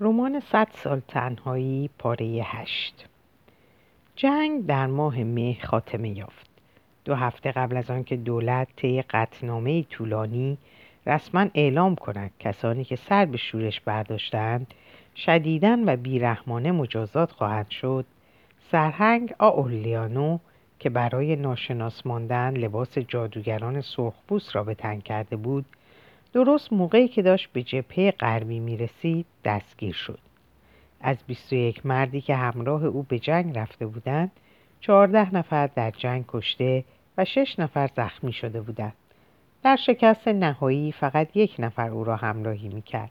رمان 0.00 0.40
صد 0.40 0.68
سال 0.72 1.00
تنهایی 1.08 1.90
پاره 1.98 2.26
هشت. 2.44 3.06
جنگ 4.16 4.66
در 4.66 4.86
ماه 4.86 5.24
مه 5.24 5.56
خاتمه 5.62 6.08
یافت. 6.08 6.50
دو 7.04 7.14
هفته 7.14 7.52
قبل 7.52 7.76
از 7.76 7.90
آنکه 7.90 8.16
دولت 8.16 8.68
طی 8.76 9.02
قطنامه 9.02 9.82
طولانی 9.82 10.58
رسما 11.06 11.46
اعلام 11.54 11.94
کند 11.94 12.30
کسانی 12.38 12.84
که 12.84 12.96
سر 12.96 13.24
به 13.24 13.36
شورش 13.36 13.80
برداشتند 13.80 14.74
شدیدن 15.16 15.88
و 15.88 15.96
بیرحمانه 15.96 16.72
مجازات 16.72 17.32
خواهد 17.32 17.70
شد 17.70 18.04
سرهنگ 18.70 19.34
آولیانو 19.38 20.38
که 20.78 20.90
برای 20.90 21.36
ناشناس 21.36 22.06
ماندن 22.06 22.56
لباس 22.56 22.98
جادوگران 22.98 23.80
سرخپوست 23.80 24.56
را 24.56 24.64
به 24.64 24.74
تن 24.74 25.00
کرده 25.00 25.36
بود 25.36 25.64
درست 26.32 26.72
موقعی 26.72 27.08
که 27.08 27.22
داشت 27.22 27.48
به 27.52 27.62
جبهه 27.62 28.10
غربی 28.10 28.60
می 28.60 28.76
رسید 28.76 29.26
دستگیر 29.44 29.94
شد. 29.94 30.18
از 31.00 31.16
21 31.26 31.86
مردی 31.86 32.20
که 32.20 32.34
همراه 32.34 32.84
او 32.84 33.02
به 33.02 33.18
جنگ 33.18 33.58
رفته 33.58 33.86
بودند 33.86 34.32
چهارده 34.80 35.34
نفر 35.34 35.66
در 35.66 35.90
جنگ 35.90 36.24
کشته 36.28 36.84
و 37.18 37.24
شش 37.24 37.58
نفر 37.58 37.90
زخمی 37.96 38.32
شده 38.32 38.60
بودند. 38.60 38.92
در 39.62 39.76
شکست 39.76 40.28
نهایی 40.28 40.92
فقط 40.92 41.36
یک 41.36 41.56
نفر 41.58 41.90
او 41.90 42.04
را 42.04 42.16
همراهی 42.16 42.68
می‌کرد. 42.68 43.10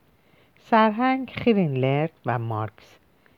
سرهنگ 0.59 1.29
خیرینلرد 1.29 2.11
و 2.25 2.39
مارکس. 2.39 2.97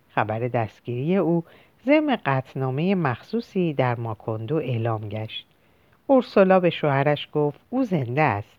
خبر 0.09 0.39
دستگیری 0.39 1.17
او 1.17 1.43
ضمن 1.85 2.17
قطنامه 2.25 2.95
مخصوصی 2.95 3.73
در 3.73 3.95
ماکوندو 3.95 4.55
اعلام 4.55 5.09
گشت. 5.09 5.45
اورسولا 6.07 6.59
به 6.59 6.69
شوهرش 6.69 7.29
گفت 7.33 7.59
او 7.69 7.83
زنده 7.83 8.21
است. 8.21 8.58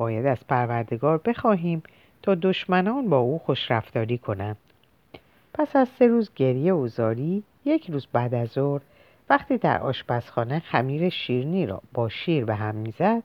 باید 0.00 0.26
از 0.26 0.46
پروردگار 0.48 1.18
بخواهیم 1.18 1.82
تا 2.22 2.34
دشمنان 2.34 3.08
با 3.08 3.18
او 3.18 3.38
خوشرفتاری 3.38 4.18
کنند. 4.18 4.56
پس 5.54 5.76
از 5.76 5.88
سه 5.98 6.06
روز 6.06 6.30
گریه 6.36 6.72
و 6.72 6.88
زاری 6.88 7.42
یک 7.64 7.90
روز 7.90 8.06
بعد 8.12 8.34
از 8.34 8.48
ظهر 8.48 8.80
وقتی 9.30 9.58
در 9.58 9.78
آشپزخانه 9.78 10.58
خمیر 10.58 11.08
شیرنی 11.08 11.66
را 11.66 11.82
با 11.94 12.08
شیر 12.08 12.44
به 12.44 12.54
هم 12.54 12.74
می‌زد 12.74 13.22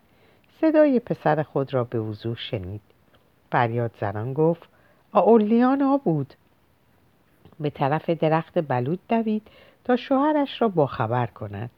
صدای 0.62 1.00
پسر 1.00 1.44
خود 1.44 1.74
را 1.74 1.84
به 1.84 2.00
وضوح 2.00 2.38
شنید. 2.38 2.82
فریاد 3.52 3.92
زنان 4.02 4.34
گفت 4.34 4.70
آولیانا 5.12 5.98
بود. 5.98 6.34
به 7.60 7.70
طرف 7.70 8.10
درخت 8.10 8.68
بلود 8.68 9.00
دوید 9.10 9.48
تا 9.84 9.96
شوهرش 9.96 10.62
را 10.62 10.68
باخبر 10.68 11.26
کند. 11.26 11.70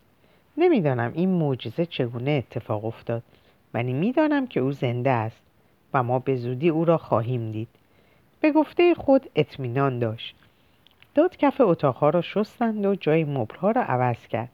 نمی‌دانم 0.57 1.11
این 1.15 1.29
معجزه 1.29 1.85
چگونه 1.85 2.31
اتفاق 2.31 2.85
افتاد. 2.85 3.23
ولی 3.73 3.93
می‌دانم 3.93 4.47
که 4.47 4.59
او 4.59 4.71
زنده 4.71 5.09
است 5.09 5.41
و 5.93 6.03
ما 6.03 6.19
به 6.19 6.35
زودی 6.35 6.69
او 6.69 6.85
را 6.85 6.97
خواهیم 6.97 7.51
دید. 7.51 7.67
به 8.41 8.51
گفته 8.51 8.93
خود 8.93 9.29
اطمینان 9.35 9.99
داشت. 9.99 10.35
داد 11.15 11.37
کف 11.37 11.61
اتاقها 11.61 12.09
را 12.09 12.21
شستند 12.21 12.85
و 12.85 12.95
جای 12.95 13.23
مبلها 13.23 13.71
را 13.71 13.81
عوض 13.81 14.27
کرد. 14.27 14.49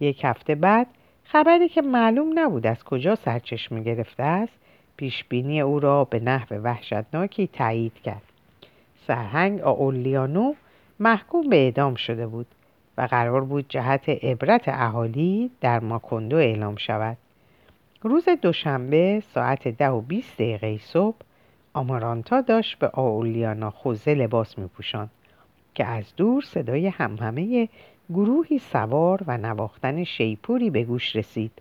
یک 0.00 0.24
هفته 0.24 0.54
بعد 0.54 0.86
خبری 1.24 1.68
که 1.68 1.82
معلوم 1.82 2.38
نبود 2.38 2.66
از 2.66 2.84
کجا 2.84 3.14
سرچشمه 3.14 3.82
گرفته 3.82 4.22
است 4.22 4.52
پیشبینی 4.96 5.60
او 5.60 5.80
را 5.80 6.04
به 6.04 6.20
نحو 6.20 6.54
وحشتناکی 6.54 7.46
تایید 7.46 7.94
کرد. 7.94 8.22
سرهنگ 9.06 9.60
آولیانو 9.60 10.54
محکوم 11.00 11.48
به 11.48 11.56
اعدام 11.56 11.94
شده 11.94 12.26
بود 12.26 12.46
و 12.98 13.02
قرار 13.02 13.44
بود 13.44 13.68
جهت 13.68 14.08
عبرت 14.08 14.68
اهالی 14.68 15.50
در 15.60 15.80
ماکندو 15.80 16.36
اعلام 16.36 16.76
شود. 16.76 17.16
روز 18.04 18.28
دوشنبه 18.28 19.22
ساعت 19.34 19.68
ده 19.68 19.90
و 19.90 20.00
بیست 20.00 20.34
دقیقه 20.34 20.78
صبح 20.78 21.16
آمارانتا 21.72 22.40
داشت 22.40 22.78
به 22.78 22.90
آولیانا 22.92 23.70
خوزه 23.70 24.14
لباس 24.14 24.58
می 24.58 24.70
که 25.74 25.84
از 25.84 26.16
دور 26.16 26.42
صدای 26.42 26.86
همهمه 26.86 27.68
گروهی 28.10 28.58
سوار 28.58 29.22
و 29.26 29.38
نواختن 29.38 30.04
شیپوری 30.04 30.70
به 30.70 30.84
گوش 30.84 31.16
رسید. 31.16 31.52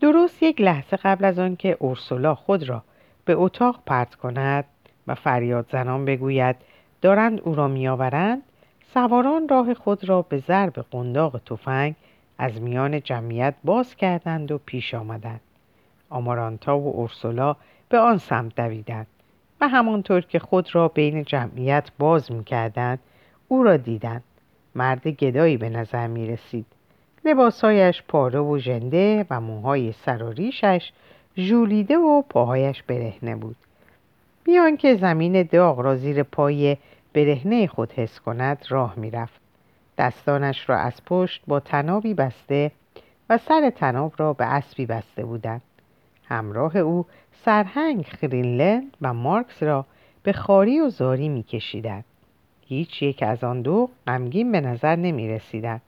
درست 0.00 0.42
یک 0.42 0.60
لحظه 0.60 0.96
قبل 0.96 1.24
از 1.24 1.38
آنکه 1.38 1.76
اورسولا 1.80 2.34
خود 2.34 2.68
را 2.68 2.82
به 3.24 3.34
اتاق 3.34 3.80
پرت 3.86 4.14
کند 4.14 4.64
و 5.06 5.14
فریاد 5.14 5.66
زنان 5.72 6.04
بگوید 6.04 6.56
دارند 7.02 7.40
او 7.40 7.54
را 7.54 7.68
میآورند؟ 7.68 8.42
سواران 8.94 9.48
راه 9.48 9.74
خود 9.74 10.08
را 10.08 10.22
به 10.22 10.38
ضرب 10.38 10.86
قنداق 10.90 11.38
تفنگ 11.38 11.94
از 12.42 12.62
میان 12.62 13.02
جمعیت 13.02 13.54
باز 13.64 13.96
کردند 13.96 14.52
و 14.52 14.58
پیش 14.58 14.94
آمدند. 14.94 15.40
آمارانتا 16.10 16.78
و 16.78 16.96
اورسولا 16.96 17.56
به 17.88 17.98
آن 17.98 18.18
سمت 18.18 18.56
دویدند 18.56 19.06
و 19.60 19.68
همانطور 19.68 20.20
که 20.20 20.38
خود 20.38 20.74
را 20.74 20.88
بین 20.88 21.24
جمعیت 21.24 21.90
باز 21.98 22.32
می 22.32 22.44
کردند 22.44 22.98
او 23.48 23.62
را 23.62 23.76
دیدند. 23.76 24.24
مرد 24.74 25.08
گدایی 25.08 25.56
به 25.56 25.68
نظر 25.68 26.06
می 26.06 26.26
رسید 26.26 26.66
لباسهایش 27.24 28.02
پاره 28.08 28.38
و 28.38 28.58
ژنده 28.58 29.26
و 29.30 29.40
موهای 29.40 29.92
سر 29.92 30.22
و 30.22 30.30
ریشش 30.30 30.92
ژولیده 31.36 31.96
و 31.98 32.22
پاهایش 32.22 32.82
برهنه 32.82 33.36
بود. 33.36 33.56
بیان 34.44 34.76
که 34.76 34.94
زمین 34.94 35.42
داغ 35.42 35.80
را 35.80 35.96
زیر 35.96 36.22
پای 36.22 36.76
برهنه 37.12 37.66
خود 37.66 37.92
حس 37.92 38.20
کند 38.20 38.66
راه 38.68 38.94
می‌رفت. 38.96 39.49
دستانش 40.00 40.68
را 40.70 40.78
از 40.78 41.04
پشت 41.06 41.42
با 41.46 41.60
تنابی 41.60 42.14
بسته 42.14 42.70
و 43.30 43.38
سر 43.38 43.70
تناب 43.70 44.12
را 44.16 44.32
به 44.32 44.44
اسبی 44.44 44.86
بسته 44.86 45.24
بودند. 45.24 45.62
همراه 46.28 46.76
او 46.76 47.06
سرهنگ 47.44 48.06
خرینلند 48.06 48.96
و 49.00 49.14
مارکس 49.14 49.62
را 49.62 49.86
به 50.22 50.32
خاری 50.32 50.80
و 50.80 50.88
زاری 50.88 51.28
میکشیدند. 51.28 52.04
هیچ 52.60 53.02
یک 53.02 53.22
از 53.22 53.44
آن 53.44 53.62
دو 53.62 53.90
غمگین 54.06 54.52
به 54.52 54.60
نظر 54.60 54.96
نمی 54.96 55.28
رسیدند 55.28 55.82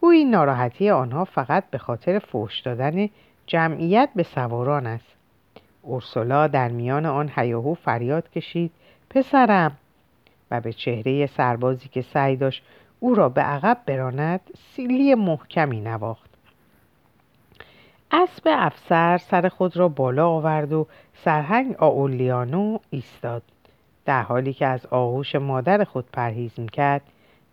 گویی 0.00 0.24
ناراحتی 0.24 0.90
آنها 0.90 1.24
فقط 1.24 1.64
به 1.70 1.78
خاطر 1.78 2.18
فوش 2.18 2.60
دادن 2.60 3.08
جمعیت 3.46 4.08
به 4.16 4.22
سواران 4.22 4.86
است. 4.86 5.16
اورسولا 5.82 6.46
در 6.46 6.68
میان 6.68 7.06
آن 7.06 7.30
هیاهو 7.36 7.74
فریاد 7.74 8.30
کشید 8.30 8.70
پسرم! 9.10 9.76
و 10.50 10.60
به 10.60 10.72
چهره 10.72 11.26
سربازی 11.26 11.88
که 11.88 12.02
سعی 12.02 12.36
داشت 12.36 12.62
او 13.02 13.14
را 13.14 13.28
به 13.28 13.40
عقب 13.40 13.78
براند 13.86 14.40
سیلی 14.56 15.14
محکمی 15.14 15.80
نواخت. 15.80 16.30
اسب 18.10 18.42
افسر 18.46 19.18
سر 19.18 19.48
خود 19.48 19.76
را 19.76 19.88
بالا 19.88 20.28
آورد 20.28 20.72
و 20.72 20.86
سرهنگ 21.14 21.76
آولیانو 21.78 22.78
ایستاد. 22.90 23.42
در 24.04 24.22
حالی 24.22 24.52
که 24.52 24.66
از 24.66 24.86
آغوش 24.86 25.34
مادر 25.34 25.84
خود 25.84 26.04
پرهیز 26.12 26.60
می‌کرد 26.60 27.02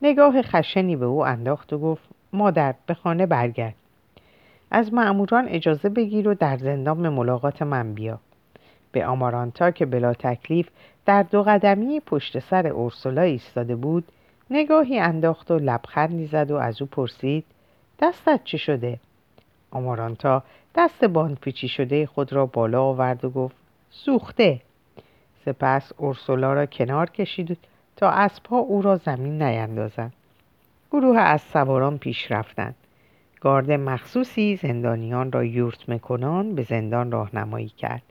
نگاه 0.02 0.42
خشنی 0.42 0.96
به 0.96 1.06
او 1.06 1.26
انداخت 1.26 1.74
و 1.74 1.80
گفت 1.80 2.10
مادر 2.34 2.76
به 2.86 2.94
خانه 2.94 3.26
برگرد. 3.26 3.76
از 4.72 4.94
معموران 4.94 5.48
اجازه 5.48 5.90
بگیر 5.90 6.28
و 6.28 6.34
در 6.34 6.58
زندان 6.58 7.02
به 7.02 7.10
ملاقات 7.10 7.62
من 7.62 7.94
بیا. 7.94 8.20
به 8.92 9.06
آمارانتا 9.06 9.72
که 9.72 9.86
بلا 9.86 10.14
تکلیف 10.14 10.70
در 11.06 11.24
دو 11.24 11.44
قدمی 11.44 12.00
پشت 12.00 12.40
سر 12.40 12.68
اورسولا 12.68 13.22
ایستاده 13.22 13.76
بود 13.76 14.04
نگاهی 14.52 15.00
انداخت 15.00 15.52
و 15.52 15.60
لبخندی 15.60 16.26
زد 16.26 16.52
و 16.52 16.56
از 16.56 16.82
او 16.82 16.88
پرسید 16.88 17.46
دستت 18.00 18.44
چی 18.44 18.58
شده؟ 18.58 19.00
آمارانتا 19.72 20.44
دست 20.76 21.04
باندپیچی 21.04 21.68
شده 21.68 22.06
خود 22.06 22.34
را 22.34 22.46
بالا 22.46 22.84
آورد 22.84 23.26
و 23.26 23.30
گفت 23.30 23.56
سوخته. 23.90 24.62
سپس 25.46 25.92
اورسولا 25.98 26.54
را 26.54 26.66
کنار 26.66 27.10
کشید 27.10 27.58
تا 27.96 28.10
اسبها 28.10 28.58
او 28.58 28.82
را 28.82 28.96
زمین 28.96 29.42
نیندازند. 29.42 30.14
گروه 30.92 31.20
از 31.20 31.42
سواران 31.42 31.98
پیش 31.98 32.32
رفتند. 32.32 32.76
گارد 33.42 33.72
مخصوصی 33.72 34.56
زندانیان 34.56 35.32
را 35.32 35.44
یورت 35.44 35.90
مکنان 35.90 36.56
به 36.56 36.64
زندان 36.64 37.12
راهنمایی 37.12 37.70
کرد. 37.70 38.02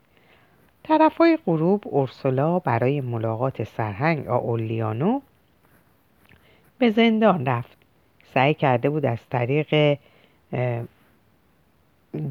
طرفای 0.83 1.39
غروب 1.47 1.83
اورسولا 1.87 2.59
برای 2.59 3.01
ملاقات 3.01 3.63
سرهنگ 3.63 4.29
آولیانو 4.29 5.21
به 6.79 6.91
زندان 6.91 7.47
رفت. 7.47 7.77
سعی 8.35 8.55
کرده 8.55 8.91
بود 8.91 9.07
از 9.07 9.19
طریق 9.31 9.99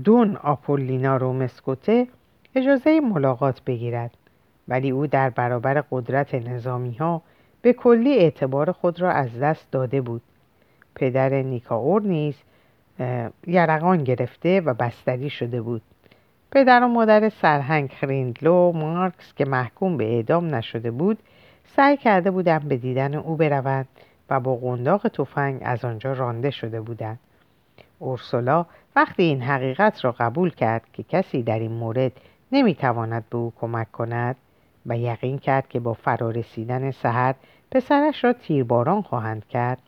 دون 0.04 0.36
آپولینا 0.36 1.18
رومسکوته 1.18 2.08
اجازه 2.56 3.00
ملاقات 3.00 3.62
بگیرد. 3.64 4.12
ولی 4.68 4.90
او 4.90 5.08
در 5.08 5.30
برابر 5.30 5.84
قدرت 5.92 6.36
نظامی 6.36 6.94
ها 6.94 7.22
به 7.62 7.74
کلی 7.74 8.18
اعتبار 8.18 8.72
خود 8.72 9.02
را 9.02 9.12
از 9.12 9.40
دست 9.40 9.72
داده 9.72 10.02
بود. 10.02 10.22
پدر 10.96 11.30
نیکاور 11.30 12.02
نیز 12.02 12.36
یرقان 13.48 14.04
گرفته 14.04 14.62
و 14.62 14.74
بستری 14.74 15.30
شده 15.30 15.62
بود. 15.62 15.82
پدر 16.52 16.84
و 16.84 16.88
مادر 16.88 17.30
سرهنگ 17.30 17.90
خریندلو 17.90 18.72
مارکس 18.72 19.34
که 19.34 19.46
محکوم 19.46 19.98
به 19.98 20.16
اعدام 20.16 20.56
نشده 20.56 20.92
بود 20.92 21.18
سعی 21.76 21.98
کرده 21.98 22.32
بودند 22.32 22.68
به 22.68 22.78
دیدن 22.78 23.16
او 23.16 23.36
بروند. 23.36 23.88
و 24.30 24.40
با 24.40 24.56
قنداق 24.56 25.08
تفنگ 25.08 25.62
از 25.66 25.86
آنجا 25.86 26.14
رانده 26.14 26.50
شده 26.50 26.82
بودند. 26.82 27.20
اورسولا 28.00 28.66
وقتی 28.96 29.24
این 29.24 29.42
حقیقت 29.42 30.06
را 30.06 30.12
قبول 30.12 30.50
کرد 30.50 30.84
که 30.94 31.04
کسی 31.04 31.44
در 31.44 31.60
این 31.60 31.72
مورد 31.72 32.12
نمی‌تواند 32.52 33.26
به 33.30 33.38
او 33.38 33.54
کمک 33.62 33.92
کند 33.92 34.36
و 34.86 34.98
یقین 34.98 35.40
کرد 35.40 35.70
که 35.70 35.80
با 35.80 35.94
فرارسیدن 35.94 36.92
سحر 36.92 37.36
پسرش 37.72 38.24
را 38.24 38.34
تیرباران 38.34 39.02
خواهند 39.02 39.48
کرد 39.48 39.82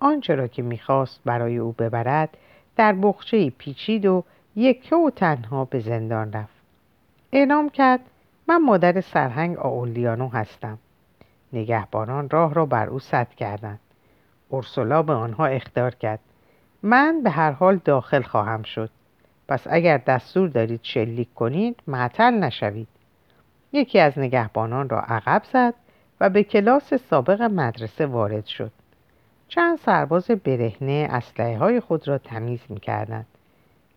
آنچه 0.00 0.34
را 0.34 0.46
که 0.46 0.62
می‌خواست 0.62 1.20
برای 1.24 1.56
او 1.56 1.72
ببرد 1.72 2.36
در 2.76 2.92
بخچه 2.92 3.50
پیچید 3.50 4.06
و 4.06 4.24
یکه 4.56 4.96
و 4.96 5.10
تنها 5.10 5.64
به 5.64 5.80
زندان 5.80 6.32
رفت. 6.32 6.54
اعلام 7.32 7.68
کرد 7.68 8.00
من 8.48 8.56
مادر 8.56 9.00
سرهنگ 9.00 9.58
آولیانو 9.58 10.28
هستم. 10.28 10.78
نگهبانان 11.54 12.30
راه 12.30 12.54
را 12.54 12.66
بر 12.66 12.88
او 12.88 12.98
سد 12.98 13.28
کردند. 13.28 13.80
اورسولا 14.48 15.02
به 15.02 15.12
آنها 15.12 15.46
اختار 15.46 15.94
کرد. 15.94 16.20
من 16.82 17.20
به 17.22 17.30
هر 17.30 17.50
حال 17.50 17.80
داخل 17.84 18.22
خواهم 18.22 18.62
شد. 18.62 18.90
پس 19.48 19.66
اگر 19.70 19.98
دستور 19.98 20.48
دارید 20.48 20.80
شلیک 20.82 21.34
کنید 21.34 21.80
معطل 21.86 22.30
نشوید. 22.30 22.88
یکی 23.72 23.98
از 23.98 24.18
نگهبانان 24.18 24.88
را 24.88 25.00
عقب 25.00 25.42
زد 25.52 25.74
و 26.20 26.30
به 26.30 26.42
کلاس 26.42 26.94
سابق 26.94 27.42
مدرسه 27.42 28.06
وارد 28.06 28.46
شد. 28.46 28.72
چند 29.48 29.78
سرباز 29.78 30.30
برهنه 30.30 31.08
اسلحه 31.10 31.58
های 31.58 31.80
خود 31.80 32.08
را 32.08 32.18
تمیز 32.18 32.60
می 32.68 32.80
کردند. 32.80 33.26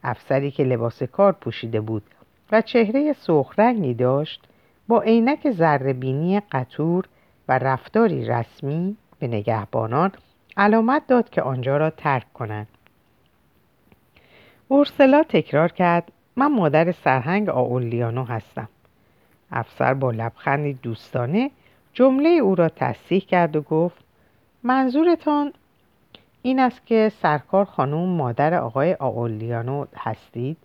افسری 0.03 0.51
که 0.51 0.63
لباس 0.63 1.03
کار 1.03 1.31
پوشیده 1.31 1.81
بود 1.81 2.03
و 2.51 2.61
چهره 2.61 3.13
سرخ 3.13 3.53
رنگی 3.59 3.93
داشت 3.93 4.47
با 4.87 5.01
عینک 5.01 5.47
بینی 5.81 6.39
قطور 6.39 7.05
و 7.49 7.57
رفتاری 7.57 8.25
رسمی 8.25 8.97
به 9.19 9.27
نگهبانان 9.27 10.11
علامت 10.57 11.07
داد 11.07 11.29
که 11.29 11.41
آنجا 11.41 11.77
را 11.77 11.89
ترک 11.89 12.33
کنند. 12.33 12.67
اورسلا 14.67 15.23
تکرار 15.29 15.71
کرد 15.71 16.11
من 16.35 16.51
مادر 16.51 16.91
سرهنگ 16.91 17.49
آولیانو 17.49 18.23
هستم. 18.23 18.69
افسر 19.51 19.93
با 19.93 20.11
لبخندی 20.11 20.73
دوستانه 20.73 21.51
جمله 21.93 22.29
او 22.29 22.55
را 22.55 22.69
تصحیح 22.69 23.21
کرد 23.21 23.55
و 23.55 23.61
گفت 23.61 24.03
منظورتان 24.63 25.53
این 26.41 26.59
است 26.59 26.85
که 26.85 27.11
سرکار 27.21 27.65
خانوم 27.65 28.09
مادر 28.09 28.53
آقای 28.53 28.95
آولیانو 28.99 29.85
هستید؟ 29.95 30.57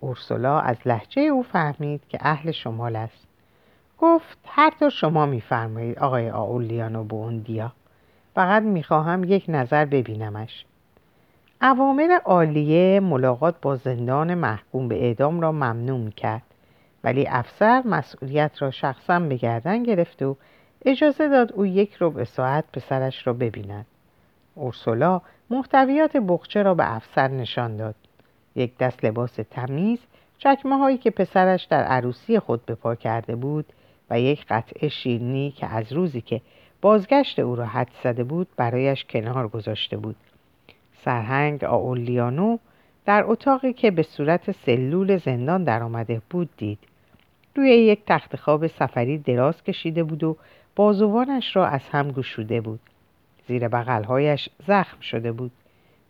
اورسولا 0.00 0.60
از 0.60 0.76
لحجه 0.86 1.22
او 1.22 1.42
فهمید 1.42 2.00
که 2.08 2.18
اهل 2.20 2.50
شمال 2.50 2.96
است. 2.96 3.25
گفت 3.98 4.38
هر 4.46 4.70
طور 4.80 4.90
شما 4.90 5.26
میفرمایید 5.26 5.98
آقای 5.98 6.30
آولیانو 6.30 7.04
بوندیا. 7.04 7.72
فقط 8.34 8.62
می‌خواهم 8.62 9.24
یک 9.24 9.44
نظر 9.48 9.84
ببینمش. 9.84 10.64
اوامر 11.62 12.18
عالیه 12.24 13.00
ملاقات 13.00 13.54
با 13.62 13.76
زندان 13.76 14.34
محکوم 14.34 14.88
به 14.88 15.04
اعدام 15.04 15.40
را 15.40 15.52
ممنوع 15.52 16.10
کرد 16.10 16.42
ولی 17.04 17.26
افسر 17.28 17.82
مسئولیت 17.84 18.62
را 18.62 18.70
شخصا 18.70 19.20
به 19.20 19.36
گردن 19.36 19.82
گرفت 19.82 20.22
و 20.22 20.36
اجازه 20.84 21.28
داد 21.28 21.52
او 21.52 21.66
یک 21.66 21.94
رو 21.94 22.10
به 22.10 22.24
ساعت 22.24 22.64
پسرش 22.72 23.26
را 23.26 23.32
ببیند. 23.32 23.86
اورسولا 24.54 25.20
محتویات 25.50 26.16
بخچه 26.16 26.62
را 26.62 26.74
به 26.74 26.94
افسر 26.96 27.28
نشان 27.28 27.76
داد. 27.76 27.94
یک 28.56 28.78
دست 28.78 29.04
لباس 29.04 29.38
تمیز 29.50 29.98
چکمه 30.38 30.76
هایی 30.76 30.98
که 30.98 31.10
پسرش 31.10 31.64
در 31.64 31.84
عروسی 31.84 32.38
خود 32.38 32.66
بپا 32.66 32.94
کرده 32.94 33.36
بود 33.36 33.72
و 34.10 34.20
یک 34.20 34.46
قطعه 34.48 34.88
شیرنی 34.88 35.50
که 35.50 35.66
از 35.66 35.92
روزی 35.92 36.20
که 36.20 36.40
بازگشت 36.80 37.38
او 37.38 37.56
را 37.56 37.66
حد 37.66 37.90
زده 38.02 38.24
بود 38.24 38.48
برایش 38.56 39.04
کنار 39.04 39.48
گذاشته 39.48 39.96
بود. 39.96 40.16
سرهنگ 41.04 41.64
آولیانو 41.64 42.58
در 43.04 43.24
اتاقی 43.26 43.72
که 43.72 43.90
به 43.90 44.02
صورت 44.02 44.50
سلول 44.50 45.16
زندان 45.16 45.64
درآمده 45.64 46.22
بود 46.30 46.48
دید. 46.56 46.78
روی 47.56 47.70
یک 47.70 48.00
تخت 48.06 48.36
خواب 48.36 48.66
سفری 48.66 49.18
دراز 49.18 49.62
کشیده 49.62 50.04
بود 50.04 50.24
و 50.24 50.36
بازوانش 50.76 51.56
را 51.56 51.66
از 51.66 51.88
هم 51.88 52.10
گشوده 52.12 52.60
بود. 52.60 52.80
زیر 53.48 53.68
بغلهایش 53.68 54.48
زخم 54.66 55.00
شده 55.00 55.32
بود. 55.32 55.50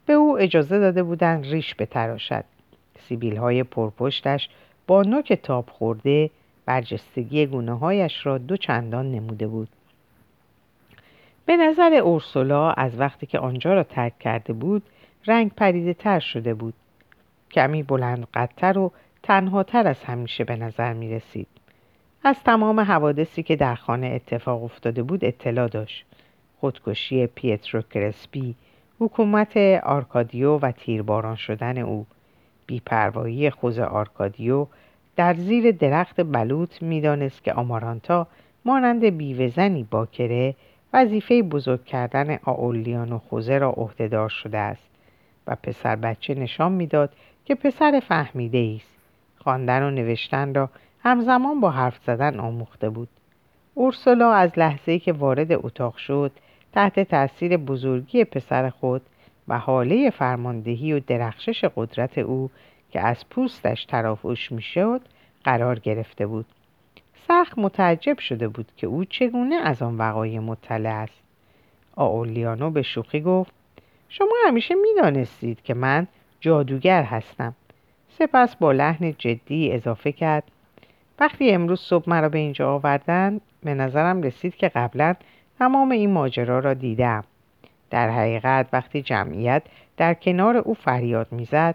به 0.07 0.13
او 0.13 0.39
اجازه 0.39 0.79
داده 0.79 1.03
بودند 1.03 1.47
ریش 1.47 1.75
بتراشد. 1.79 2.45
سیبیل 3.09 3.37
های 3.37 3.63
پرپشتش 3.63 4.49
با 4.87 5.03
نوک 5.03 5.33
تاب 5.33 5.71
خورده 5.71 6.31
برجستگی 6.67 7.47
گونه 7.47 7.79
هایش 7.79 8.27
را 8.27 8.39
دو 8.39 8.57
چندان 8.57 9.13
نموده 9.13 9.47
بود. 9.47 9.69
به 11.47 11.57
نظر 11.57 11.95
اورسولا 11.95 12.71
از 12.71 13.01
وقتی 13.01 13.27
که 13.27 13.39
آنجا 13.39 13.75
را 13.75 13.83
ترک 13.83 14.19
کرده 14.19 14.53
بود 14.53 14.83
رنگ 15.27 15.51
پریده 15.51 15.95
تر 15.95 16.19
شده 16.19 16.55
بود. 16.55 16.75
کمی 17.51 17.83
بلند 17.83 18.27
قدتر 18.35 18.79
و 18.79 18.93
تنهاتر 19.23 19.87
از 19.87 20.05
همیشه 20.05 20.45
به 20.45 20.57
نظر 20.57 20.93
می 20.93 21.15
رسید. 21.15 21.47
از 22.25 22.43
تمام 22.43 22.81
حوادثی 22.81 23.43
که 23.43 23.57
در 23.57 23.75
خانه 23.75 24.07
اتفاق 24.07 24.65
افتاده 24.65 25.03
بود 25.03 25.25
اطلاع 25.25 25.69
داشت. 25.69 26.05
خودکشی 26.61 27.27
پیترو 27.27 27.83
کرسپی 27.83 28.55
حکومت 28.99 29.57
آرکادیو 29.83 30.59
و 30.59 30.73
تیرباران 30.73 31.37
شدن 31.37 31.79
او. 31.79 32.07
بیپروایی 32.67 33.51
خوزه 33.51 33.79
آرکادیو 33.79 34.67
در 35.17 35.35
زیر 35.35 35.71
درخت 35.71 36.21
بلوط 36.21 36.83
می‌دانست 36.83 37.45
که 37.45 37.53
آمارانتا 37.53 38.27
مانند 38.65 39.05
بیوهزنی 39.05 39.87
باکره 39.91 40.55
وظیفه 40.93 41.43
بزرگ 41.43 41.85
کردن 41.85 42.39
آئورلیانو 42.45 43.19
خوزه 43.19 43.59
را 43.59 43.71
عهدهدار 43.71 44.29
شده 44.29 44.59
است 44.59 44.89
و 45.47 45.57
پسر 45.63 45.97
بچه 45.97 46.35
نشان 46.35 46.73
می‌داد 46.73 47.13
که 47.45 47.55
پسر 47.55 48.03
فهمیده 48.09 48.77
است. 48.77 48.97
خواندن 49.39 49.83
و 49.83 49.91
نوشتن 49.91 50.55
را 50.55 50.71
همزمان 51.03 51.61
با 51.61 51.71
حرف 51.71 51.99
زدن 52.07 52.41
آموخته 52.41 52.91
بود. 52.91 53.09
اورسولا 53.75 54.33
از 54.33 54.51
لحظه 54.57 54.99
که 54.99 55.13
وارد 55.13 55.53
اتاق 55.53 55.97
شد 55.97 56.33
تحت 56.73 57.01
تاثیر 57.01 57.57
بزرگی 57.57 58.25
پسر 58.25 58.71
خود 58.71 59.03
و 59.49 59.59
حاله 59.59 60.11
فرماندهی 60.11 60.93
و 60.93 61.01
درخشش 61.01 61.65
قدرت 61.77 62.19
او 62.19 62.51
که 62.97 63.03
از 63.03 63.29
پوستش 63.31 63.85
ترافوش 63.85 64.53
می‌شد 64.53 65.01
قرار 65.45 65.79
گرفته 65.79 66.27
بود. 66.27 66.47
سخت 67.29 67.59
متعجب 67.59 68.19
شده 68.19 68.49
بود 68.49 68.73
که 68.77 68.87
او 68.87 69.05
چگونه 69.05 69.55
از 69.55 69.83
آن 69.83 69.97
وقایع 69.97 70.39
مطلع 70.39 70.95
است. 70.95 71.23
آولیانو 71.97 72.71
به 72.71 72.83
شوخی 72.83 73.21
گفت 73.21 73.53
شما 74.09 74.35
همیشه 74.47 74.75
می‌دانستید 74.75 75.63
که 75.63 75.75
من 75.75 76.07
جادوگر 76.41 77.03
هستم. 77.03 77.55
سپس 78.09 78.57
با 78.57 78.73
لحن 78.73 79.15
جدی 79.19 79.73
اضافه 79.73 80.13
کرد 80.13 80.45
وقتی 81.19 81.51
امروز 81.51 81.81
صبح 81.81 82.11
مرا 82.11 82.29
به 82.29 82.39
اینجا 82.39 82.75
آوردن 82.75 83.41
به 83.63 83.75
نظرم 83.75 84.23
رسید 84.23 84.57
که 84.57 84.69
قبلا 84.69 85.15
تمام 85.59 85.91
این 85.91 86.13
ماجرا 86.13 86.59
را 86.59 86.75
دیدم. 86.75 87.25
در 87.91 88.11
حقیقت 88.11 88.67
وقتی 88.73 89.03
جمعیت 89.03 89.63
در 89.97 90.15
کنار 90.15 90.57
او 90.57 90.75
فریاد 90.75 91.33
می‌زد 91.33 91.75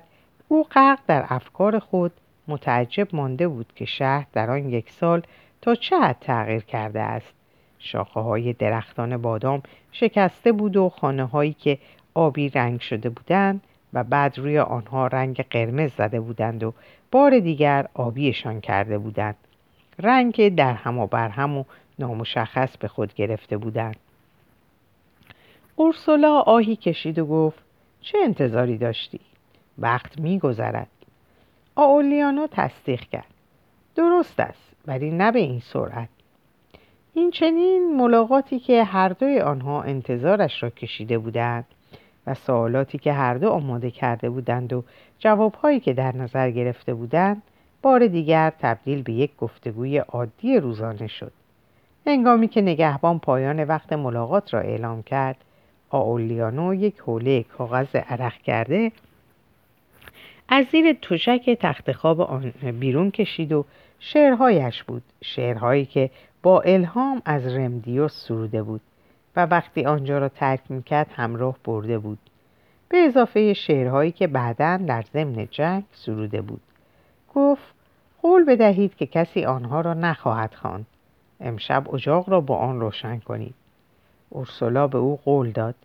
او 0.52 0.64
غرق 0.64 1.00
در 1.08 1.26
افکار 1.30 1.80
خود 1.80 2.12
متعجب 2.48 3.16
مانده 3.16 3.48
بود 3.48 3.74
که 3.76 3.86
شهر 3.86 4.28
در 4.34 4.52
آن 4.52 4.70
یک 4.70 4.92
سال 4.92 5.22
تا 5.62 5.76
چه 5.76 6.00
حد 6.00 6.18
تغییر 6.22 6.62
کرده 6.62 7.00
است. 7.00 7.34
شاخه 7.80 8.20
های 8.20 8.54
درختان 8.54 9.18
بادام 9.18 9.64
شکسته 9.92 10.52
بود 10.52 10.78
و 10.78 10.90
خانه 10.90 11.26
هایی 11.26 11.54
که 11.54 11.78
آبی 12.14 12.50
رنگ 12.50 12.80
شده 12.82 13.10
بودند 13.10 13.64
و 13.94 14.04
بعد 14.04 14.40
روی 14.40 14.60
آنها 14.60 15.08
رنگ 15.08 15.46
قرمز 15.50 15.92
زده 15.92 16.20
بودند 16.20 16.64
و 16.64 16.74
بار 17.12 17.40
دیگر 17.40 17.88
آبیشان 17.94 18.62
کرده 18.62 18.98
بودند. 18.98 19.36
رنگ 20.00 20.56
در 20.56 20.74
هم 20.74 20.98
و 20.98 21.08
بر 21.08 21.30
هم 21.30 21.58
و 21.58 21.64
نامشخص 22.00 22.78
به 22.78 22.88
خود 22.88 23.14
گرفته 23.14 23.58
بودند. 23.58 23.98
اورسولا 25.76 26.40
آهی 26.40 26.76
کشید 26.76 27.20
و 27.20 27.26
گفت 27.26 27.60
چه 28.02 28.18
انتظاری 28.24 28.78
داشتی؟ 28.78 29.20
وقت 29.82 30.20
میگذرد. 30.20 30.88
آولیانو 31.76 32.48
تصدیق 32.52 33.02
کرد. 33.02 33.34
درست 33.96 34.40
است 34.40 34.72
ولی 34.88 35.12
نه 35.12 35.32
به 35.32 35.40
این 35.40 35.60
سرعت. 35.60 36.10
این 37.14 37.32
چنین 37.32 37.98
ملاقاتی 37.98 38.60
که 38.60 38.84
هر 38.84 39.10
دوی 39.10 39.40
آنها 39.40 39.84
انتظارش 39.84 40.64
را 40.64 40.70
کشیده 40.70 41.18
بودند 41.18 41.66
و 42.28 42.34
سوالاتی 42.34 42.98
که 42.98 43.14
هر 43.14 43.34
دو 43.34 43.50
آماده 43.50 43.92
کرده 43.92 44.30
بودند 44.30 44.74
و 44.74 44.84
جوابهایی 45.20 45.80
که 45.80 45.94
در 45.94 46.16
نظر 46.16 46.52
گرفته 46.52 46.94
بودند 46.94 47.42
بار 47.82 48.08
دیگر 48.08 48.54
تبدیل 48.60 49.04
به 49.04 49.14
یک 49.14 49.32
گفتگوی 49.38 49.98
عادی 49.98 50.60
روزانه 50.60 51.08
شد. 51.08 51.32
هنگامی 52.08 52.48
که 52.48 52.62
نگهبان 52.62 53.20
پایان 53.20 53.64
وقت 53.64 53.94
ملاقات 53.94 54.54
را 54.54 54.60
اعلام 54.60 55.04
کرد 55.04 55.38
آولیانو 55.90 56.74
یک 56.74 57.00
حوله 57.00 57.44
کاغذ 57.44 57.96
عرق 57.96 58.34
کرده 58.34 58.92
از 60.54 60.66
زیر 60.72 60.94
تشک 60.94 61.58
تخت 61.62 61.92
خواب 61.92 62.22
آن 62.22 62.54
بیرون 62.80 63.12
کشید 63.12 63.52
و 63.52 63.66
شعرهایش 64.00 64.84
بود 64.84 65.04
شعرهایی 65.24 65.86
که 65.86 66.10
با 66.44 66.62
الهام 66.62 67.22
از 67.26 67.48
رمدیوس 67.48 68.28
سروده 68.28 68.64
بود 68.64 68.82
و 69.36 69.46
وقتی 69.46 69.86
آنجا 69.86 70.18
را 70.18 70.30
ترک 70.30 70.60
می‌کرد 70.70 71.08
همراه 71.16 71.56
برده 71.64 71.98
بود. 71.98 72.18
به 72.90 72.98
اضافه 72.98 73.54
شعرهایی 73.54 74.12
که 74.12 74.28
بعدا 74.28 74.78
در 74.78 75.02
ضمن 75.14 75.48
جنگ 75.52 75.84
سروده 75.92 76.42
بود. 76.42 76.62
گفت 77.36 77.74
قول 78.22 78.46
بدهید 78.46 78.96
که 78.96 79.06
کسی 79.06 79.46
آنها 79.46 79.82
را 79.82 79.94
نخواهد 79.94 80.54
خواند. 80.54 80.86
امشب 81.40 81.94
اجاق 81.94 82.30
را 82.30 82.42
با 82.42 82.58
آن 82.58 82.80
روشن 82.80 83.20
کنید. 83.20 83.56
اورسولا 84.30 84.88
به 84.88 84.98
او 84.98 85.20
قول 85.26 85.52
داد 85.52 85.76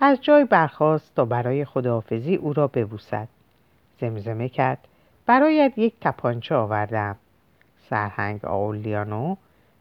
از 0.00 0.20
جای 0.20 0.44
برخاست 0.44 1.14
تا 1.16 1.24
برای 1.24 1.64
خداحافظی 1.64 2.34
او 2.34 2.52
را 2.52 2.66
ببوسد. 2.66 3.28
زمزمه 4.00 4.48
کرد. 4.48 4.88
برایت 5.26 5.72
یک 5.76 5.94
تپانچه 6.00 6.54
آوردم. 6.54 7.16
سرهنگ 7.90 8.44
آولیانو 8.44 9.36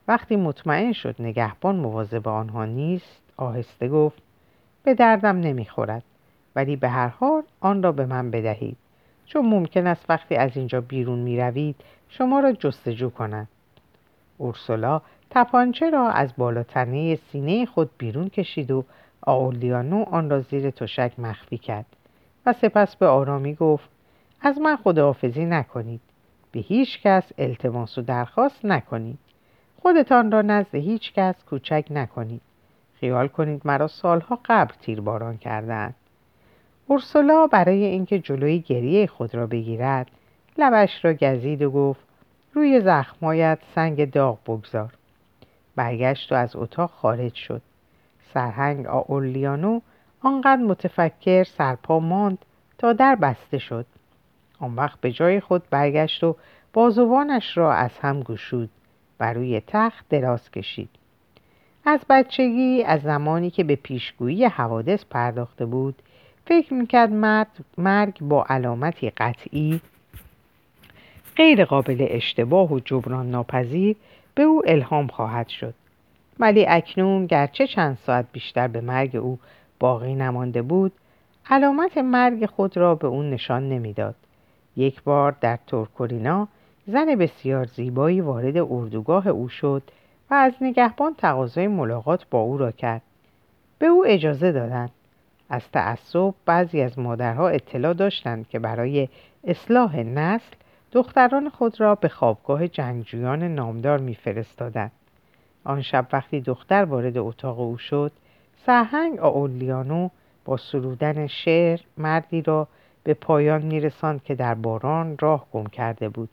وقتی 0.07 0.35
مطمئن 0.35 0.93
شد 0.93 1.15
نگهبان 1.19 1.75
مواظب 1.75 2.27
آنها 2.27 2.65
نیست 2.65 3.21
آهسته 3.37 3.87
گفت 3.89 4.21
به 4.83 4.93
دردم 4.93 5.39
نمی‌خورد 5.39 6.03
ولی 6.55 6.75
به 6.75 6.89
هر 6.89 7.07
حال 7.07 7.43
آن 7.59 7.83
را 7.83 7.91
به 7.91 8.05
من 8.05 8.31
بدهید. 8.31 8.77
چون 9.25 9.45
ممکن 9.45 9.87
است 9.87 10.05
وقتی 10.09 10.35
از 10.35 10.57
اینجا 10.57 10.81
بیرون 10.81 11.19
می 11.19 11.39
روید 11.39 11.75
شما 12.09 12.39
را 12.39 12.51
جستجو 12.51 13.09
کنند. 13.09 13.47
اورسولا 14.37 15.01
تپانچه 15.29 15.89
را 15.89 16.09
از 16.09 16.33
بالاتنه 16.37 17.15
سینه 17.15 17.65
خود 17.65 17.89
بیرون 17.97 18.29
کشید 18.29 18.71
و 18.71 18.83
آولیانو 19.21 20.03
آن 20.03 20.29
را 20.29 20.41
زیر 20.41 20.69
تشک 20.69 21.11
مخفی 21.17 21.57
کرد 21.57 21.85
و 22.45 22.53
سپس 22.53 22.95
به 22.95 23.07
آرامی 23.07 23.55
گفت 23.55 23.89
از 24.41 24.59
من 24.59 24.75
خداحافظی 24.75 25.45
نکنید. 25.45 26.01
به 26.51 26.59
هیچ 26.59 27.01
کس 27.01 27.31
التماس 27.37 27.97
و 27.97 28.01
درخواست 28.01 28.65
نکنید. 28.65 29.19
خودتان 29.81 30.31
را 30.31 30.41
نزد 30.41 30.75
هیچ 30.75 31.13
کس 31.13 31.35
کوچک 31.49 31.85
نکنید. 31.89 32.41
خیال 32.99 33.27
کنید 33.27 33.61
مرا 33.65 33.87
سالها 33.87 34.39
قبل 34.45 34.73
تیرباران 34.81 35.37
کردند. 35.37 35.95
اورسولا 36.87 37.47
برای 37.47 37.83
اینکه 37.83 38.19
جلوی 38.19 38.59
گریه 38.59 39.07
خود 39.07 39.35
را 39.35 39.47
بگیرد 39.47 40.11
لبش 40.57 41.05
را 41.05 41.13
گزید 41.13 41.61
و 41.61 41.71
گفت 41.71 42.05
روی 42.53 42.81
زخمایت 42.81 43.59
سنگ 43.75 44.11
داغ 44.11 44.39
بگذار. 44.43 44.93
برگشت 45.75 46.31
و 46.31 46.35
از 46.35 46.55
اتاق 46.55 46.89
خارج 46.89 47.33
شد. 47.33 47.61
سرهنگ 48.33 48.87
آولیانو 48.87 49.79
آنقدر 50.21 50.61
متفکر 50.61 51.43
سرپا 51.43 51.99
ماند 51.99 52.37
تا 52.77 52.93
در 52.93 53.15
بسته 53.15 53.57
شد. 53.57 53.85
آن 54.59 54.75
وقت 54.75 55.01
به 55.01 55.11
جای 55.11 55.39
خود 55.39 55.63
برگشت 55.69 56.23
و 56.23 56.35
بازوانش 56.73 57.57
را 57.57 57.73
از 57.73 57.91
هم 58.01 58.23
گشود 58.23 58.69
و 59.19 59.33
روی 59.33 59.61
تخت 59.67 60.05
دراز 60.09 60.51
کشید. 60.51 60.89
از 61.85 61.99
بچگی 62.09 62.83
از 62.83 63.01
زمانی 63.01 63.49
که 63.49 63.63
به 63.63 63.75
پیشگویی 63.75 64.45
حوادث 64.45 65.05
پرداخته 65.05 65.65
بود 65.65 66.01
فکر 66.45 66.73
می‌کرد 66.73 67.11
مرد 67.11 67.65
مرگ 67.77 68.19
با 68.21 68.45
علامتی 68.49 69.09
قطعی 69.09 69.81
غیر 71.35 71.65
قابل 71.65 72.07
اشتباه 72.09 72.73
و 72.73 72.79
جبران 72.79 73.31
ناپذیر 73.31 73.95
به 74.35 74.43
او 74.43 74.61
الهام 74.65 75.07
خواهد 75.07 75.47
شد. 75.47 75.73
ولی 76.39 76.65
اکنون 76.67 77.25
گرچه 77.25 77.67
چند 77.67 77.97
ساعت 78.05 78.25
بیشتر 78.31 78.67
به 78.67 78.81
مرگ 78.81 79.15
او 79.15 79.39
باقی 79.79 80.15
نمانده 80.15 80.61
بود 80.61 80.91
علامت 81.49 81.97
مرگ 81.97 82.45
خود 82.45 82.77
را 82.77 82.95
به 82.95 83.07
او 83.07 83.23
نشان 83.23 83.69
نمی‌داد. 83.69 84.15
یک 84.75 85.03
بار 85.03 85.35
در 85.41 85.59
تورکورینا 85.67 86.47
زن 86.87 87.15
بسیار 87.15 87.65
زیبایی 87.65 88.21
وارد 88.21 88.57
اردوگاه 88.57 89.27
او 89.27 89.49
شد 89.49 89.83
و 90.31 90.33
از 90.33 90.53
نگهبان 90.61 91.13
تقاضای 91.13 91.67
ملاقات 91.67 92.25
با 92.29 92.39
او 92.39 92.57
را 92.57 92.71
کرد. 92.71 93.01
به 93.79 93.85
او 93.85 94.05
اجازه 94.07 94.51
دادند. 94.51 94.91
از 95.49 95.61
تعصب 95.71 96.33
بعضی 96.45 96.81
از 96.81 96.99
مادرها 96.99 97.49
اطلاع 97.49 97.93
داشتند 97.93 98.47
که 98.47 98.59
برای 98.59 99.09
اصلاح 99.43 99.97
نسل 99.97 100.55
دختران 100.91 101.49
خود 101.49 101.81
را 101.81 101.95
به 101.95 102.07
خوابگاه 102.07 102.67
جنگجویان 102.67 103.43
نامدار 103.43 103.97
میفرستادند. 103.97 104.91
آن 105.63 105.81
شب 105.81 106.07
وقتی 106.13 106.41
دختر 106.41 106.85
وارد 106.85 107.17
اتاق 107.17 107.59
او 107.59 107.77
شد 107.77 108.11
سرهنگ 108.65 109.19
آولیانو 109.19 110.09
با 110.45 110.57
سرودن 110.57 111.27
شعر 111.27 111.79
مردی 111.97 112.41
را 112.41 112.67
به 113.05 113.13
پایان 113.13 113.61
میرساند 113.61 114.23
که 114.23 114.35
در 114.35 114.53
باران 114.53 115.17
راه 115.17 115.47
گم 115.51 115.65
کرده 115.65 116.09
بود. 116.09 116.29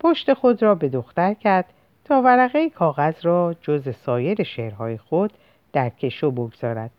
پشت 0.00 0.34
خود 0.34 0.62
را 0.62 0.74
به 0.74 0.88
دختر 0.88 1.34
کرد 1.34 1.64
تا 2.04 2.22
ورقه 2.22 2.70
کاغذ 2.70 3.14
را 3.22 3.54
جز 3.60 3.94
سایر 3.96 4.42
شعرهای 4.42 4.98
خود 4.98 5.32
در 5.72 5.88
کشو 5.88 6.30
بگذارد 6.30 6.90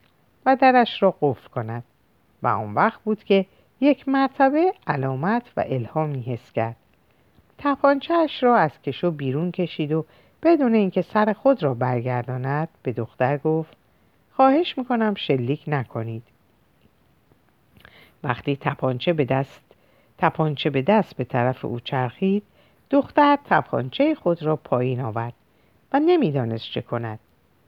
و 0.45 0.55
درش 0.55 1.03
را 1.03 1.15
قفل 1.21 1.47
کند 1.47 1.83
و 2.43 2.47
آن 2.47 2.73
وقت 2.73 3.01
بود 3.03 3.23
که 3.23 3.45
یک 3.81 4.09
مرتبه 4.09 4.73
علامت 4.87 5.43
و 5.57 5.63
الهامی 5.67 6.21
حس 6.21 6.51
کرد. 6.51 6.75
تپانچهاش 7.57 8.43
را 8.43 8.57
از 8.57 8.81
کشو 8.81 9.11
بیرون 9.11 9.51
کشید 9.51 9.91
و 9.91 10.05
بدون 10.43 10.73
اینکه 10.73 11.01
سر 11.01 11.33
خود 11.33 11.63
را 11.63 11.73
برگرداند 11.73 12.69
به 12.83 12.93
دختر 12.93 13.37
گفت 13.37 13.77
خواهش 14.35 14.77
می‌کنم 14.77 15.13
شلیک 15.15 15.63
نکنید. 15.67 16.23
وقتی 18.23 18.57
تپانچه 18.61 19.13
به 19.13 19.25
دست 19.25 19.61
تپانچه 20.17 20.69
به 20.69 20.81
دست 20.81 21.17
به 21.17 21.23
طرف 21.23 21.65
او 21.65 21.79
چرخید 21.79 22.43
دختر 22.89 23.37
تپانچه 23.45 24.15
خود 24.15 24.43
را 24.43 24.55
پایین 24.55 25.01
آورد 25.01 25.33
و 25.93 25.99
نمی‌دانست 25.99 26.71
چه 26.71 26.81
کند. 26.81 27.19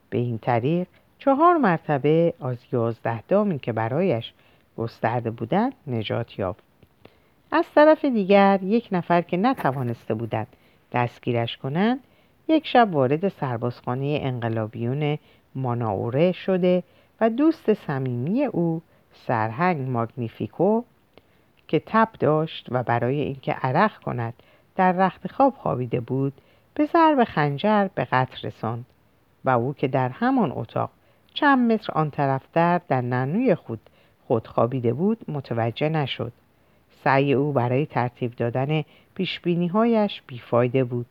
به 0.10 0.18
این 0.18 0.38
طریق 0.38 0.88
چهار 1.20 1.58
مرتبه 1.58 2.34
از 2.42 2.58
یازده 2.72 3.22
دامی 3.22 3.60
که 3.60 3.74
برایش 3.74 4.34
گسترده 4.78 5.32
بودند 5.32 5.74
نجات 5.88 6.40
یافت. 6.40 6.64
از 7.52 7.66
طرف 7.76 8.06
دیگر 8.06 8.60
یک 8.64 8.88
نفر 8.92 9.22
که 9.22 9.38
نتوانسته 9.38 10.14
بودند 10.14 10.48
دستگیرش 10.92 11.58
کنند 11.58 12.00
یک 12.48 12.68
شب 12.68 12.90
وارد 12.96 13.28
سربازخانه 13.28 14.20
انقلابیون 14.22 15.18
ماناوره 15.56 16.32
شده 16.32 16.84
و 17.22 17.30
دوست 17.30 17.74
صمیمی 17.74 18.46
او 18.46 18.82
سرهنگ 19.28 19.90
ماگنیفیکو 19.90 20.84
که 21.68 21.84
تب 21.86 22.10
داشت 22.20 22.68
و 22.72 22.84
برای 22.84 23.22
اینکه 23.22 23.54
عرق 23.54 24.00
کند 24.00 24.34
در 24.76 24.92
رخت 24.92 25.32
خواب 25.32 25.54
خوابیده 25.58 26.00
بود 26.00 26.34
به 26.74 26.86
ضرب 26.86 27.24
خنجر 27.24 27.88
به 27.96 28.06
قتل 28.06 28.48
رساند 28.48 28.86
و 29.46 29.50
او 29.50 29.74
که 29.74 29.88
در 29.88 30.10
همان 30.10 30.52
اتاق 30.56 30.90
چند 31.34 31.72
متر 31.72 31.94
آن 31.94 32.10
طرفتر 32.10 32.82
در 32.88 33.02
ننوی 33.02 33.56
خود 33.56 33.80
خود 34.28 34.48
خوابیده 34.48 34.94
بود 34.94 35.18
متوجه 35.28 35.90
نشد. 35.90 36.32
سعی 37.04 37.34
او 37.34 37.52
برای 37.52 37.86
ترتیب 37.86 38.36
دادن 38.36 38.84
پیشبینیهایش 39.16 40.22
بیفایده 40.28 40.84
بود. 40.84 41.06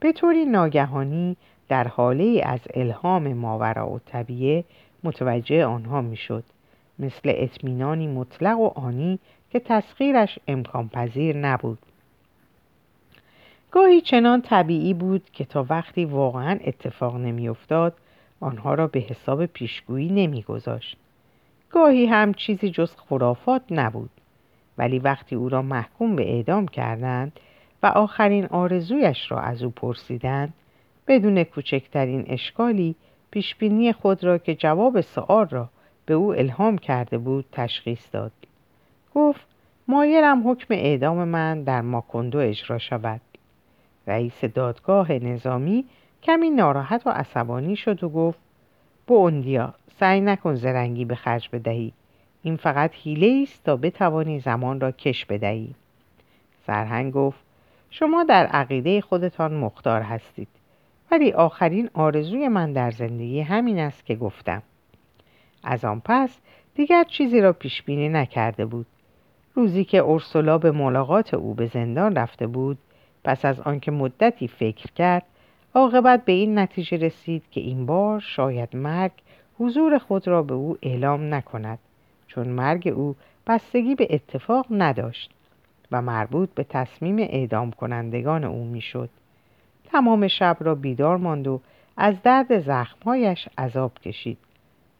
به 0.00 0.12
طوری 0.12 0.44
ناگهانی 0.44 1.36
در 1.68 1.88
حاله 1.88 2.42
از 2.44 2.60
الهام 2.74 3.32
ماورا 3.32 3.90
و 3.90 3.98
طبیعه 3.98 4.64
متوجه 5.04 5.64
آنها 5.64 6.00
می‌شد. 6.00 6.44
مثل 7.00 7.32
اطمینانی 7.34 8.06
مطلق 8.06 8.58
و 8.58 8.66
آنی 8.66 9.18
که 9.50 9.60
تسخیرش 9.60 10.38
امکان 10.48 10.88
پذیر 10.88 11.36
نبود. 11.36 11.78
گاهی 13.70 14.00
چنان 14.00 14.42
طبیعی 14.42 14.94
بود 14.94 15.30
که 15.32 15.44
تا 15.44 15.66
وقتی 15.68 16.04
واقعا 16.04 16.58
اتفاق 16.64 17.16
نمیافتاد 17.16 17.94
آنها 18.40 18.74
را 18.74 18.86
به 18.86 19.00
حساب 19.00 19.46
پیشگویی 19.46 20.08
نمیگذاشت. 20.08 20.96
گاهی 21.70 22.06
هم 22.06 22.34
چیزی 22.34 22.70
جز 22.70 22.96
خرافات 22.96 23.62
نبود 23.70 24.10
ولی 24.78 24.98
وقتی 24.98 25.36
او 25.36 25.48
را 25.48 25.62
محکوم 25.62 26.16
به 26.16 26.36
اعدام 26.36 26.68
کردند 26.68 27.40
و 27.82 27.86
آخرین 27.86 28.46
آرزویش 28.46 29.30
را 29.30 29.40
از 29.40 29.62
او 29.62 29.70
پرسیدند 29.70 30.54
بدون 31.08 31.44
کوچکترین 31.44 32.24
اشکالی 32.26 32.94
پیشبینی 33.30 33.92
خود 33.92 34.24
را 34.24 34.38
که 34.38 34.54
جواب 34.54 35.00
سؤال 35.00 35.48
را 35.48 35.68
به 36.10 36.16
او 36.16 36.34
الهام 36.34 36.78
کرده 36.78 37.18
بود 37.18 37.44
تشخیص 37.52 38.08
داد. 38.12 38.32
گفت 39.14 39.46
مایرم 39.88 40.50
حکم 40.50 40.74
اعدام 40.74 41.24
من 41.24 41.62
در 41.62 41.80
ماکندو 41.80 42.38
اجرا 42.38 42.78
شود. 42.78 43.20
رئیس 44.06 44.44
دادگاه 44.44 45.12
نظامی 45.12 45.84
کمی 46.22 46.50
ناراحت 46.50 47.06
و 47.06 47.10
عصبانی 47.10 47.76
شد 47.76 48.04
و 48.04 48.08
گفت 48.08 48.38
اوندیا 49.06 49.74
سعی 50.00 50.20
نکن 50.20 50.54
زرنگی 50.54 51.04
به 51.04 51.14
خرج 51.14 51.48
بدهی. 51.52 51.92
این 52.42 52.56
فقط 52.56 52.94
حیله 52.94 53.42
است 53.42 53.64
تا 53.64 53.76
بتوانی 53.76 54.40
زمان 54.40 54.80
را 54.80 54.90
کش 54.90 55.24
بدهی. 55.24 55.74
سرهنگ 56.66 57.12
گفت 57.12 57.40
شما 57.90 58.24
در 58.24 58.46
عقیده 58.46 59.00
خودتان 59.00 59.54
مختار 59.54 60.02
هستید. 60.02 60.48
ولی 61.10 61.32
آخرین 61.32 61.90
آرزوی 61.94 62.48
من 62.48 62.72
در 62.72 62.90
زندگی 62.90 63.40
همین 63.40 63.78
است 63.78 64.06
که 64.06 64.14
گفتم. 64.14 64.62
از 65.62 65.84
آن 65.84 66.02
پس 66.04 66.40
دیگر 66.74 67.04
چیزی 67.04 67.40
را 67.40 67.52
پیش 67.52 67.82
بینی 67.82 68.08
نکرده 68.08 68.64
بود. 68.64 68.86
روزی 69.54 69.84
که 69.84 69.98
اورسولا 69.98 70.58
به 70.58 70.70
ملاقات 70.70 71.34
او 71.34 71.54
به 71.54 71.66
زندان 71.66 72.16
رفته 72.16 72.46
بود 72.46 72.78
پس 73.24 73.44
از 73.44 73.60
آنکه 73.60 73.90
مدتی 73.90 74.48
فکر 74.48 74.86
کرد 74.92 75.22
عاقبت 75.74 76.24
به 76.24 76.32
این 76.32 76.58
نتیجه 76.58 76.96
رسید 76.96 77.42
که 77.50 77.60
این 77.60 77.86
بار 77.86 78.20
شاید 78.20 78.76
مرگ 78.76 79.12
حضور 79.58 79.98
خود 79.98 80.28
را 80.28 80.42
به 80.42 80.54
او 80.54 80.78
اعلام 80.82 81.34
نکند 81.34 81.78
چون 82.26 82.48
مرگ 82.48 82.88
او 82.88 83.16
بستگی 83.46 83.94
به 83.94 84.06
اتفاق 84.10 84.66
نداشت 84.70 85.30
و 85.92 86.02
مربوط 86.02 86.48
به 86.54 86.64
تصمیم 86.64 87.18
اعدام 87.18 87.70
کنندگان 87.70 88.44
او 88.44 88.64
می‌شد. 88.64 89.10
تمام 89.92 90.28
شب 90.28 90.56
را 90.60 90.74
بیدار 90.74 91.16
ماند 91.16 91.46
و 91.46 91.60
از 91.96 92.22
درد 92.22 92.60
زخمهایش 92.60 93.48
عذاب 93.58 93.98
کشید. 93.98 94.38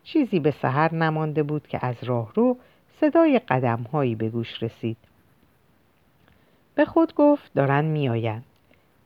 چیزی 0.04 0.40
به 0.40 0.50
سحر 0.50 0.94
نمانده 0.94 1.42
بود 1.42 1.66
که 1.66 1.86
از 1.86 2.04
راه 2.04 2.32
رو 2.34 2.56
صدای 3.00 3.38
قدمهایی 3.38 4.14
به 4.14 4.28
گوش 4.28 4.62
رسید. 4.62 4.96
به 6.74 6.84
خود 6.84 7.14
گفت 7.14 7.54
دارن 7.54 7.84
میآیند. 7.84 8.44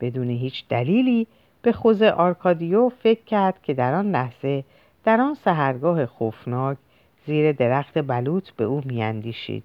بدون 0.00 0.30
هیچ 0.30 0.68
دلیلی 0.68 1.26
به 1.62 1.72
خوز 1.72 2.02
آرکادیو 2.02 2.88
فکر 2.88 3.24
کرد 3.24 3.62
که 3.62 3.74
در 3.74 3.94
آن 3.94 4.10
لحظه 4.10 4.64
در 5.04 5.20
آن 5.20 5.34
سهرگاه 5.34 6.06
خوفناک 6.06 6.78
زیر 7.26 7.52
درخت 7.52 7.98
بلوط 7.98 8.50
به 8.50 8.64
او 8.64 8.82
میاندیشید. 8.84 9.64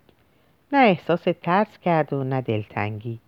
نه 0.74 0.78
احساس 0.78 1.24
ترس 1.42 1.78
کرد 1.84 2.14
و 2.14 2.24
نه 2.24 2.42
دلتنگی. 2.42 3.20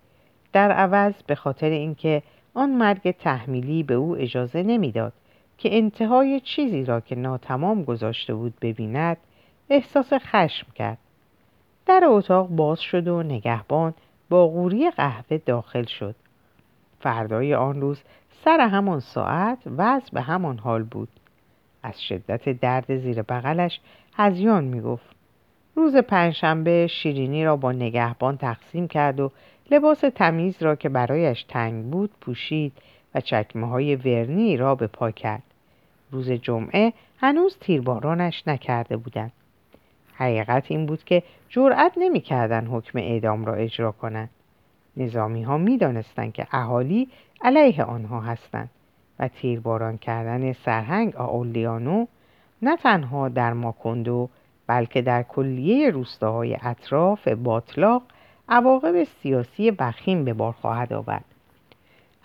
در 0.54 0.72
عوض 0.72 1.14
به 1.28 1.36
خاطر 1.36 1.70
اینکه 1.70 2.24
آن 2.54 2.70
مرگ 2.70 3.12
تحمیلی 3.12 3.84
به 3.84 3.94
او 3.94 4.18
اجازه 4.18 4.64
نمی‌داد. 4.64 5.14
که 5.62 5.78
انتهای 5.78 6.40
چیزی 6.40 6.86
را 6.86 7.00
که 7.00 7.16
ناتمام 7.16 7.84
گذاشته 7.84 8.34
بود 8.34 8.54
ببیند 8.62 9.18
احساس 9.70 10.14
خشم 10.14 10.68
کرد. 10.76 10.98
در 11.86 12.04
اتاق 12.06 12.48
باز 12.48 12.82
شد 12.82 13.08
و 13.08 13.24
نگهبان 13.24 13.94
با 14.30 14.48
غوری 14.48 14.92
قهوه 14.92 15.38
داخل 15.38 15.84
شد. 15.84 16.16
فردای 17.00 17.56
آن 17.56 17.82
روز 17.82 18.02
سر 18.44 18.60
همان 18.60 19.00
ساعت 19.00 19.58
وضع 19.66 20.14
به 20.14 20.22
همان 20.22 20.58
حال 20.58 20.84
بود. 20.84 21.10
از 21.84 22.02
شدت 22.02 22.50
درد 22.50 22.98
زیر 22.98 23.22
بغلش 23.22 23.80
هزیان 24.16 24.64
می‌گفت. 24.64 25.16
روز 25.76 25.96
پنجشنبه 25.96 26.88
شیرینی 26.88 27.46
را 27.46 27.56
با 27.56 27.72
نگهبان 27.72 28.38
تقسیم 28.38 28.88
کرد 28.88 29.20
و 29.20 29.32
لباس 29.72 30.00
تمیز 30.00 30.64
را 30.64 30.76
که 30.76 30.90
برایش 30.90 31.44
تنگ 31.44 31.86
بود 31.86 32.12
پوشید 32.22 32.74
و 33.16 33.22
چکمه 33.22 33.68
های 33.68 33.96
ورنی 33.96 34.58
را 34.58 34.76
به 34.76 34.88
پا 34.88 35.12
کرد. 35.12 35.44
روز 36.12 36.32
جمعه 36.32 36.94
هنوز 37.18 37.58
تیربارانش 37.60 38.44
نکرده 38.48 38.98
بودند. 38.98 39.32
حقیقت 40.14 40.72
این 40.72 40.86
بود 40.86 41.04
که 41.04 41.24
جرأت 41.50 41.94
نمی‌کردند 41.98 42.68
حکم 42.72 43.00
اعدام 43.00 43.46
را 43.46 43.54
اجرا 43.54 43.92
کنند. 43.92 44.30
نظامی 44.98 45.44
ها 45.44 45.58
می 45.58 45.78
دانستند 45.78 46.34
که 46.34 46.48
اهالی 46.52 47.10
علیه 47.42 47.84
آنها 47.84 48.22
هستند 48.22 48.70
و 49.20 49.28
تیرباران 49.28 49.98
کردن 49.98 50.54
سرهنگ 50.54 51.16
آولیانو 51.16 52.06
نه 52.62 52.78
تنها 52.78 53.30
در 53.30 53.54
ماکندو 53.54 54.30
بلکه 54.68 55.02
در 55.02 55.24
کلیه 55.24 55.90
روستاهای 55.90 56.58
اطراف 56.62 57.28
باطلاق 57.28 58.04
عواقب 58.50 59.04
سیاسی 59.04 59.72
وخیم 59.72 60.26
به 60.26 60.34
بار 60.34 60.52
خواهد 60.52 60.94
آورد. 60.94 61.26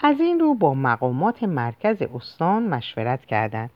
از 0.00 0.21
این 0.21 0.41
رو 0.41 0.55
با 0.55 0.75
مقامات 0.75 1.43
مرکز 1.43 2.03
استان 2.03 2.62
مشورت 2.62 3.25
کردند. 3.25 3.71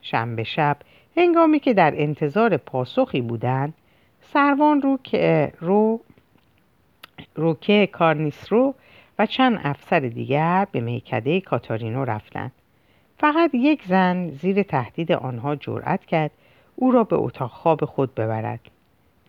شنبه 0.00 0.44
شب 0.44 0.76
هنگامی 1.16 1.60
که 1.60 1.74
در 1.74 1.92
انتظار 1.96 2.56
پاسخی 2.56 3.20
بودند 3.20 3.74
سروان 4.20 4.82
رو 4.82 4.98
که 5.02 5.52
رو 5.60 6.00
روکه 7.34 7.88
کارنیسرو 7.92 8.74
و 9.18 9.26
چند 9.26 9.60
افسر 9.64 10.00
دیگر 10.00 10.66
به 10.72 10.80
میکده 10.80 11.40
کاتارینو 11.40 12.04
رفتند. 12.04 12.52
فقط 13.18 13.50
یک 13.54 13.82
زن 13.84 14.30
زیر 14.30 14.62
تهدید 14.62 15.12
آنها 15.12 15.56
جرأت 15.56 16.04
کرد 16.04 16.30
او 16.76 16.90
را 16.90 17.04
به 17.04 17.16
اتاق 17.16 17.50
خواب 17.50 17.84
خود 17.84 18.14
ببرد. 18.14 18.60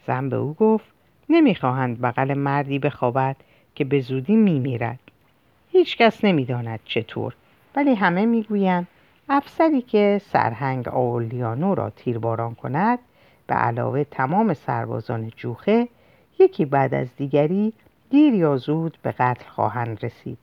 زن 0.07 0.29
به 0.29 0.35
او 0.35 0.53
گفت 0.53 0.85
نمی‌خواهند 1.29 2.01
بغل 2.01 2.33
مردی 2.33 2.79
بخوابد 2.79 3.35
که 3.75 3.85
به 3.85 3.99
زودی 3.99 4.35
میمیرد. 4.35 5.10
هیچ 5.71 5.97
کس 5.97 6.23
نمی‌داند 6.23 6.79
چطور 6.85 7.33
ولی 7.75 7.95
همه 7.95 8.25
می‌گویند 8.25 8.87
افسری 9.29 9.81
که 9.81 10.21
سرهنگ 10.25 10.87
آولیانو 10.87 11.75
را 11.75 11.89
تیرباران 11.89 12.55
کند 12.55 12.99
به 13.47 13.55
علاوه 13.55 14.03
تمام 14.03 14.53
سربازان 14.53 15.31
جوخه 15.35 15.87
یکی 16.39 16.65
بعد 16.65 16.93
از 16.93 17.07
دیگری 17.17 17.73
دیر 18.09 18.33
یا 18.33 18.57
زود 18.57 18.97
به 19.01 19.11
قتل 19.11 19.45
خواهند 19.49 20.05
رسید 20.05 20.37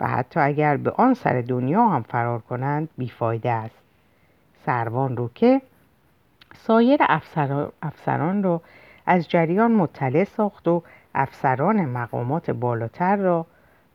و 0.00 0.08
حتی 0.08 0.40
اگر 0.40 0.76
به 0.76 0.90
آن 0.90 1.14
سر 1.14 1.40
دنیا 1.40 1.88
هم 1.88 2.02
فرار 2.02 2.38
کنند 2.38 2.88
بیفایده 2.98 3.50
است. 3.50 3.78
سروان 4.66 5.16
رو 5.16 5.30
که 5.34 5.62
سایر 6.54 7.00
افسران 7.82 8.42
را 8.42 8.62
از 9.06 9.28
جریان 9.28 9.72
مطلع 9.72 10.24
ساخت 10.24 10.68
و 10.68 10.82
افسران 11.14 11.84
مقامات 11.84 12.50
بالاتر 12.50 13.16
را 13.16 13.46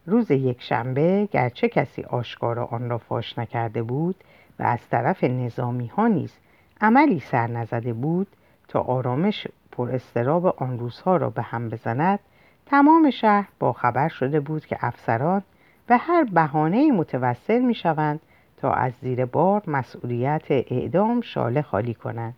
روز 0.05 0.31
یک 0.31 0.61
شنبه 0.61 1.27
گرچه 1.31 1.69
کسی 1.69 2.03
آشکارا 2.03 2.65
آن 2.65 2.89
را 2.89 2.97
فاش 2.97 3.39
نکرده 3.39 3.83
بود 3.83 4.15
و 4.59 4.63
از 4.63 4.89
طرف 4.89 5.23
نظامی 5.23 5.87
ها 5.87 6.07
نیز 6.07 6.33
عملی 6.81 7.19
سر 7.19 7.47
نزده 7.47 7.93
بود 7.93 8.27
تا 8.67 8.79
آرامش 8.79 9.47
پر 9.71 9.91
استراب 9.91 10.45
آن 10.45 10.79
روزها 10.79 11.17
را 11.17 11.29
به 11.29 11.41
هم 11.41 11.69
بزند 11.69 12.19
تمام 12.65 13.09
شهر 13.09 13.49
با 13.59 13.73
خبر 13.73 14.07
شده 14.07 14.39
بود 14.39 14.65
که 14.65 14.77
افسران 14.79 15.43
به 15.87 15.97
هر 15.97 16.23
بهانه 16.23 16.91
متوسل 16.91 17.59
می 17.59 17.75
شوند 17.75 18.19
تا 18.57 18.71
از 18.71 18.93
زیر 19.01 19.25
بار 19.25 19.63
مسئولیت 19.67 20.45
اعدام 20.49 21.21
شاله 21.21 21.61
خالی 21.61 21.93
کنند. 21.93 22.33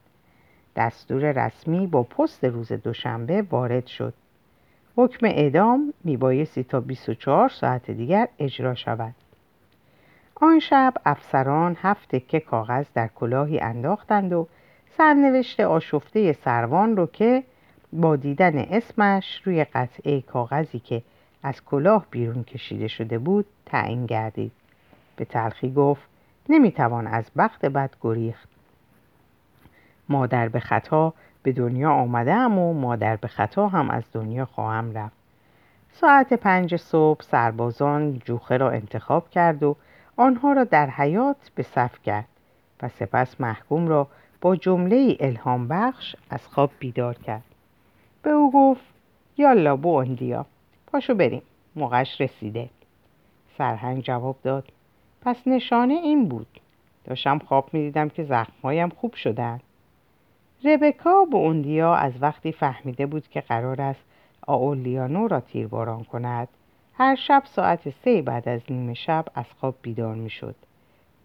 دستور 0.76 1.46
رسمی 1.46 1.88
با 1.88 2.04
پست 2.04 2.46
روز 2.46 2.72
دوشنبه 2.72 3.42
وارد 3.42 3.88
شد. 3.88 4.14
حکم 4.96 5.26
اعدام 5.26 5.94
میبایستی 6.04 6.64
تا 6.64 6.80
24 6.80 7.50
ساعت 7.50 7.92
دیگر 7.92 8.28
اجرا 8.40 8.76
شود. 8.76 9.16
آن 10.36 10.60
شب 10.60 10.94
افسران 11.06 11.78
هفت 11.82 12.16
تکه 12.16 12.40
کاغذ 12.40 12.86
در 12.94 13.08
کلاهی 13.08 13.60
انداختند 13.60 14.34
و 14.34 14.48
سرنوشت 14.98 15.60
آشفته 15.60 16.34
سروان 16.34 16.98
رو 16.98 17.06
که 17.06 17.44
با 17.94 18.16
دیدن 18.16 18.58
اسمش 18.58 19.42
روی 19.44 19.64
قطعه 19.64 20.22
کاغذی 20.22 20.80
که 20.80 21.04
از 21.44 21.66
کلاه 21.66 22.06
بیرون 22.12 22.44
کشیده 22.44 22.88
شده 22.88 23.20
بود 23.20 23.46
تعیین 23.66 24.06
گردید. 24.06 24.52
به 25.16 25.26
تلخی 25.26 25.74
گفت 25.74 26.02
نمی‌توان 26.50 27.08
از 27.08 27.32
بخت 27.38 27.66
بد 27.66 27.90
گریخت. 28.02 28.50
مادر 30.10 30.50
به 30.50 30.60
خطا 30.60 31.14
به 31.44 31.52
دنیا 31.52 31.92
آمدم 31.92 32.60
و 32.60 32.74
مادر 32.74 33.16
به 33.16 33.28
خطا 33.28 33.68
هم 33.68 33.90
از 33.90 34.04
دنیا 34.14 34.46
خواهم 34.46 34.92
رفت. 34.92 35.16
ساعت 35.92 36.34
پنج 36.34 36.76
صبح 36.76 37.22
سربازان 37.22 38.20
جوخه 38.26 38.58
را 38.58 38.72
انتخاب 38.72 39.30
کرد 39.30 39.64
و 39.64 39.76
آنها 40.18 40.54
را 40.54 40.64
در 40.64 40.90
حیات 40.90 41.52
به 41.56 41.64
صف 41.64 42.02
کرد 42.04 42.28
و 42.82 42.90
سپس 42.90 43.42
محکوم 43.42 43.88
را 43.88 44.08
با 44.42 44.56
جمله 44.56 45.18
الهام 45.20 45.68
بخش 45.68 46.16
از 46.30 46.48
خواب 46.48 46.72
بیدار 46.80 47.14
کرد. 47.14 47.44
به 48.22 48.30
او 48.30 48.52
گفت 48.52 48.86
یالا 49.38 49.76
بو 49.76 49.96
اندیا 49.96 50.46
پاشو 50.88 51.14
بریم 51.14 51.42
موقعش 51.76 52.22
رسیده. 52.22 52.70
سرهنگ 53.58 54.04
جواب 54.04 54.36
داد 54.44 54.72
پس 55.22 55.48
نشانه 55.48 55.94
این 55.94 56.28
بود. 56.28 56.48
داشتم 57.06 57.40
خواب 57.40 57.70
می‌دیدم 57.74 58.10
که 58.10 58.24
زخمهایم 58.24 58.90
خوب 58.90 59.14
شدن 59.14 59.60
ربکا 60.66 61.26
به 61.26 61.38
اوندیا 61.38 61.96
از 61.96 62.14
وقتی 62.22 62.52
فهمیده 62.52 63.06
بود 63.06 63.28
که 63.28 63.42
قرار 63.42 63.82
است 63.82 64.04
آولیانو 64.48 65.28
را 65.28 65.40
تیرباران 65.40 66.04
کند 66.04 66.48
هر 66.94 67.16
شب 67.16 67.44
ساعت 67.46 67.90
سه 67.90 68.22
بعد 68.22 68.50
از 68.50 68.62
نیمه 68.70 68.94
شب 68.94 69.26
از 69.36 69.46
خواب 69.60 69.76
بیدار 69.82 70.16
می 70.16 70.30
شد. 70.30 70.56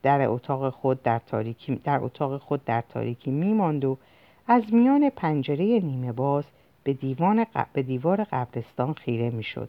در 0.02 0.28
اتاق 0.28 0.70
خود 0.70 1.02
در 1.02 1.18
تاریکی, 1.18 1.74
در 1.84 2.04
اتاق 2.04 2.40
خود 2.40 2.64
در 2.64 2.80
تاریکی 2.80 3.30
می 3.30 3.52
ماند 3.52 3.84
و 3.84 3.98
از 4.46 4.74
میان 4.74 5.10
پنجره 5.10 5.64
نیمه 5.64 6.12
باز 6.12 6.44
به, 6.84 6.92
دیوان 6.92 7.46
به 7.72 7.82
دیوار 7.82 8.24
قبرستان 8.24 8.92
خیره 8.92 9.30
می 9.30 9.42
شد. 9.42 9.68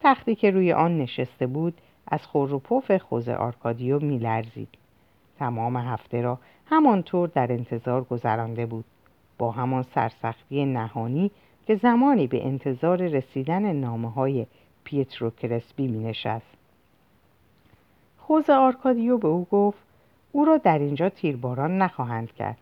تختی 0.00 0.34
که 0.34 0.50
روی 0.50 0.72
آن 0.72 0.98
نشسته 0.98 1.46
بود 1.46 1.74
از 2.06 2.26
خور 2.26 2.54
و 2.54 2.58
پف 2.58 2.96
خوز 2.96 3.28
آرکادیو 3.28 4.00
می 4.00 4.18
لرزید. 4.18 4.68
تمام 5.38 5.76
هفته 5.76 6.22
را 6.22 6.38
همانطور 6.70 7.28
در 7.28 7.52
انتظار 7.52 8.04
گذرانده 8.04 8.66
بود 8.66 8.84
با 9.38 9.50
همان 9.50 9.82
سرسختی 9.94 10.64
نهانی 10.64 11.30
که 11.66 11.76
زمانی 11.76 12.26
به 12.26 12.46
انتظار 12.46 13.06
رسیدن 13.06 13.72
نامه 13.72 14.10
های 14.10 14.46
پیترو 14.84 15.30
کرسپی 15.30 15.86
می 15.86 16.04
نشست. 16.04 16.56
خوز 18.18 18.50
آرکادیو 18.50 19.18
به 19.18 19.28
او 19.28 19.46
گفت 19.50 19.78
او 20.32 20.44
را 20.44 20.56
در 20.56 20.78
اینجا 20.78 21.08
تیرباران 21.08 21.78
نخواهند 21.82 22.32
کرد. 22.32 22.58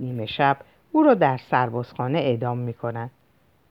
نیمه 0.00 0.26
شب 0.26 0.56
او 0.92 1.02
را 1.02 1.14
در 1.14 1.36
سربازخانه 1.50 2.18
اعدام 2.18 2.58
می 2.58 2.74
کنند 2.74 3.10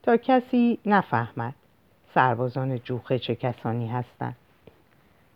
تا 0.03 0.17
کسی 0.17 0.79
نفهمد 0.85 1.53
سربازان 2.13 2.79
جوخه 2.79 3.19
چه 3.19 3.35
کسانی 3.35 3.87
هستند. 3.87 4.35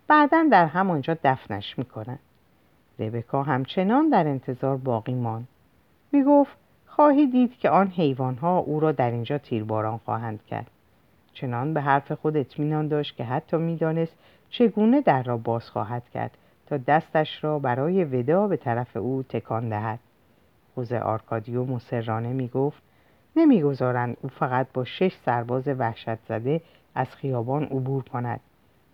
بعدا 0.08 0.48
در 0.50 0.66
همانجا 0.66 1.16
دفنش 1.24 1.78
می 1.78 1.84
کنند. 1.84 2.18
ربکا 2.98 3.42
همچنان 3.42 4.08
در 4.08 4.26
انتظار 4.26 4.76
باقی 4.76 5.14
ماند. 5.14 5.48
می 6.12 6.22
گفت 6.22 6.56
خواهی 6.86 7.26
دید 7.26 7.58
که 7.58 7.70
آن 7.70 7.88
حیوانها 7.88 8.58
او 8.58 8.80
را 8.80 8.92
در 8.92 9.10
اینجا 9.10 9.38
تیرباران 9.38 9.98
خواهند 9.98 10.40
کرد. 10.46 10.70
چنان 11.32 11.74
به 11.74 11.80
حرف 11.80 12.12
خود 12.12 12.36
اطمینان 12.36 12.88
داشت 12.88 13.16
که 13.16 13.24
حتی 13.24 13.56
می‌دانست 13.56 14.14
چگونه 14.50 15.00
در 15.00 15.22
را 15.22 15.36
باز 15.36 15.70
خواهد 15.70 16.02
کرد 16.14 16.38
تا 16.66 16.76
دستش 16.76 17.44
را 17.44 17.58
برای 17.58 18.04
ودا 18.04 18.48
به 18.48 18.56
طرف 18.56 18.96
او 18.96 19.22
تکان 19.28 19.68
دهد 19.68 19.98
خوزه 20.74 20.98
آرکادیو 20.98 21.64
مسررانه 21.64 22.32
می 22.32 22.48
گفت 22.48 22.82
نمی‌گذارند 23.36 24.16
او 24.22 24.28
فقط 24.28 24.66
با 24.74 24.84
شش 24.84 25.16
سرباز 25.24 25.68
وحشت 25.68 26.26
زده 26.28 26.60
از 26.94 27.06
خیابان 27.06 27.64
عبور 27.64 28.02
کند 28.02 28.40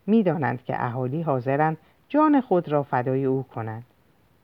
می‌دانند 0.06 0.64
که 0.64 0.84
اهالی 0.84 1.22
حاضرند 1.22 1.76
جان 2.08 2.40
خود 2.40 2.68
را 2.68 2.82
فدای 2.82 3.24
او 3.24 3.42
کنند 3.42 3.84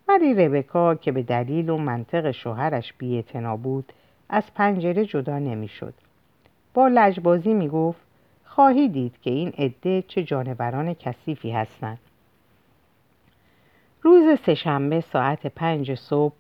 ولی 0.08 0.34
ربکا 0.34 0.94
که 0.94 1.12
به 1.12 1.22
دلیل 1.22 1.70
و 1.70 1.76
منطق 1.76 2.30
شوهرش 2.30 2.92
بیاعتنا 2.92 3.56
بود 3.56 3.92
از 4.28 4.54
پنجره 4.54 5.06
جدا 5.06 5.38
نمی‌شد. 5.38 5.94
با 6.74 6.88
لجبازی 6.88 7.54
می‌گفت 7.54 8.00
خواهی 8.44 8.88
دید 8.88 9.14
که 9.22 9.30
این 9.30 9.48
عده 9.58 10.02
چه 10.08 10.22
جانوران 10.22 10.94
کثیفی 10.94 11.50
هستند. 11.50 11.98
روز 14.02 14.38
سهشنبه 14.40 15.00
ساعت 15.00 15.46
پنج 15.46 15.94
صبح 15.94 16.34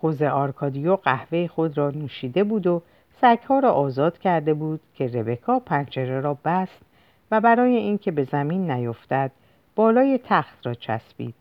خوز 0.00 0.22
آرکادیو 0.22 0.96
قهوه 0.96 1.46
خود 1.46 1.78
را 1.78 1.90
نوشیده 1.90 2.44
بود 2.44 2.66
و 2.66 2.82
سگها 3.20 3.58
را 3.58 3.72
آزاد 3.72 4.18
کرده 4.18 4.54
بود 4.54 4.80
که 4.94 5.06
ربکا 5.06 5.58
پنجره 5.58 6.20
را 6.20 6.38
بست 6.44 6.82
و 7.30 7.40
برای 7.40 7.76
اینکه 7.76 8.10
به 8.10 8.24
زمین 8.24 8.70
نیفتد 8.70 9.30
بالای 9.74 10.20
تخت 10.24 10.66
را 10.66 10.74
چسبید. 10.74 11.34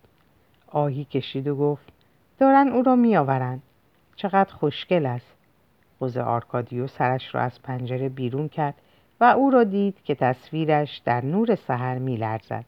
آهی 0.74 1.06
کشید 1.06 1.48
و 1.48 1.56
گفت 1.56 1.88
دارن 2.40 2.68
او 2.68 2.84
را 2.84 2.96
میآورند. 2.96 3.62
چقدر 4.16 4.54
خوشگل 4.54 5.06
است. 5.06 5.36
خوز 6.00 6.18
آرکادیو 6.18 6.88
سرش 6.88 7.36
را 7.36 7.42
از 7.42 7.62
پنجره 7.62 8.10
بیرون 8.10 8.48
کرد 8.50 8.76
و 9.20 9.24
او 9.24 9.50
را 9.50 9.64
دید 9.64 10.04
که 10.04 10.16
تصویرش 10.16 10.98
در 11.06 11.26
نور 11.26 11.56
سحر 11.56 11.98
میلرزد. 11.98 12.66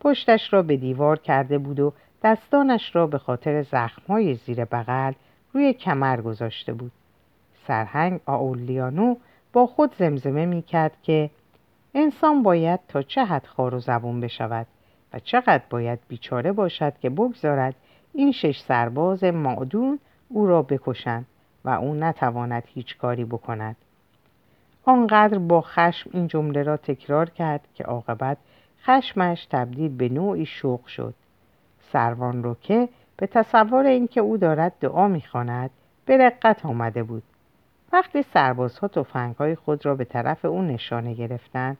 پشتش 0.00 0.52
را 0.52 0.62
به 0.62 0.76
دیوار 0.76 1.18
کرده 1.18 1.58
بود 1.58 1.80
و 1.80 1.92
دستانش 2.22 2.96
را 2.96 3.06
به 3.06 3.18
خاطر 3.18 3.62
زخمهای 3.62 4.34
زیر 4.34 4.64
بغل 4.64 5.12
روی 5.52 5.72
کمر 5.72 6.20
گذاشته 6.20 6.72
بود. 6.72 6.92
سرهنگ 7.66 8.20
آولیانو 8.26 9.16
با 9.52 9.66
خود 9.66 9.94
زمزمه 9.98 10.46
می 10.46 10.62
کرد 10.62 10.96
که 11.02 11.30
انسان 11.94 12.42
باید 12.42 12.80
تا 12.88 13.02
چه 13.02 13.24
حد 13.24 13.46
خار 13.46 13.74
و 13.74 13.80
زبون 13.80 14.20
بشود. 14.20 14.66
چقدر 15.24 15.62
باید 15.70 15.98
بیچاره 16.08 16.52
باشد 16.52 16.92
که 16.98 17.10
بگذارد 17.10 17.74
این 18.12 18.32
شش 18.32 18.60
سرباز 18.60 19.24
معدون 19.24 19.98
او 20.28 20.46
را 20.46 20.62
بکشند 20.62 21.26
و 21.64 21.70
او 21.70 21.94
نتواند 21.94 22.62
هیچ 22.66 22.98
کاری 22.98 23.24
بکند. 23.24 23.76
آنقدر 24.84 25.38
با 25.38 25.60
خشم 25.60 26.10
این 26.12 26.26
جمله 26.26 26.62
را 26.62 26.76
تکرار 26.76 27.30
کرد 27.30 27.60
که 27.74 27.84
عاقبت 27.84 28.36
خشمش 28.84 29.46
تبدیل 29.46 29.96
به 29.96 30.08
نوعی 30.08 30.46
شوق 30.46 30.86
شد. 30.86 31.14
سروان 31.92 32.42
رو 32.42 32.56
که 32.62 32.88
به 33.16 33.26
تصور 33.26 33.86
اینکه 33.86 34.20
او 34.20 34.36
دارد 34.36 34.72
دعا 34.80 35.08
می‌خواند 35.08 35.70
به 36.06 36.16
رقت 36.16 36.66
آمده 36.66 37.02
بود. 37.02 37.22
وقتی 37.92 38.22
سربازها 38.22 38.88
تفنگهای 38.88 39.54
خود 39.54 39.86
را 39.86 39.94
به 39.94 40.04
طرف 40.04 40.44
او 40.44 40.62
نشانه 40.62 41.14
گرفتند 41.14 41.78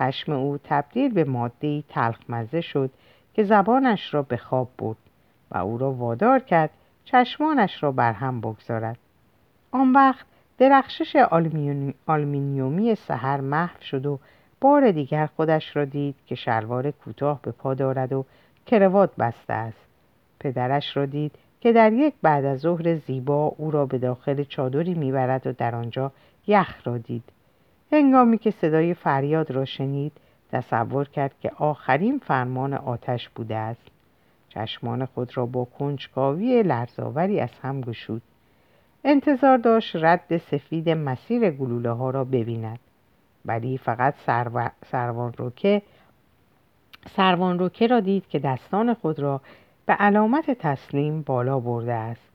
خشم 0.00 0.32
او 0.32 0.58
تبدیل 0.64 1.12
به 1.12 1.24
مادهی 1.24 1.84
تلخمزه 1.88 2.60
شد 2.60 2.90
که 3.34 3.44
زبانش 3.44 4.14
را 4.14 4.22
به 4.22 4.36
خواب 4.36 4.68
برد 4.78 4.96
و 5.50 5.58
او 5.58 5.78
را 5.78 5.92
وادار 5.92 6.38
کرد 6.38 6.70
چشمانش 7.04 7.82
را 7.82 7.92
بر 7.92 8.12
هم 8.12 8.40
بگذارد. 8.40 8.98
آن 9.70 9.92
وقت 9.92 10.26
درخشش 10.58 11.16
آلمینیومی 12.06 12.94
سحر 12.94 13.40
محو 13.40 13.82
شد 13.82 14.06
و 14.06 14.18
بار 14.60 14.90
دیگر 14.90 15.26
خودش 15.26 15.76
را 15.76 15.84
دید 15.84 16.14
که 16.26 16.34
شلوار 16.34 16.90
کوتاه 16.90 17.40
به 17.42 17.50
پا 17.50 17.74
دارد 17.74 18.12
و 18.12 18.24
کروات 18.66 19.16
بسته 19.16 19.52
است. 19.52 19.78
پدرش 20.40 20.96
را 20.96 21.06
دید 21.06 21.32
که 21.60 21.72
در 21.72 21.92
یک 21.92 22.14
بعد 22.22 22.44
از 22.44 22.58
ظهر 22.58 22.94
زیبا 22.94 23.54
او 23.56 23.70
را 23.70 23.86
به 23.86 23.98
داخل 23.98 24.44
چادری 24.44 24.94
می‌برد 24.94 25.46
و 25.46 25.52
در 25.52 25.74
آنجا 25.74 26.12
یخ 26.46 26.86
را 26.86 26.98
دید. 26.98 27.24
هنگامی 27.92 28.38
که 28.38 28.50
صدای 28.50 28.94
فریاد 28.94 29.50
را 29.50 29.64
شنید 29.64 30.12
تصور 30.52 31.08
کرد 31.08 31.34
که 31.40 31.50
آخرین 31.56 32.18
فرمان 32.18 32.74
آتش 32.74 33.28
بوده 33.28 33.56
است. 33.56 33.90
چشمان 34.48 35.04
خود 35.04 35.36
را 35.36 35.46
با 35.46 35.64
کنجکاوی 35.64 36.62
لرزاوری 36.62 37.40
از 37.40 37.50
هم 37.62 37.80
گشود. 37.80 38.22
انتظار 39.04 39.58
داشت 39.58 39.96
رد 39.96 40.36
سفید 40.36 40.88
مسیر 40.88 41.50
گلوله 41.50 41.90
ها 41.90 42.10
را 42.10 42.24
ببیند. 42.24 42.78
ولی 43.44 43.78
فقط 43.78 44.14
سروان 44.90 45.32
روکه 45.32 45.82
سروان 47.16 47.58
روکه 47.58 47.86
را 47.86 48.00
دید 48.00 48.28
که 48.28 48.38
دستان 48.38 48.94
خود 48.94 49.20
را 49.20 49.40
به 49.86 49.92
علامت 49.92 50.50
تسلیم 50.50 51.22
بالا 51.22 51.60
برده 51.60 51.92
است 51.92 52.30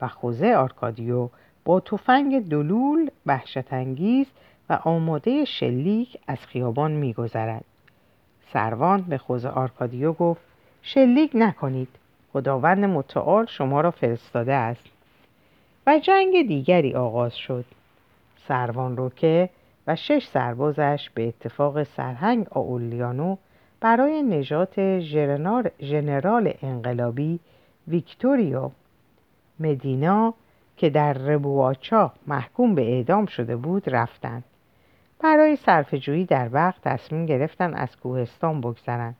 و 0.00 0.08
خوزه 0.08 0.54
آرکادیو 0.54 1.28
با 1.64 1.80
تفنگ 1.80 2.48
هول 2.48 3.10
انگیز 3.70 4.26
و 4.70 4.78
آماده 4.84 5.44
شلیک 5.44 6.18
از 6.26 6.38
خیابان 6.38 6.90
میگذرد. 6.90 7.64
سروان 8.52 9.02
به 9.02 9.18
خوزه 9.18 9.48
آرکادیو 9.48 10.12
گفت 10.12 10.40
شلیک 10.82 11.30
نکنید. 11.34 11.88
خداوند 12.32 12.84
متعال 12.84 13.46
شما 13.46 13.80
را 13.80 13.90
فرستاده 13.90 14.52
است. 14.52 14.84
و 15.86 15.98
جنگ 15.98 16.48
دیگری 16.48 16.94
آغاز 16.94 17.36
شد. 17.36 17.64
سروان 18.48 18.96
روکه 18.96 19.50
و 19.86 19.96
شش 19.96 20.26
سربازش 20.26 21.10
به 21.14 21.28
اتفاق 21.28 21.82
سرهنگ 21.82 22.46
آولیانو 22.50 23.36
برای 23.80 24.22
نجات 24.22 24.98
ژنرال 25.80 26.50
انقلابی 26.62 27.40
ویکتوریو 27.88 28.70
مدینا 29.60 30.34
که 30.76 30.90
در 30.90 31.12
ربواچا 31.12 32.12
محکوم 32.26 32.74
به 32.74 32.82
اعدام 32.82 33.26
شده 33.26 33.56
بود 33.56 33.90
رفتند. 33.90 34.44
برای 35.20 35.56
صرفه‌جویی 35.56 36.24
در 36.24 36.48
وقت 36.52 36.82
تصمیم 36.82 37.26
گرفتن 37.26 37.74
از 37.74 37.96
کوهستان 37.96 38.60
بگذرند 38.60 39.16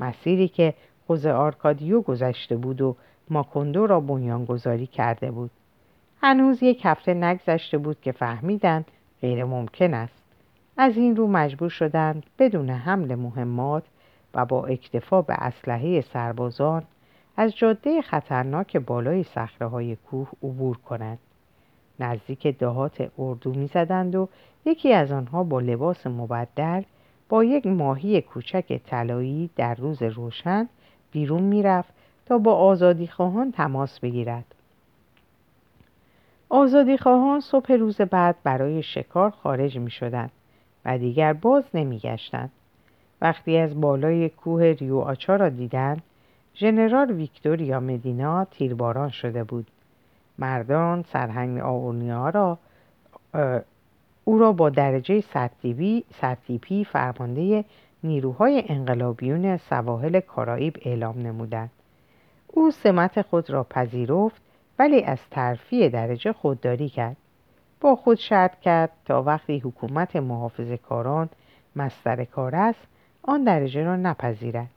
مسیری 0.00 0.48
که 0.48 0.74
خوز 1.06 1.26
آرکادیو 1.26 2.00
گذشته 2.00 2.56
بود 2.56 2.80
و 2.80 2.96
ماکوندو 3.30 3.86
را 3.86 4.00
بنیانگذاری 4.00 4.86
کرده 4.86 5.30
بود. 5.30 5.50
هنوز 6.22 6.62
یک 6.62 6.80
هفته 6.84 7.14
نگذشته 7.14 7.78
بود 7.78 8.00
که 8.00 8.12
فهمیدند 8.12 8.84
غیر 9.20 9.44
ممکن 9.44 9.94
است. 9.94 10.22
از 10.76 10.96
این 10.96 11.16
رو 11.16 11.26
مجبور 11.26 11.70
شدند 11.70 12.26
بدون 12.38 12.70
حمل 12.70 13.14
مهمات 13.14 13.84
و 14.34 14.44
با 14.44 14.66
اکتفا 14.66 15.22
به 15.22 15.34
اسلحه 15.34 16.00
سربازان 16.00 16.82
از 17.36 17.56
جاده 17.56 18.02
خطرناک 18.02 18.76
بالای 18.76 19.22
صخره 19.22 19.96
کوه 19.96 20.28
عبور 20.42 20.76
کنند. 20.76 21.18
نزدیک 22.00 22.46
دهات 22.46 23.10
اردو 23.18 23.54
می‌زدند 23.54 24.14
و 24.14 24.28
یکی 24.64 24.92
از 24.92 25.12
آنها 25.12 25.44
با 25.44 25.60
لباس 25.60 26.06
مبدل 26.06 26.82
با 27.28 27.44
یک 27.44 27.66
ماهی 27.66 28.20
کوچک 28.20 28.80
طلایی 28.86 29.50
در 29.56 29.74
روز 29.74 30.02
روشن 30.02 30.68
بیرون 31.12 31.42
می‌رفت 31.42 31.92
تا 32.26 32.38
با 32.38 32.54
آزادی 32.54 33.06
خواهان 33.06 33.52
تماس 33.52 34.00
بگیرد 34.00 34.44
آزادی 36.48 36.98
خواهان 36.98 37.40
صبح 37.40 37.72
روز 37.72 37.96
بعد 37.96 38.36
برای 38.44 38.82
شکار 38.82 39.30
خارج 39.30 39.78
می 39.78 39.90
شدند 39.90 40.30
و 40.84 40.98
دیگر 40.98 41.32
باز 41.32 41.64
نمی 41.74 41.98
گشتند. 41.98 42.50
وقتی 43.20 43.56
از 43.56 43.80
بالای 43.80 44.28
کوه 44.28 44.62
ریو 44.62 44.98
آچا 44.98 45.36
را 45.36 45.48
دیدند 45.48 46.02
ژنرال 46.54 47.10
ویکتوریا 47.10 47.80
مدینا 47.80 48.44
تیرباران 48.44 49.10
شده 49.10 49.44
بود 49.44 49.66
مردان 50.38 51.02
سرهنگ 51.02 51.60
آورنیا 51.60 52.28
را 52.28 52.58
او 54.24 54.38
را 54.38 54.52
با 54.52 54.70
درجه 54.70 55.24
سرتیپی 56.20 56.84
فرمانده 56.84 57.64
نیروهای 58.04 58.64
انقلابیون 58.68 59.56
سواحل 59.56 60.20
کارائیب 60.20 60.76
اعلام 60.82 61.18
نمودند. 61.18 61.70
او 62.46 62.70
سمت 62.70 63.22
خود 63.22 63.50
را 63.50 63.64
پذیرفت 63.64 64.42
ولی 64.78 65.02
از 65.02 65.18
ترفیع 65.30 65.88
درجه 65.88 66.32
خودداری 66.32 66.88
کرد. 66.88 67.16
با 67.80 67.96
خود 67.96 68.18
شرط 68.18 68.60
کرد 68.60 68.90
تا 69.04 69.22
وقتی 69.22 69.58
حکومت 69.58 70.16
محافظ 70.16 70.72
کاران 70.72 71.28
مستر 71.76 72.24
کار 72.24 72.56
است 72.56 72.86
آن 73.22 73.44
درجه 73.44 73.84
را 73.84 73.96
نپذیرد. 73.96 74.70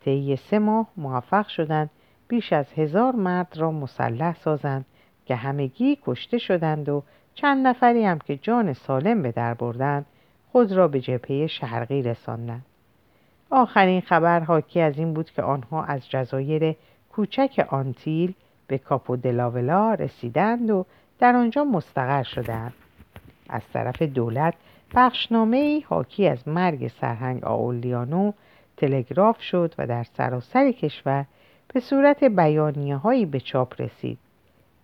طی 0.00 0.36
سه 0.36 0.58
ماه 0.58 0.86
موفق 0.96 1.48
شدند 1.48 1.90
بیش 2.28 2.52
از 2.52 2.72
هزار 2.72 3.14
مرد 3.14 3.56
را 3.56 3.70
مسلح 3.70 4.34
سازند 4.34 4.84
که 5.26 5.34
همگی 5.36 5.98
کشته 6.06 6.38
شدند 6.38 6.88
و 6.88 7.02
چند 7.40 7.66
نفری 7.66 8.04
هم 8.04 8.18
که 8.18 8.36
جان 8.36 8.72
سالم 8.72 9.22
به 9.22 9.32
در 9.32 9.54
بردند 9.54 10.06
خود 10.52 10.72
را 10.72 10.88
به 10.88 11.00
جبهه 11.00 11.46
شرقی 11.46 12.02
رساندند. 12.02 12.64
آخرین 13.50 14.00
خبر 14.00 14.40
حاکی 14.40 14.80
از 14.80 14.98
این 14.98 15.14
بود 15.14 15.30
که 15.30 15.42
آنها 15.42 15.84
از 15.84 16.10
جزایر 16.10 16.76
کوچک 17.12 17.66
آنتیل 17.70 18.34
به 18.66 18.78
کاپو 18.78 19.16
دلاولا 19.16 19.94
رسیدند 19.94 20.70
و 20.70 20.86
در 21.18 21.36
آنجا 21.36 21.64
مستقر 21.64 22.22
شدند. 22.22 22.72
از 23.48 23.62
طرف 23.72 24.02
دولت 24.02 24.54
بخشنامه 24.94 25.56
ای 25.56 25.80
حاکی 25.80 26.28
از 26.28 26.48
مرگ 26.48 26.88
سرهنگ 26.88 27.44
آولیانو 27.44 28.32
تلگراف 28.76 29.42
شد 29.42 29.74
و 29.78 29.86
در 29.86 30.04
سراسر 30.04 30.70
کشور 30.70 31.24
به 31.74 31.80
صورت 31.80 32.24
بیانیه 32.24 32.96
هایی 32.96 33.26
به 33.26 33.40
چاپ 33.40 33.80
رسید. 33.80 34.18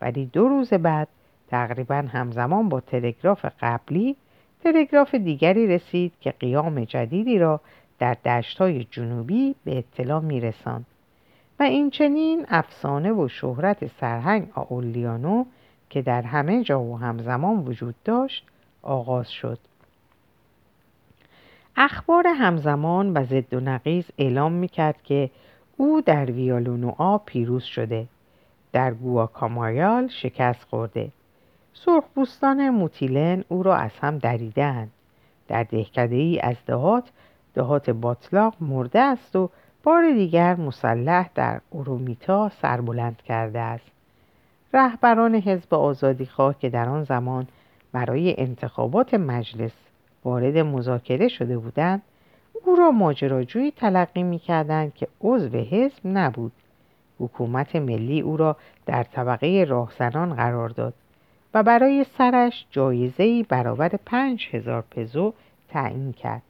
ولی 0.00 0.26
دو 0.26 0.48
روز 0.48 0.74
بعد 0.74 1.08
تقریبا 1.48 1.94
همزمان 1.94 2.68
با 2.68 2.80
تلگراف 2.80 3.46
قبلی 3.60 4.16
تلگراف 4.64 5.14
دیگری 5.14 5.66
رسید 5.66 6.12
که 6.20 6.30
قیام 6.30 6.84
جدیدی 6.84 7.38
را 7.38 7.60
در 7.98 8.14
دشتهای 8.14 8.84
جنوبی 8.84 9.54
به 9.64 9.78
اطلاع 9.78 10.20
میرساند. 10.20 10.86
و 11.60 11.62
این 11.62 11.90
چنین 11.90 12.46
افسانه 12.48 13.12
و 13.12 13.28
شهرت 13.28 13.86
سرهنگ 14.00 14.48
آولیانو 14.54 15.44
که 15.90 16.02
در 16.02 16.22
همه 16.22 16.64
جا 16.64 16.80
و 16.80 16.98
همزمان 16.98 17.58
وجود 17.58 17.94
داشت 18.04 18.46
آغاز 18.82 19.30
شد. 19.30 19.58
اخبار 21.76 22.26
همزمان 22.26 23.12
و 23.16 23.24
ضد 23.24 23.54
و 23.54 23.60
نقیز 23.60 24.04
اعلام 24.18 24.52
می‌کرد 24.52 25.02
که 25.02 25.30
او 25.76 26.00
در 26.00 26.30
ویالونوآ 26.30 27.18
پیروز 27.18 27.62
شده 27.64 28.06
در 28.72 28.94
گواکامایال 28.94 30.08
شکست 30.08 30.62
خورده. 30.70 31.10
سرخپوستان 31.74 32.70
موتیلن 32.70 33.44
او 33.48 33.62
را 33.62 33.76
از 33.76 33.90
هم 34.00 34.18
دریدند 34.18 34.90
در 35.48 35.62
دهکده 35.62 36.16
ای 36.16 36.40
از 36.40 36.56
دهات 36.66 37.04
دهات 37.54 37.90
باطلاق 37.90 38.54
مرده 38.60 39.00
است 39.00 39.36
و 39.36 39.50
بار 39.82 40.12
دیگر 40.12 40.54
مسلح 40.54 41.30
در 41.34 41.60
اورومیتا 41.70 42.48
سربلند 42.62 43.22
کرده 43.22 43.60
است. 43.60 43.90
رهبران 44.74 45.34
حزب 45.34 45.74
آزادیخواه 45.74 46.58
که 46.58 46.68
در 46.68 46.88
آن 46.88 47.04
زمان 47.04 47.46
برای 47.92 48.34
انتخابات 48.38 49.14
مجلس 49.14 49.72
وارد 50.24 50.58
مذاکره 50.58 51.28
شده 51.28 51.58
بودند 51.58 52.02
او 52.64 52.76
را 52.76 52.90
ماجراجویی 52.90 53.70
تلقی 53.70 54.22
می‌کردند 54.22 54.94
که 54.94 55.08
عضو 55.20 55.58
حزب 55.58 56.00
نبود. 56.04 56.52
حکومت 57.18 57.76
ملی 57.76 58.20
او 58.20 58.36
را 58.36 58.56
در 58.86 59.02
طبقه 59.02 59.64
راهزنان 59.68 60.34
قرار 60.34 60.68
داد. 60.68 60.94
و 61.54 61.62
برای 61.62 62.04
سرش 62.18 62.66
جایزه‌ای 62.70 63.42
برابر 63.42 63.88
پنج 63.88 64.48
هزار 64.52 64.84
پزو 64.90 65.34
تعیین 65.68 66.12
کرد. 66.12 66.42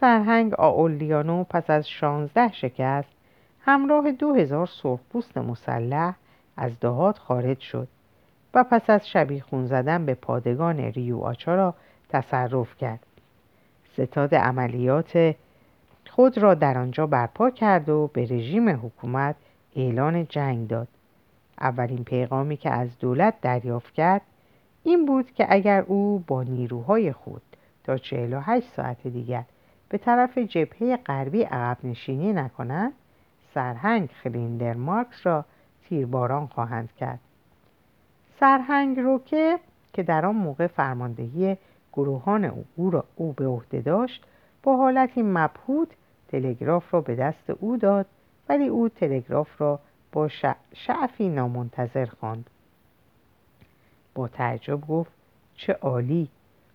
سرهنگ 0.00 0.54
آولیانو 0.58 1.44
پس 1.44 1.70
از 1.70 1.88
شانزده 1.88 2.52
شکست 2.52 3.08
همراه 3.60 4.12
دو 4.12 4.34
هزار 4.34 4.66
سرخپوست 4.66 5.38
مسلح 5.38 6.14
از 6.56 6.80
دهات 6.80 7.18
خارج 7.18 7.60
شد 7.60 7.88
و 8.54 8.64
پس 8.64 8.90
از 8.90 9.08
شبیه 9.08 9.42
خون 9.42 9.66
زدن 9.66 10.06
به 10.06 10.14
پادگان 10.14 10.80
ریو 10.80 11.18
آچا 11.18 11.54
را 11.54 11.74
تصرف 12.08 12.76
کرد. 12.76 13.06
ستاد 13.92 14.34
عملیات 14.34 15.34
خود 16.10 16.38
را 16.38 16.54
در 16.54 16.78
آنجا 16.78 17.06
برپا 17.06 17.50
کرد 17.50 17.88
و 17.88 18.10
به 18.12 18.22
رژیم 18.22 18.68
حکومت 18.68 19.36
اعلان 19.76 20.26
جنگ 20.26 20.68
داد. 20.68 20.88
اولین 21.60 22.04
پیغامی 22.04 22.56
که 22.56 22.70
از 22.70 22.98
دولت 22.98 23.34
دریافت 23.42 23.94
کرد 23.94 24.22
این 24.82 25.06
بود 25.06 25.30
که 25.30 25.46
اگر 25.48 25.82
او 25.82 26.24
با 26.26 26.42
نیروهای 26.42 27.12
خود 27.12 27.42
تا 27.84 27.98
48 27.98 28.68
ساعت 28.76 29.06
دیگر 29.06 29.44
به 29.88 29.98
طرف 29.98 30.38
جبهه 30.38 30.96
غربی 30.96 31.42
عقب 31.42 31.78
نشینی 31.84 32.32
نکنند 32.32 32.92
سرهنگ 33.54 34.10
خلیندر 34.22 34.74
مارکس 34.74 35.26
را 35.26 35.44
تیرباران 35.88 36.46
خواهند 36.46 36.92
کرد. 36.92 37.20
سرهنگ 38.40 39.00
روکه 39.00 39.58
که 39.92 40.02
در 40.02 40.26
آن 40.26 40.36
موقع 40.36 40.66
فرماندهی 40.66 41.56
گروهان 41.92 42.64
او 42.76 42.90
را 42.90 43.04
او 43.16 43.32
به 43.32 43.46
عهده 43.46 43.80
داشت 43.80 44.24
با 44.62 44.76
حالتی 44.76 45.22
مبهوت 45.22 45.88
تلگراف 46.28 46.94
را 46.94 47.00
به 47.00 47.14
دست 47.14 47.50
او 47.50 47.76
داد 47.76 48.06
ولی 48.48 48.68
او 48.68 48.88
تلگراف 48.88 49.60
را 49.60 49.80
با 50.14 50.28
شعفی 50.74 51.28
نامنتظر 51.28 52.06
خواند. 52.06 52.50
با 54.14 54.28
تعجب 54.28 54.80
گفت 54.80 55.12
چه 55.54 55.72
عالی. 55.72 56.28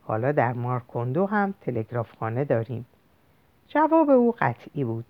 حالا 0.03 0.31
در 0.31 0.53
مارکوندو 0.53 1.25
هم 1.25 1.53
تلگرافخانه 1.61 2.45
داریم. 2.45 2.85
جواب 3.67 4.09
او 4.09 4.35
قطعی 4.39 4.83
بود. 4.83 5.05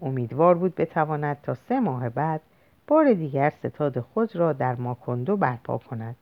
امیدوار 0.00 0.54
بود 0.54 0.74
بتواند 0.74 1.40
تا 1.42 1.54
سه 1.54 1.80
ماه 1.80 2.08
بعد 2.08 2.40
بار 2.86 3.12
دیگر 3.12 3.50
ستاد 3.50 4.00
خود 4.00 4.36
را 4.36 4.52
در 4.52 4.74
ماکوندو 4.74 5.36
برپا 5.36 5.78
کند 5.78 6.16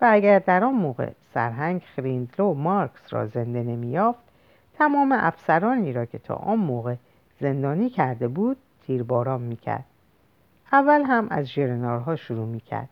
و 0.00 0.08
اگر 0.10 0.38
در 0.38 0.64
آن 0.64 0.74
موقع 0.74 1.10
سرهنگ 1.34 1.82
خریندلو 1.82 2.54
مارکس 2.54 3.12
را 3.12 3.26
زنده 3.26 3.62
نمیافت 3.62 4.22
تمام 4.78 5.12
افسرانی 5.12 5.92
را 5.92 6.04
که 6.04 6.18
تا 6.18 6.34
آن 6.34 6.58
موقع 6.58 6.94
زندانی 7.40 7.90
کرده 7.90 8.28
بود 8.28 8.56
تیرباران 8.86 9.40
می‌کرد. 9.40 9.84
اول 10.74 11.02
هم 11.02 11.26
از 11.30 11.46
ژرنالها 11.46 12.16
شروع 12.16 12.46
می‌کرد 12.46 12.88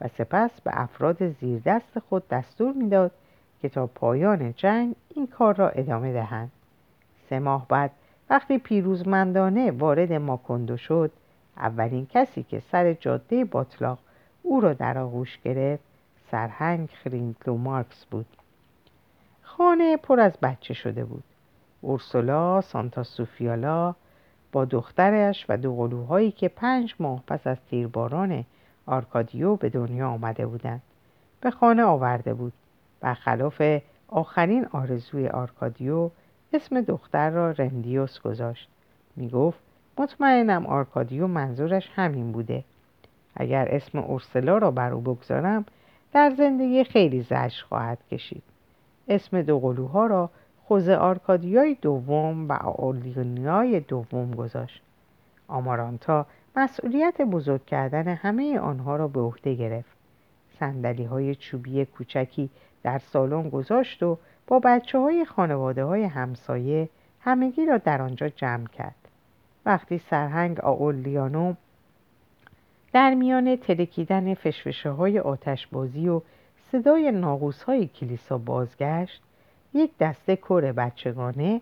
و 0.00 0.08
سپس 0.08 0.60
به 0.60 0.70
افراد 0.74 1.28
زیردست 1.28 1.98
خود 1.98 2.28
دستور 2.28 2.72
می‌داد 2.72 3.10
که 3.62 3.68
تا 3.68 3.86
پایان 3.86 4.54
جنگ 4.56 4.94
این 5.14 5.26
کار 5.26 5.54
را 5.54 5.68
ادامه 5.68 6.12
دهند. 6.12 6.52
سه 7.30 7.38
ماه 7.38 7.68
بعد 7.68 7.90
وقتی 8.30 8.58
پیروزمندانه 8.58 9.70
وارد 9.70 10.12
ماکندو 10.12 10.76
شد 10.76 11.10
اولین 11.56 12.06
کسی 12.06 12.42
که 12.42 12.62
سر 12.72 12.92
جاده 12.92 13.44
باطلاق 13.44 13.98
او 14.42 14.60
را 14.60 14.72
در 14.72 14.98
آغوش 14.98 15.38
گرفت 15.44 15.84
سرهنگ 16.30 16.88
خرینلدو 16.90 17.56
مارکز 17.56 18.04
بود. 18.04 18.26
خانه 19.42 19.96
پر 19.96 20.20
از 20.20 20.32
بچه 20.42 20.74
شده 20.74 21.04
بود. 21.04 21.24
اورسولا 21.80 22.60
سانتا 22.60 23.02
سوفیا 23.02 23.76
را 23.76 23.94
با 24.56 24.64
دخترش 24.64 25.46
و 25.48 25.56
دو 25.56 25.76
قلوهایی 25.76 26.30
که 26.30 26.48
پنج 26.48 26.94
ماه 27.00 27.22
پس 27.26 27.46
از 27.46 27.56
تیرباران 27.70 28.44
آرکادیو 28.86 29.56
به 29.56 29.68
دنیا 29.68 30.08
آمده 30.08 30.46
بودند. 30.46 30.82
به 31.40 31.50
خانه 31.50 31.82
آورده 31.82 32.34
بود 32.34 32.52
برخلاف 33.00 33.62
آخرین 34.08 34.66
آرزوی 34.72 35.28
آرکادیو 35.28 36.10
اسم 36.52 36.80
دختر 36.80 37.30
را 37.30 37.50
رمدیوس 37.50 38.20
گذاشت. 38.20 38.68
می 39.16 39.28
گفت 39.28 39.58
مطمئنم 39.98 40.66
آرکادیو 40.66 41.26
منظورش 41.26 41.90
همین 41.94 42.32
بوده. 42.32 42.64
اگر 43.34 43.68
اسم 43.70 43.98
اورسولا 43.98 44.58
را 44.58 44.70
بر 44.70 44.92
او 44.92 45.00
بگذارم 45.00 45.64
در 46.12 46.30
زندگی 46.38 46.84
خیلی 46.84 47.22
زجر 47.22 47.62
خواهد 47.62 47.98
کشید. 48.10 48.42
اسم 49.08 49.42
دو 49.42 49.60
قلوها 49.60 50.06
را 50.06 50.30
خوزه 50.68 50.96
آرکادیوی 50.96 51.74
دوم 51.74 52.48
و 52.48 52.52
آئورلیانوی 52.52 53.80
دوم 53.80 54.30
گذاشت. 54.30 54.82
آمارانتا 55.48 56.26
مسئولیت 56.56 57.20
بزرگ 57.20 57.64
کردن 57.64 58.08
همه 58.08 58.58
آنها 58.58 58.96
را 58.96 59.08
به 59.08 59.20
عهده 59.20 59.54
گرفت. 59.54 59.96
صندلی 60.60 61.04
های 61.04 61.34
چوبی 61.34 61.84
کوچکی 61.84 62.50
در 62.82 62.98
سالن 62.98 63.48
گذاشت 63.50 64.02
و 64.02 64.18
با 64.46 64.58
بچه 64.58 64.98
های 64.98 65.24
خانواده 65.24 65.84
های 65.84 66.04
همسایه 66.04 66.88
همگی 67.20 67.66
را 67.66 67.78
در 67.78 68.02
آنجا 68.02 68.28
جمع 68.28 68.66
کرد. 68.66 69.08
وقتی 69.66 69.98
سرهنگ 69.98 70.60
آولیانو 70.60 71.54
در 72.92 73.14
میان 73.14 73.56
ترکیدن 73.56 74.34
فشفشه 74.34 74.90
های 74.90 75.18
آتشبازی 75.18 76.08
و 76.08 76.20
صدای 76.72 77.12
ناغوس 77.12 77.62
های 77.62 77.86
کلیسا 77.86 78.38
بازگشت 78.38 79.22
یک 79.76 79.98
دسته 79.98 80.36
کر 80.36 80.72
بچگانه 80.72 81.60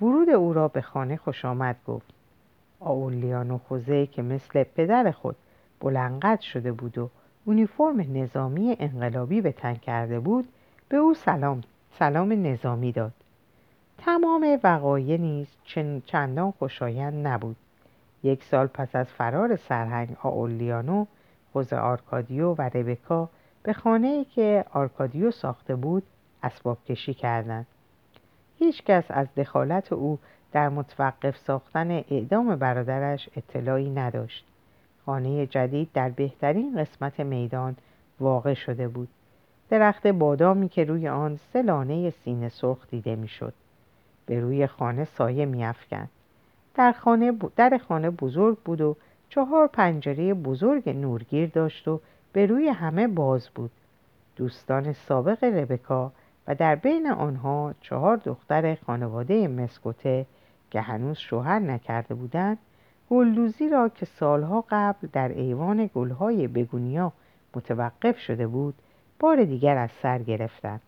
ورود 0.00 0.28
او 0.28 0.52
را 0.52 0.68
به 0.68 0.80
خانه 0.80 1.16
خوش 1.16 1.44
آمد 1.44 1.76
گفت. 1.86 2.06
آولیانو 2.80 3.58
خوزه 3.58 4.06
که 4.06 4.22
مثل 4.22 4.64
پدر 4.64 5.10
خود 5.10 5.36
بلنقد 5.80 6.40
شده 6.40 6.72
بود 6.72 6.98
و 6.98 7.10
اونیفرم 7.44 8.00
نظامی 8.00 8.76
انقلابی 8.80 9.40
به 9.40 9.52
تن 9.52 9.74
کرده 9.74 10.20
بود 10.20 10.48
به 10.88 10.96
او 10.96 11.14
سلام 11.14 11.62
سلام 11.98 12.46
نظامی 12.46 12.92
داد. 12.92 13.12
تمام 13.98 14.58
وقایع 14.64 15.16
نیز 15.16 15.46
چندان 16.06 16.50
خوشایند 16.50 17.26
نبود. 17.26 17.56
یک 18.22 18.44
سال 18.44 18.66
پس 18.66 18.96
از 18.96 19.06
فرار 19.06 19.56
سرهنگ 19.56 20.16
آئورلیانو 20.22 21.06
خوزه 21.52 21.72
آرکادیو 21.72 22.54
و 22.54 22.62
ربکا 22.62 23.28
به 23.62 23.72
خانه 23.72 24.14
ای 24.14 24.24
که 24.24 24.64
آرکادیو 24.72 25.30
ساخته 25.30 25.76
بود 25.76 26.02
اسباب 26.46 26.78
کشی 26.84 27.14
کردند 27.14 27.66
هیچکس 28.58 29.04
از 29.08 29.34
دخالت 29.36 29.92
او 29.92 30.18
در 30.52 30.68
متوقف 30.68 31.36
ساختن 31.36 31.90
اعدام 31.90 32.56
برادرش 32.56 33.28
اطلاعی 33.36 33.90
نداشت. 33.90 34.44
خانه 35.06 35.46
جدید 35.46 35.88
در 35.94 36.08
بهترین 36.08 36.80
قسمت 36.80 37.20
میدان 37.20 37.76
واقع 38.20 38.54
شده 38.54 38.88
بود. 38.88 39.08
درخت 39.70 40.06
بادامی 40.06 40.68
که 40.68 40.84
روی 40.84 41.08
آن 41.08 41.36
سه 41.52 41.62
لانه 41.62 42.10
سینه 42.10 42.48
سرخ 42.48 42.86
دیده 42.90 43.16
می‌شد. 43.16 43.52
به 44.26 44.40
روی 44.40 44.66
خانه 44.66 45.04
سایه 45.04 45.46
میافکند. 45.46 46.10
در 46.74 46.92
خانه 46.92 47.32
در 47.56 47.80
خانه 47.88 48.10
بزرگ 48.10 48.58
بود 48.58 48.80
و 48.80 48.96
چهار 49.28 49.66
پنجره 49.66 50.34
بزرگ 50.34 50.88
نورگیر 50.88 51.48
داشت 51.48 51.88
و 51.88 52.00
به 52.32 52.46
روی 52.46 52.68
همه 52.68 53.08
باز 53.08 53.48
بود. 53.48 53.70
دوستان 54.36 54.92
سابق 54.92 55.44
ربکا 55.44 56.12
و 56.48 56.54
در 56.54 56.74
بین 56.74 57.10
آنها 57.10 57.74
چهار 57.80 58.16
دختر 58.16 58.74
خانواده 58.86 59.48
مسکوته 59.48 60.26
که 60.70 60.80
هنوز 60.80 61.18
شوهر 61.18 61.58
نکرده 61.58 62.14
بودند 62.14 62.58
گلدوزی 63.10 63.68
را 63.68 63.88
که 63.88 64.06
سالها 64.06 64.64
قبل 64.70 65.08
در 65.12 65.28
ایوان 65.28 65.90
گلهای 65.94 66.48
بگونیا 66.48 67.12
متوقف 67.54 68.18
شده 68.18 68.46
بود 68.46 68.74
بار 69.20 69.44
دیگر 69.44 69.76
از 69.76 69.90
سر 70.02 70.18
گرفتند. 70.18 70.80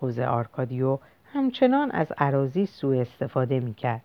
خوزه 0.00 0.24
آرکادیو 0.24 0.98
همچنان 1.32 1.90
از 1.90 2.12
عراضی 2.18 2.66
سوء 2.66 3.00
استفاده 3.00 3.60
می‌کرد. 3.60 4.02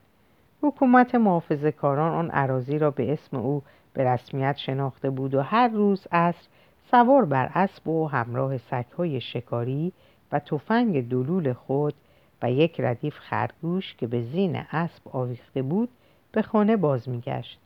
حکومت 0.61 1.15
محافظ 1.15 1.65
کاران 1.65 2.11
آن 2.11 2.31
عراضی 2.31 2.79
را 2.79 2.91
به 2.91 3.13
اسم 3.13 3.37
او 3.37 3.63
به 3.93 4.03
رسمیت 4.03 4.57
شناخته 4.57 5.09
بود 5.09 5.35
و 5.35 5.41
هر 5.41 5.67
روز 5.67 6.07
عصر 6.11 6.47
سوار 6.91 7.25
بر 7.25 7.51
اسب 7.53 7.87
و 7.87 8.07
همراه 8.07 8.57
سگهای 8.57 9.21
شکاری 9.21 9.93
و 10.31 10.39
تفنگ 10.39 11.09
دلول 11.09 11.53
خود 11.53 11.93
و 12.41 12.51
یک 12.51 12.81
ردیف 12.81 13.17
خرگوش 13.17 13.95
که 13.95 14.07
به 14.07 14.21
زین 14.21 14.55
اسب 14.55 15.07
آویخته 15.11 15.61
بود 15.61 15.89
به 16.31 16.41
خانه 16.41 16.77
باز 16.77 17.09
میگشت. 17.09 17.59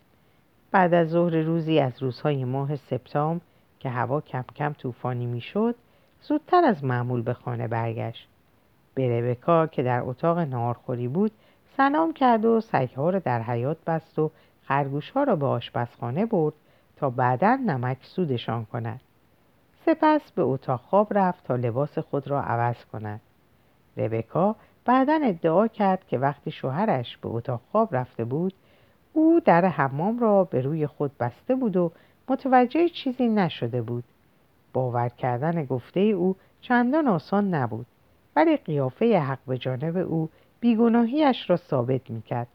بعد 0.72 0.94
از 0.94 1.10
ظهر 1.10 1.36
روزی 1.36 1.80
از 1.80 2.04
روزهای 2.04 2.46
ماه 2.46 2.76
سپتامبر 2.76 3.44
که 3.80 3.90
هوا 3.90 4.22
کم 4.22 4.46
کم 4.56 4.74
طوفانی 4.74 5.26
می‌شد 5.26 5.76
زودتر 6.22 6.66
از 6.66 6.84
معمول 6.84 7.22
به 7.22 7.34
خانه 7.34 7.68
برگشت. 7.68 8.28
به 8.94 9.20
ربکا 9.20 9.68
که 9.68 9.84
در 9.84 10.02
اتاق 10.02 10.40
نهارخوری 10.40 11.08
بود 11.08 11.32
سلام 11.78 12.14
کرد 12.14 12.46
و 12.46 12.62
سگها 12.62 13.10
را 13.10 13.20
در 13.20 13.42
حیات 13.42 13.78
بست 13.88 14.20
و 14.20 14.32
خرگوشها 14.64 15.24
را 15.24 15.36
به 15.36 15.46
آشپزخانه 15.46 16.26
برد 16.26 16.54
تا 16.98 17.10
بعدا 17.10 17.56
نمک 17.56 17.98
سودشان 18.02 18.66
کند. 18.66 19.02
سپس 19.86 20.32
به 20.32 20.42
اتاق 20.42 20.80
خواب 20.80 21.08
رفت 21.12 21.44
تا 21.44 21.56
لباس 21.56 22.00
خود 22.00 22.28
را 22.28 22.42
عوض 22.42 22.86
کند. 22.86 23.22
ربکا 23.98 24.56
بعدا 24.86 25.20
ادعا 25.24 25.68
کرد 25.68 26.08
که 26.08 26.18
وقتی 26.18 26.52
شوهرش 26.52 27.18
به 27.18 27.30
اتاق 27.30 27.62
خواب 27.72 27.96
رفته 27.96 28.26
بود 28.26 28.54
او 29.14 29.40
در 29.46 29.66
حمام 29.66 30.20
را 30.20 30.44
به 30.44 30.62
روی 30.62 30.88
خود 30.88 31.12
بسته 31.20 31.56
بود 31.56 31.78
و 31.78 31.92
متوجه 32.30 32.90
چیزی 32.90 33.30
نشده 33.30 33.82
بود. 33.82 34.04
باور 34.74 35.10
کردن 35.10 35.66
گفته 35.66 36.00
او 36.00 36.36
چندان 36.62 37.08
آسان 37.08 37.54
نبود 37.54 37.86
ولی 38.36 38.58
قیافه 38.58 39.20
حق 39.20 39.40
به 39.48 39.58
جانب 39.58 39.98
او 39.98 40.30
بیگناهیش 40.60 41.50
را 41.50 41.56
ثابت 41.56 42.10
می‌کرد 42.10 42.48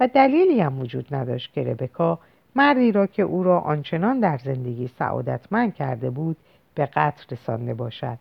و 0.00 0.08
دلیلی 0.08 0.60
هم 0.60 0.80
وجود 0.80 1.14
نداشت 1.14 1.52
که 1.52 1.62
ربکا 1.62 2.18
مردی 2.54 2.92
را 2.92 3.06
که 3.06 3.22
او 3.22 3.42
را 3.42 3.60
آنچنان 3.60 4.20
در 4.20 4.38
زندگی 4.38 4.88
سعادتمند 4.98 5.74
کرده 5.74 6.10
بود 6.10 6.36
به 6.74 6.86
قتل 6.86 7.24
رسانده 7.30 7.74
باشد. 7.74 8.18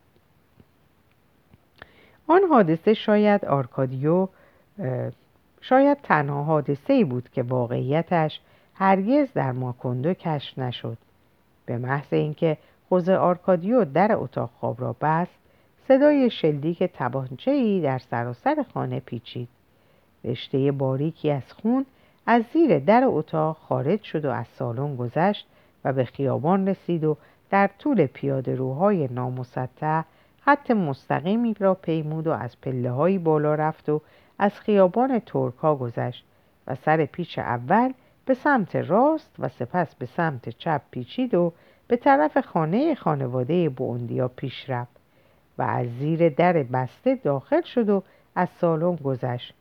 آن 2.28 2.42
حادثه 2.50 2.94
شاید 2.94 3.46
آرکادیو 3.46 4.28
شاید 5.62 5.98
تنها 6.04 6.44
حادثه 6.44 6.94
ای 6.94 7.04
بود 7.04 7.30
که 7.30 7.44
واقعیتش 7.44 8.40
هرگز 8.76 9.28
در 9.34 9.52
ماکوندو 9.52 10.14
کشف 10.14 10.60
نشد. 10.60 10.98
به 11.66 11.78
محض 11.78 12.14
اینکه 12.14 12.58
خوزه 12.90 13.16
آرکادیو 13.16 13.86
در 13.86 14.12
اتاق 14.16 14.50
خواب 14.60 14.82
را 14.82 14.96
بست 15.02 15.32
صدای 15.88 16.30
شلیک 16.30 16.84
تپانچه 16.84 17.52
ای 17.52 17.82
در 17.82 18.00
سراسر 18.00 18.66
خانه 18.74 19.00
پیچید. 19.00 19.48
رشته 20.24 20.72
باریکی 20.72 21.32
از 21.32 21.54
خون 21.54 21.86
از 22.26 22.44
زیر 22.54 22.80
در 22.80 23.04
اتاق 23.06 23.58
خارج 23.58 24.04
شد 24.04 24.26
و 24.26 24.30
از 24.30 24.46
سالن 24.48 24.96
گذشت 24.96 25.48
و 25.86 25.94
به 25.94 26.06
خیابان 26.06 26.68
رسید 26.68 27.04
و 27.04 27.18
در 27.52 27.70
طول 27.80 28.06
پیاده 28.06 28.56
روهای 28.56 29.08
نامسطح 29.08 30.02
خط 30.42 30.72
مستقیمی 30.72 31.56
را 31.60 31.74
پیمود 31.74 32.28
و 32.28 32.32
از 32.32 32.62
پله 32.62 33.20
بالا 33.20 33.56
رفت 33.56 33.90
و 33.90 34.02
از 34.40 34.60
خیابان 34.60 35.20
ترکا 35.20 35.76
گذشت 35.76 36.26
و 36.68 36.76
سر 36.76 37.06
پیچ 37.06 37.40
اول 37.40 37.94
به 38.26 38.34
سمت 38.34 38.76
راست 38.76 39.36
و 39.40 39.50
سپس 39.50 39.96
به 39.96 40.06
سمت 40.06 40.50
چپ 40.50 40.82
پیچید 40.92 41.34
و 41.34 41.54
به 41.88 41.98
طرف 41.98 42.38
خانه 42.38 42.96
خانواده 42.96 43.70
بوندیا 43.70 44.28
پیش 44.28 44.70
رفت 44.70 44.96
و 45.58 45.62
از 45.62 45.88
زیر 46.00 46.30
در 46.30 46.54
بسته 46.54 47.16
داخل 47.16 47.62
شد 47.62 47.90
و 47.90 48.04
از 48.36 48.50
سالن 48.50 48.96
گذشت 48.96 49.54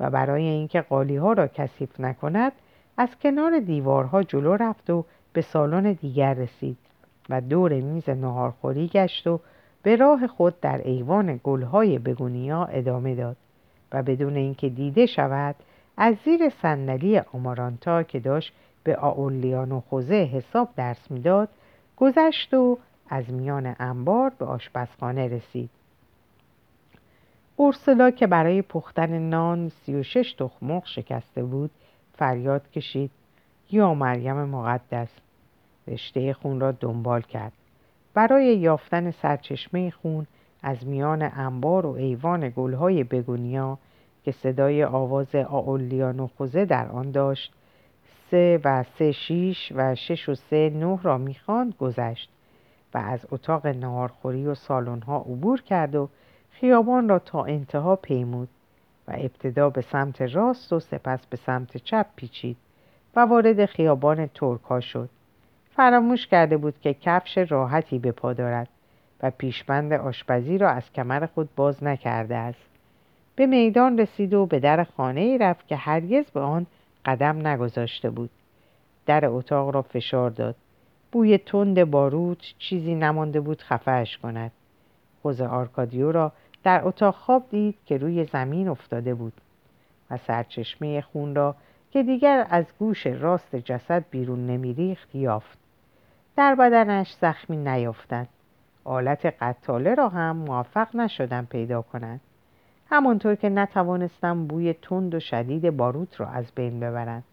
و 0.00 0.10
برای 0.10 0.42
اینکه 0.42 0.80
قالی 0.80 1.16
ها 1.16 1.32
را 1.32 1.48
کثیف 1.48 2.00
نکند 2.00 2.52
از 2.96 3.08
کنار 3.22 3.60
دیوارها 3.60 4.22
جلو 4.22 4.56
رفت 4.56 4.90
و 4.90 5.04
به 5.32 5.40
سالن 5.40 5.92
دیگر 5.92 6.34
رسید. 6.34 6.87
و 7.28 7.40
دور 7.40 7.72
میز 7.72 8.08
نهارخوری 8.08 8.88
گشت 8.88 9.26
و 9.26 9.40
به 9.82 9.96
راه 9.96 10.26
خود 10.26 10.60
در 10.60 10.80
ایوان 10.84 11.40
گلهای 11.44 11.98
بگونیا 11.98 12.64
ادامه 12.64 13.14
داد 13.14 13.36
و 13.92 14.02
بدون 14.02 14.36
اینکه 14.36 14.68
دیده 14.68 15.06
شود 15.06 15.54
از 15.96 16.16
زیر 16.24 16.48
صندلی 16.62 17.18
آمارانتا 17.18 18.02
که 18.02 18.20
داشت 18.20 18.52
به 18.84 18.96
آولیانو 18.96 19.80
خوزه 19.80 20.14
حساب 20.14 20.68
درس 20.76 21.10
می‌داد 21.10 21.48
گذشت 21.96 22.54
و 22.54 22.78
از 23.08 23.30
میان 23.30 23.76
انبار 23.78 24.32
به 24.38 24.44
آشپزخانه 24.44 25.28
رسید. 25.28 25.70
اورسلا 27.56 28.10
که 28.10 28.26
برای 28.26 28.62
پختن 28.62 29.18
نان 29.18 29.68
سی 29.68 29.94
و 29.94 30.02
شش 30.02 30.32
تخمق 30.32 30.86
شکسته 30.86 31.44
بود 31.44 31.70
فریاد 32.18 32.70
کشید. 32.70 33.10
یا 33.70 33.94
مریم 33.94 34.36
مقدس! 34.36 35.08
رشته 35.88 36.32
خون 36.32 36.60
را 36.60 36.72
دنبال 36.72 37.20
کرد. 37.20 37.52
برای 38.14 38.56
یافتن 38.56 39.10
سرچشمه 39.10 39.90
خون 39.90 40.26
از 40.62 40.86
میان 40.86 41.22
انبار 41.22 41.86
و 41.86 41.92
ایوان 41.92 42.52
گلهای 42.56 43.04
بگونیا 43.04 43.78
که 44.24 44.32
صدای 44.32 44.84
آواز 44.84 45.34
آولیانو 45.34 46.26
خوزه 46.26 46.64
در 46.64 46.88
آن 46.88 47.10
داشت 47.10 47.52
سه 48.30 48.60
و 48.64 48.84
سه 48.98 49.12
شیش 49.12 49.72
و 49.76 49.94
شش 49.94 50.28
و 50.28 50.34
سه 50.34 50.70
نه 50.70 50.98
را 51.02 51.18
می‌خواند 51.18 51.74
گذشت 51.74 52.30
و 52.94 52.98
از 52.98 53.26
اتاق 53.30 53.66
نهارخوری 53.66 54.46
و 54.46 54.54
سالن‌ها 54.54 55.18
عبور 55.18 55.62
کرد 55.62 55.94
و 55.94 56.08
خیابان 56.50 57.08
را 57.08 57.18
تا 57.18 57.44
انتها 57.44 57.96
پیمود 57.96 58.48
و 59.08 59.12
ابتدا 59.16 59.70
به 59.70 59.80
سمت 59.80 60.22
راست 60.22 60.72
و 60.72 60.80
سپس 60.80 61.26
به 61.26 61.36
سمت 61.36 61.76
چپ 61.76 62.06
پیچید 62.16 62.56
و 63.16 63.20
وارد 63.20 63.64
خیابان 63.64 64.26
ترکا 64.26 64.80
شد. 64.80 65.08
فراموش 65.78 66.26
کرده 66.26 66.56
بود 66.56 66.80
که 66.80 66.94
کفش 66.94 67.38
راحتی 67.38 67.98
به 67.98 68.12
پا 68.12 68.32
دارد 68.32 68.68
و 69.22 69.30
پیشبند 69.30 69.92
آشپزی 69.92 70.58
را 70.58 70.70
از 70.70 70.92
کمر 70.92 71.26
خود 71.26 71.48
باز 71.56 71.84
نکرده 71.84 72.36
است. 72.36 72.68
به 73.36 73.46
میدان 73.46 73.98
رسید 73.98 74.34
و 74.34 74.46
به 74.46 74.60
در 74.60 74.84
خانه 74.84 75.20
ای 75.20 75.38
رفت 75.38 75.68
که 75.68 75.76
هرگز 75.76 76.24
به 76.30 76.40
آن 76.40 76.66
قدم 77.04 77.46
نگذاشته 77.46 78.10
بود. 78.10 78.30
در 79.06 79.26
اتاق 79.26 79.74
را 79.74 79.82
فشار 79.82 80.30
داد. 80.30 80.54
بوی 81.12 81.38
تند 81.38 81.84
باروت 81.84 82.38
چیزی 82.58 82.94
نمانده 82.94 83.40
بود 83.40 83.62
خفهش 83.62 84.16
کند. 84.16 84.52
خوز 85.22 85.40
آرکادیو 85.40 86.12
را 86.12 86.32
در 86.64 86.80
اتاق 86.84 87.14
خواب 87.14 87.44
دید 87.50 87.74
که 87.86 87.98
روی 87.98 88.24
زمین 88.24 88.68
افتاده 88.68 89.14
بود 89.14 89.32
و 90.10 90.16
سرچشمه 90.16 91.00
خون 91.00 91.34
را 91.34 91.54
که 91.90 92.02
دیگر 92.02 92.46
از 92.50 92.64
گوش 92.78 93.06
راست 93.06 93.56
جسد 93.56 94.04
بیرون 94.10 94.46
نمیریخت 94.46 95.14
یافت. 95.14 95.67
در 96.38 96.54
بدنش 96.54 97.16
زخمی 97.20 97.56
نیافتند. 97.56 98.28
آلت 98.84 99.26
قتاله 99.26 99.94
را 99.94 100.08
هم 100.08 100.36
موفق 100.36 100.96
نشدن 100.96 101.44
پیدا 101.44 101.82
کنند. 101.82 102.20
همانطور 102.90 103.34
که 103.34 103.48
نتوانستم 103.48 104.46
بوی 104.46 104.72
تند 104.72 105.14
و 105.14 105.20
شدید 105.20 105.76
باروت 105.76 106.20
را 106.20 106.26
از 106.26 106.52
بین 106.54 106.80
ببرند. 106.80 107.24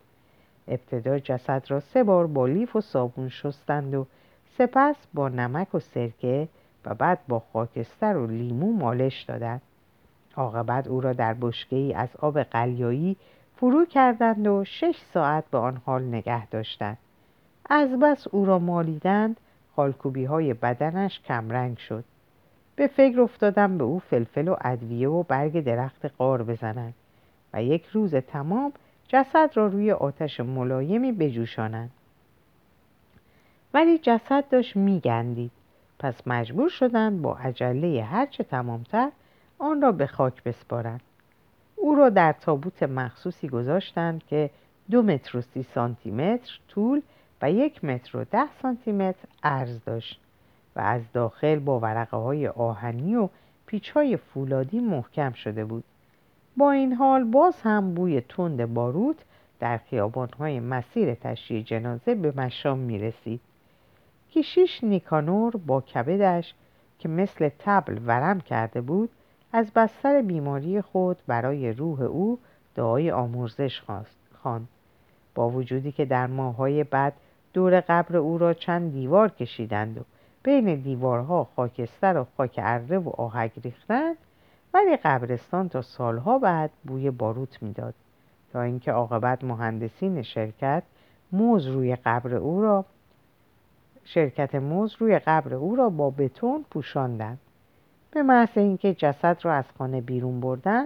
ابتدا 0.68 1.20
جسد 1.20 1.64
را 1.68 1.80
سه 1.80 2.04
بار 2.04 2.28
با 2.28 2.46
لیف 2.46 2.76
و 2.76 2.82
صابون 2.82 3.30
شستند 3.30 3.96
و 3.96 4.08
سپس 4.58 4.96
با 5.14 5.30
نمک 5.30 5.76
و 5.76 5.80
سرکه 5.80 6.48
و 6.86 6.94
بعد 6.94 7.20
با 7.28 7.44
خاکستر 7.54 8.18
و 8.18 8.28
لیمو 8.28 8.74
مالش 8.74 9.22
دادند. 9.22 9.62
عاقبت 10.36 10.88
او 10.88 11.02
را 11.02 11.14
در 11.14 11.34
بشکه 11.34 11.76
ای 11.76 11.94
از 11.94 12.10
آب 12.20 12.42
قلیایی 12.42 13.18
فرو 13.56 13.86
کردند 13.86 14.48
و 14.48 14.64
شش 14.64 14.96
ساعت 15.14 15.44
به 15.52 15.58
آن 15.58 15.82
حال 15.86 16.04
نگه 16.04 16.48
داشتند. 16.48 16.98
از 17.70 17.90
بس 18.00 18.28
او 18.28 18.46
را 18.46 18.60
مالیدند 18.60 19.40
خالکوبی 19.76 20.26
های 20.26 20.54
بدنش 20.54 21.20
کمرنگ 21.20 21.78
شد. 21.78 22.04
به 22.76 22.88
فکر 22.88 23.22
افتادم 23.22 23.78
به 23.78 23.84
او 23.84 24.00
فلفل 24.00 24.48
و 24.48 24.56
ادویه 24.62 25.10
و 25.10 25.24
برگ 25.24 25.64
درخت 25.64 26.06
قار 26.06 26.44
بزنند 26.44 26.94
و 27.54 27.64
یک 27.64 27.86
روز 27.86 28.16
تمام 28.16 28.74
جسد 29.08 29.52
را 29.54 29.68
روی 29.68 29.92
آتش 29.92 30.40
ملایمی 30.40 31.12
بجوشانند. 31.12 31.92
ولی 33.74 33.98
جسد 33.98 34.50
داشت 34.50 34.76
میگندید. 34.76 35.52
پس 36.00 36.28
مجبور 36.28 36.70
شدند 36.70 37.22
با 37.22 37.38
عجله 37.38 38.04
هرچه 38.04 38.44
تمامتر 38.44 39.12
آن 39.60 39.82
را 39.82 39.92
به 39.92 40.08
خاک 40.08 40.44
بسپارند. 40.44 41.02
او 41.76 41.96
را 41.96 42.10
در 42.10 42.34
تابوت 42.34 42.84
مخصوصی 42.84 43.50
گذاشتند 43.50 44.24
که 44.28 44.50
دو 44.92 45.02
متر 45.02 45.38
و 45.38 45.42
سی 45.42 45.64
سانتی 45.64 46.12
متر 46.12 46.60
طول 46.68 47.02
و 47.42 47.52
یک 47.52 47.84
متر 47.84 48.18
و 48.18 48.24
ده 48.24 48.48
سانتی 48.62 48.92
متر 48.92 49.28
عرض 49.44 49.80
داشت 49.86 50.22
و 50.76 50.80
از 50.80 51.02
داخل 51.14 51.60
با 51.60 51.80
ورقه 51.80 52.18
های 52.18 52.48
آهنی 52.48 53.16
و 53.16 53.30
پیچ 53.66 53.90
های 53.90 54.18
فولادی 54.18 54.80
محکم 54.80 55.32
شده 55.32 55.66
بود 55.66 55.84
با 56.58 56.72
این 56.72 56.94
حال 56.94 57.24
باز 57.24 57.62
هم 57.62 57.94
بوی 57.94 58.22
تند 58.22 58.74
باروت 58.74 59.18
در 59.60 59.78
خیابانهای 59.78 60.60
مسیر 60.60 61.16
تشییع 61.16 61.64
جنازه 61.64 62.16
به 62.16 62.34
مشام 62.38 62.78
می 62.78 63.00
رسید. 63.00 63.42
کشیش 64.32 64.84
نیکانور 64.84 65.58
با 65.58 65.82
کبدش 65.82 66.54
که 67.00 67.10
مثل 67.10 67.50
تبل 67.60 68.00
ورم 68.06 68.42
کرده 68.42 68.82
بود 68.82 69.10
از 69.54 69.72
بستر 69.76 70.22
بیماری 70.22 70.82
خود 70.82 71.18
برای 71.28 71.74
روح 71.74 72.02
او 72.02 72.40
دعای 72.76 73.12
آمرزش 73.12 73.82
خواند 74.42 74.68
با 75.36 75.50
وجودی 75.50 75.92
که 75.92 76.06
در 76.06 76.28
ماههای 76.28 76.84
بعد 76.84 77.14
دور 77.56 77.80
قبر 77.80 78.18
او 78.18 78.38
را 78.38 78.54
چند 78.54 78.92
دیوار 78.92 79.30
کشیدند 79.30 79.98
و 79.98 80.02
بین 80.44 80.76
دیوارها 80.76 81.48
خاکستر 81.56 82.18
و 82.18 82.26
خاک 82.38 82.60
اره 82.64 82.98
و 82.98 83.10
آهک 83.10 83.52
ریختند 83.64 84.16
ولی 84.74 84.98
قبرستان 84.98 85.70
تا 85.70 85.82
سالها 85.82 86.40
بعد 86.40 86.72
بوی 86.84 87.12
باروت 87.12 87.64
می‌داد 87.64 87.94
تا 88.54 88.62
اینکه 88.62 88.92
عاقبت 88.92 89.44
مهندسین 89.44 90.22
شرکت 90.22 90.84
موز 91.32 91.68
روی 91.68 91.96
قبر 91.96 92.36
او 92.36 92.62
را 92.62 92.86
شرکت 94.04 94.56
موز 94.56 94.96
روی 95.00 95.20
قبر 95.20 95.54
او 95.54 95.76
را 95.76 95.90
با 95.90 96.10
بتون 96.10 96.66
پوشاندند. 96.72 97.40
به 98.12 98.24
محض 98.24 98.58
اینکه 98.58 98.94
جسد 98.94 99.38
را 99.42 99.54
از 99.54 99.66
خانه 99.78 100.02
بیرون 100.02 100.40
بردن 100.40 100.86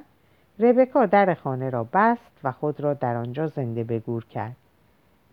ربکا 0.60 1.06
در 1.06 1.34
خانه 1.34 1.70
را 1.70 1.88
بست 1.94 2.32
و 2.44 2.52
خود 2.52 2.82
را 2.82 2.94
در 2.94 3.16
آنجا 3.16 3.48
زنده 3.48 3.84
بگور 3.84 4.26
کرد. 4.26 4.56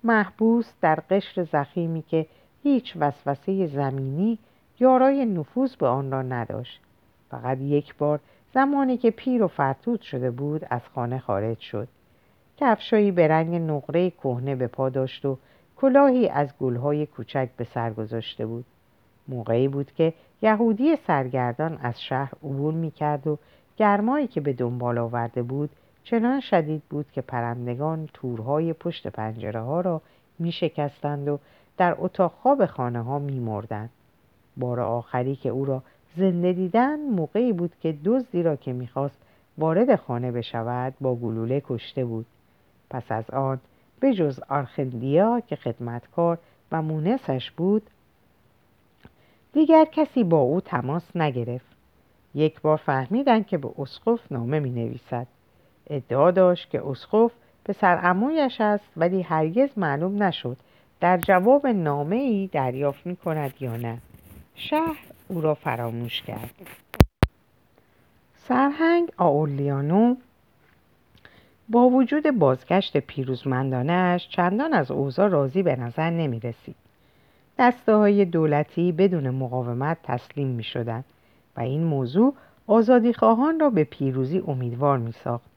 محبوس 0.07 0.73
در 0.81 1.03
قشر 1.11 1.45
زخیمی 1.45 2.03
که 2.03 2.27
هیچ 2.63 2.97
وسوسه 2.97 3.67
زمینی 3.67 4.39
یارای 4.81 5.25
نفوذ 5.25 5.77
به 5.77 5.87
آن 5.87 6.11
را 6.11 6.23
نداشت. 6.23 6.81
فقط 7.31 7.61
یک 7.61 7.95
بار 7.95 8.21
زمانی 8.55 8.97
که 8.97 9.11
پیر 9.11 9.43
و 9.43 9.49
فرتود 9.49 10.01
شده 10.01 10.31
بود 10.31 10.67
از 10.71 10.81
خانه 10.95 11.19
خارج 11.19 11.59
شد. 11.59 11.89
کفشایی 12.57 13.11
به 13.11 13.29
رنگ 13.29 13.55
نقره 13.55 14.11
کهنه 14.11 14.55
به 14.55 14.67
پا 14.67 14.89
داشت 14.89 15.25
و 15.25 15.39
کلاهی 15.77 16.29
از 16.29 16.49
گلهای 16.61 17.07
کوچک 17.07 17.49
به 17.57 17.65
سر 17.65 17.93
گذاشته 17.93 18.47
بود. 18.47 18.65
موقعی 19.29 19.69
بود 19.69 19.93
که 19.93 20.13
یهودی 20.43 20.97
سرگردان 20.97 21.79
از 21.83 22.03
شهر 22.03 22.33
عبور 22.45 22.75
می‌کرد 22.75 23.27
و 23.27 23.39
گرمایی 23.77 24.27
که 24.27 24.41
به 24.41 24.53
دنبال 24.53 24.99
آورده 24.99 25.43
بود 25.43 25.71
چنان 26.07 26.41
شدید 26.41 26.83
بود 26.91 27.07
که 27.13 27.21
پرندگان 27.21 28.09
تورهای 28.15 28.73
پشت 28.73 29.07
پنجره 29.07 29.61
ها 29.61 29.81
را 29.81 30.03
می 30.39 30.53
شکستند 30.53 31.29
و 31.29 31.39
در 31.77 31.97
اتاق 31.99 32.33
خواب 32.43 32.67
خانه 32.67 33.03
ها 33.03 33.19
می 33.19 33.41
مردند. 33.41 33.91
بار 34.57 34.81
آخری 34.81 35.37
که 35.37 35.49
او 35.49 35.65
را 35.65 35.83
زنده 36.17 36.53
دیدن 36.53 37.01
موقعی 37.01 37.53
بود 37.53 37.73
که 37.81 37.97
دزدی 38.05 38.43
را 38.43 38.57
که 38.57 38.73
می‌خواست 38.73 39.19
وارد 39.59 39.97
خانه 39.97 40.33
بشود 40.33 40.95
با 41.01 41.15
گلوله 41.15 41.63
کشته 41.67 42.05
بود. 42.05 42.27
پس 42.91 43.13
از 43.13 43.31
آن 43.31 43.61
به 44.01 44.15
جز 44.15 44.41
آرخندیا 44.49 45.41
که 45.41 45.57
خدمتکار 45.57 46.39
و 46.73 46.83
مونسش 46.83 47.51
بود 47.51 47.83
دیگر 49.53 49.85
کسی 49.85 50.25
با 50.25 50.39
او 50.39 50.61
تماس 50.61 51.17
نگرفت. 51.17 51.77
یک 52.35 52.61
بار 52.61 52.77
فهمیدن 52.77 53.43
که 53.43 53.59
به 53.59 53.71
اسقف 53.79 54.33
نامه 54.33 54.61
می 54.61 54.71
نویسد 54.71 55.27
ادعا 55.91 56.31
داشت 56.31 56.71
که 56.71 56.87
اسقف 56.87 57.33
به 57.65 57.73
سرعمویش 57.73 58.61
است 58.61 58.85
ولی 58.97 59.23
هرگز 59.23 59.69
معلوم 59.77 60.23
نشد 60.23 60.57
در 61.01 61.19
جواب 61.19 61.67
نامه 61.67 62.17
ای 62.17 62.47
دریافت 62.53 63.07
می 63.07 63.17
کند 63.17 63.55
یا 63.61 63.77
نه 63.77 63.99
شهر 64.55 64.99
او 65.29 65.41
را 65.41 65.55
فراموش 65.55 66.23
کرد 66.23 66.51
سرهنگ 68.49 69.13
آولیانو 69.17 70.17
با 71.69 71.89
وجود 71.89 72.31
بازگشت 72.31 72.97
پیروزمندانش 72.97 74.29
چندان 74.29 74.75
از 74.75 74.91
اوضاع 74.91 75.29
راضی 75.29 75.63
به 75.63 75.77
نظر 75.77 76.11
نمی 76.11 76.41
رسید. 76.41 76.77
دسته 77.59 77.95
های 77.95 78.25
دولتی 78.25 78.93
بدون 78.93 79.31
مقاومت 79.31 79.99
تسلیم 80.03 80.49
می 80.49 80.63
شدن 80.63 81.05
و 81.57 81.61
این 81.61 81.85
موضوع 81.85 82.35
آزادی 82.67 83.13
خواهان 83.13 83.61
را 83.61 83.71
به 83.71 83.85
پیروزی 83.85 84.43
امیدوار 84.47 84.99
می 84.99 85.13
ساخت. 85.13 85.56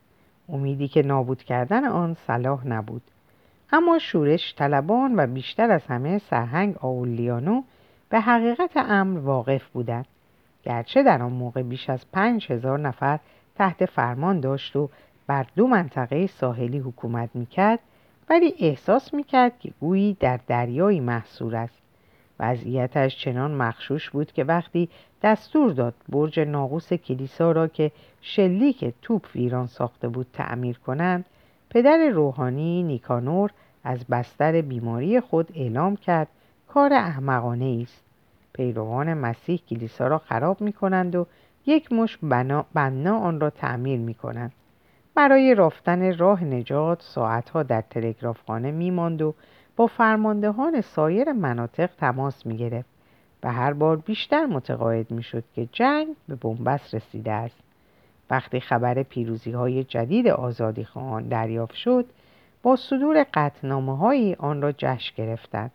امیدی 0.52 0.88
که 0.88 1.02
نابود 1.02 1.42
کردن 1.42 1.84
آن 1.84 2.16
صلاح 2.26 2.66
نبود. 2.66 3.02
اما 3.72 3.98
شورش 3.98 4.54
طلبان 4.54 5.14
و 5.16 5.26
بیشتر 5.26 5.70
از 5.70 5.86
همه 5.86 6.18
سرهنگ 6.18 6.76
آولیانو 6.80 7.62
به 8.08 8.20
حقیقت 8.20 8.70
امر 8.76 9.18
واقف 9.18 9.68
بودند. 9.68 10.06
گرچه 10.62 11.02
در 11.02 11.22
آن 11.22 11.32
موقع 11.32 11.62
بیش 11.62 11.90
از 11.90 12.10
پنج 12.12 12.52
هزار 12.52 12.78
نفر 12.78 13.18
تحت 13.56 13.86
فرمان 13.86 14.40
داشت 14.40 14.76
و 14.76 14.88
بر 15.26 15.46
دو 15.56 15.66
منطقه 15.66 16.26
ساحلی 16.26 16.78
حکومت 16.78 17.30
می‌کرد 17.34 17.78
ولی 18.30 18.54
احساس 18.58 19.14
می‌کرد 19.14 19.58
که 19.58 19.72
گویی 19.80 20.16
در 20.20 20.40
دریایی 20.46 21.00
محصور 21.00 21.56
است 21.56 21.82
وضعیتش 22.40 23.24
چنان 23.24 23.54
مخشوش 23.54 24.10
بود 24.10 24.32
که 24.32 24.44
وقتی 24.44 24.88
دستور 25.22 25.72
داد 25.72 25.94
برج 26.08 26.40
ناقوس 26.40 26.92
کلیسا 26.92 27.52
را 27.52 27.66
که 27.66 27.90
شلیک 28.20 28.94
توپ 29.02 29.26
ویران 29.34 29.66
ساخته 29.66 30.08
بود 30.08 30.26
تعمیر 30.32 30.78
کنند 30.78 31.24
پدر 31.70 32.08
روحانی 32.08 32.82
نیکانور 32.82 33.50
از 33.84 34.04
بستر 34.04 34.60
بیماری 34.60 35.20
خود 35.20 35.48
اعلام 35.54 35.96
کرد 35.96 36.28
کار 36.68 36.92
احمقانه 36.92 37.80
است. 37.82 38.04
پیروان 38.52 39.14
مسیح 39.14 39.60
کلیسا 39.70 40.06
را 40.06 40.18
خراب 40.18 40.60
می 40.60 40.72
کنند 40.72 41.16
و 41.16 41.26
یک 41.66 41.92
مش 41.92 42.18
بنا, 42.22 42.66
بنا 42.74 43.18
آن 43.18 43.40
را 43.40 43.50
تعمیر 43.50 43.98
می 43.98 44.14
کنند 44.14 44.52
برای 45.14 45.54
رفتن 45.54 46.16
راه 46.16 46.44
نجات 46.44 47.02
ساعتها 47.02 47.62
در 47.62 47.80
تلگرافخانه 47.80 48.70
میماند 48.70 49.22
و 49.22 49.34
با 49.76 49.86
فرماندهان 49.86 50.80
سایر 50.80 51.32
مناطق 51.32 51.90
تماس 51.98 52.46
می‌گرفت. 52.46 52.99
و 53.42 53.52
هر 53.52 53.72
بار 53.72 53.96
بیشتر 53.96 54.46
متقاعد 54.46 55.10
می‌شد 55.10 55.44
که 55.54 55.68
جنگ 55.72 56.06
به 56.28 56.34
بنبست 56.34 56.94
رسیده 56.94 57.32
است 57.32 57.56
وقتی 58.30 58.60
خبر 58.60 59.02
پیروزی 59.02 59.50
های 59.50 59.84
جدید 59.84 60.28
آزادی 60.28 60.84
خواهان 60.84 61.28
دریافت 61.28 61.74
شد 61.74 62.06
با 62.62 62.76
صدور 62.76 63.26
قطنامه 63.34 63.96
هایی 63.96 64.34
آن 64.34 64.62
را 64.62 64.72
جشن 64.72 65.14
گرفتند 65.16 65.70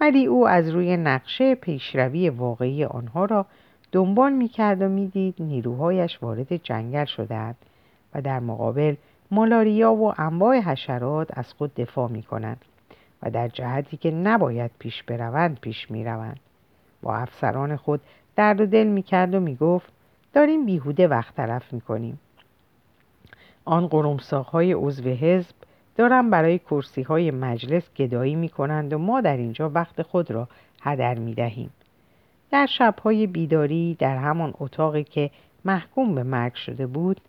ولی 0.00 0.26
او 0.26 0.48
از 0.48 0.68
روی 0.68 0.96
نقشه 0.96 1.54
پیشروی 1.54 2.28
واقعی 2.28 2.84
آنها 2.84 3.24
را 3.24 3.46
دنبال 3.92 4.32
می‌کرد 4.32 4.82
و 4.82 4.88
می‌دید 4.88 5.34
نیروهایش 5.38 6.22
وارد 6.22 6.56
جنگل 6.56 7.04
شدهاند 7.04 7.56
و 8.14 8.22
در 8.22 8.40
مقابل 8.40 8.94
مالاریا 9.30 9.92
و 9.92 10.12
انواع 10.18 10.60
حشرات 10.60 11.38
از 11.38 11.52
خود 11.52 11.74
دفاع 11.74 12.10
می 12.10 12.22
کنند 12.22 12.64
و 13.22 13.30
در 13.30 13.48
جهتی 13.48 13.96
که 13.96 14.10
نباید 14.10 14.70
پیش 14.78 15.02
بروند 15.02 15.58
پیش 15.60 15.90
می 15.90 16.04
روند. 16.04 16.40
با 17.02 17.16
افسران 17.16 17.76
خود 17.76 18.00
درد 18.36 18.60
و 18.60 18.66
دل 18.66 18.86
می 18.86 19.02
کرد 19.02 19.34
و 19.34 19.40
می 19.40 19.56
گفت 19.56 19.92
داریم 20.32 20.66
بیهوده 20.66 21.08
وقت 21.08 21.34
تلف 21.34 21.72
می 21.72 21.80
کنیم. 21.80 22.20
آن 23.64 23.88
های 24.52 24.72
عضو 24.72 25.08
حزب 25.10 25.54
دارن 25.96 26.30
برای 26.30 26.58
کرسی 26.58 27.02
های 27.02 27.30
مجلس 27.30 27.94
گدایی 27.94 28.34
می 28.34 28.48
کنند 28.48 28.92
و 28.92 28.98
ما 28.98 29.20
در 29.20 29.36
اینجا 29.36 29.70
وقت 29.70 30.02
خود 30.02 30.30
را 30.30 30.48
هدر 30.82 31.18
می 31.18 31.34
دهیم. 31.34 31.70
در 32.50 32.66
شبهای 32.66 33.26
بیداری 33.26 33.96
در 33.98 34.16
همان 34.16 34.54
اتاقی 34.60 35.04
که 35.04 35.30
محکوم 35.64 36.14
به 36.14 36.22
مرگ 36.22 36.54
شده 36.54 36.86
بود 36.86 37.20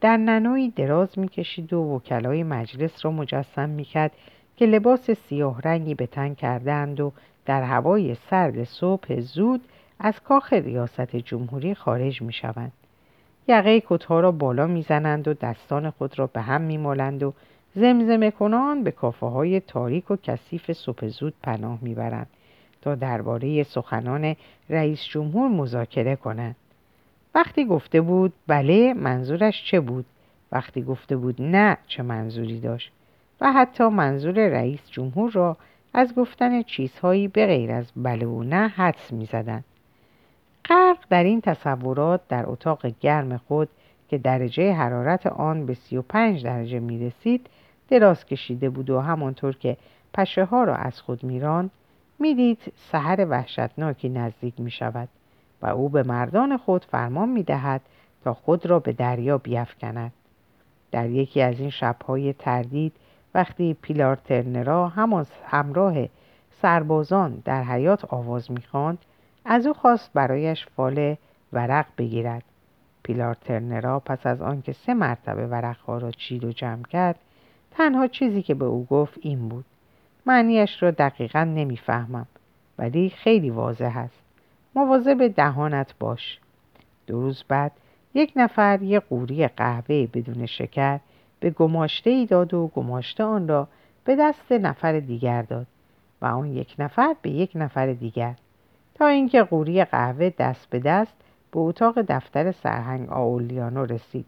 در 0.00 0.16
ننوی 0.16 0.72
دراز 0.76 1.18
می‌کشید 1.18 1.72
و 1.72 1.94
وکلای 1.94 2.42
مجلس 2.42 3.04
را 3.04 3.10
مجسم 3.10 3.68
می‌کرد 3.68 4.12
که 4.56 4.66
لباس 4.66 5.10
سیاه 5.10 5.60
رنگی 5.64 5.94
به 5.94 6.06
تن 6.06 6.34
کردند 6.34 7.00
و 7.00 7.12
در 7.48 7.62
هوای 7.62 8.16
سرد 8.30 8.64
صبح 8.64 9.20
زود 9.20 9.60
از 9.98 10.20
کاخ 10.20 10.52
ریاست 10.52 11.16
جمهوری 11.16 11.74
خارج 11.74 12.22
می 12.22 12.32
شوند. 12.32 12.72
یقه 13.48 13.82
کتها 13.86 14.20
را 14.20 14.32
بالا 14.32 14.66
می‌زنند 14.66 15.28
و 15.28 15.34
دستان 15.34 15.90
خود 15.90 16.18
را 16.18 16.26
به 16.26 16.40
هم 16.40 16.60
میمالند 16.60 17.22
و 17.22 17.32
زمزمه 17.74 18.30
کنان 18.30 18.82
به 18.82 18.90
کافه 18.90 19.26
های 19.26 19.60
تاریک 19.60 20.10
و 20.10 20.16
کثیف 20.16 20.72
صبح 20.72 21.06
زود 21.06 21.34
پناه 21.42 21.78
می‌برند 21.82 22.26
تا 22.82 22.94
درباره 22.94 23.62
سخنان 23.62 24.36
رئیس 24.70 25.04
جمهور 25.04 25.48
مذاکره 25.48 26.16
کنند. 26.16 26.56
وقتی 27.34 27.64
گفته 27.64 28.00
بود 28.00 28.32
بله 28.46 28.94
منظورش 28.94 29.64
چه 29.70 29.80
بود 29.80 30.06
وقتی 30.52 30.82
گفته 30.82 31.16
بود 31.16 31.42
نه 31.42 31.76
چه 31.86 32.02
منظوری 32.02 32.60
داشت 32.60 32.92
و 33.40 33.52
حتی 33.52 33.88
منظور 33.88 34.48
رئیس 34.48 34.90
جمهور 34.90 35.30
را 35.30 35.56
از 35.94 36.14
گفتن 36.14 36.62
چیزهایی 36.62 37.28
به 37.28 37.46
غیر 37.46 37.72
از 37.72 37.92
بله 37.96 38.26
و 38.26 38.42
نه 38.42 38.68
حدس 38.68 39.12
می 39.12 39.24
زدن. 39.24 39.64
غرق 40.64 40.98
در 41.10 41.24
این 41.24 41.40
تصورات 41.40 42.20
در 42.28 42.44
اتاق 42.46 42.86
گرم 43.00 43.36
خود 43.36 43.68
که 44.08 44.18
درجه 44.18 44.72
حرارت 44.72 45.26
آن 45.26 45.66
به 45.66 45.74
35 45.74 46.44
درجه 46.44 46.80
می 46.80 47.06
رسید 47.06 47.46
دراز 47.88 48.26
کشیده 48.26 48.70
بود 48.70 48.90
و 48.90 49.00
همانطور 49.00 49.56
که 49.56 49.76
پشه 50.14 50.44
ها 50.44 50.64
را 50.64 50.74
از 50.76 51.00
خود 51.00 51.24
میراند 51.24 51.70
می‌دید 52.18 52.58
سحر 52.92 53.26
وحشتناکی 53.30 54.08
نزدیک 54.08 54.54
می 54.58 54.70
شود 54.70 55.08
و 55.62 55.66
او 55.66 55.88
به 55.88 56.02
مردان 56.02 56.56
خود 56.56 56.84
فرمان 56.84 57.28
می 57.28 57.42
دهد 57.42 57.80
تا 58.24 58.34
خود 58.34 58.66
را 58.66 58.78
به 58.78 58.92
دریا 58.92 59.38
بیافکند 59.38 60.12
در 60.90 61.10
یکی 61.10 61.42
از 61.42 61.60
این 61.60 61.70
شبهای 61.70 62.32
تردید 62.32 62.92
وقتی 63.38 63.74
پیلار 63.82 64.16
ترنرا 64.16 64.88
همان 64.88 65.26
همراه 65.46 65.94
سربازان 66.62 67.42
در 67.44 67.62
حیات 67.64 68.04
آواز 68.04 68.50
می‌خواند 68.50 68.98
از 69.44 69.66
او 69.66 69.72
خواست 69.72 70.10
برایش 70.14 70.66
فال 70.66 71.16
ورق 71.52 71.86
بگیرد. 71.98 72.42
پیلار 73.02 73.34
ترنرا 73.34 74.00
پس 74.00 74.26
از 74.26 74.42
آنکه 74.42 74.72
سه 74.72 74.94
مرتبه 74.94 75.46
ورقها 75.46 75.98
را 75.98 76.10
چید 76.10 76.44
و 76.44 76.52
جمع 76.52 76.82
کرد 76.82 77.18
تنها 77.70 78.06
چیزی 78.06 78.42
که 78.42 78.54
به 78.54 78.64
او 78.64 78.86
گفت 78.90 79.18
این 79.20 79.48
بود. 79.48 79.64
معنیش 80.26 80.82
را 80.82 80.90
دقیقا 80.90 81.44
نمی‌فهمم 81.44 82.26
ولی 82.78 83.10
خیلی 83.10 83.50
واضح 83.50 83.98
است. 83.98 84.22
مواظب 84.74 85.28
دهانت 85.28 85.94
باش. 85.98 86.38
دو 87.06 87.20
روز 87.20 87.44
بعد 87.48 87.72
یک 88.14 88.32
نفر 88.36 88.82
یک 88.82 89.02
قوری 89.02 89.48
قهوه 89.48 90.06
بدون 90.06 90.46
شکر 90.46 91.00
به 91.40 91.50
گماشته 91.50 92.10
ای 92.10 92.26
داد 92.26 92.54
و 92.54 92.70
گماشته 92.74 93.24
آن 93.24 93.48
را 93.48 93.68
به 94.04 94.16
دست 94.16 94.52
نفر 94.52 95.00
دیگر 95.00 95.42
داد 95.42 95.66
و 96.22 96.26
آن 96.26 96.46
یک 96.46 96.74
نفر 96.78 97.16
به 97.22 97.30
یک 97.30 97.52
نفر 97.54 97.92
دیگر 97.92 98.34
تا 98.94 99.06
اینکه 99.06 99.42
قوری 99.42 99.84
قهوه 99.84 100.32
دست 100.38 100.70
به 100.70 100.78
دست 100.78 101.14
به 101.52 101.60
اتاق 101.60 102.02
دفتر 102.08 102.52
سرهنگ 102.52 103.10
آولیانو 103.10 103.84
رسید. 103.86 104.26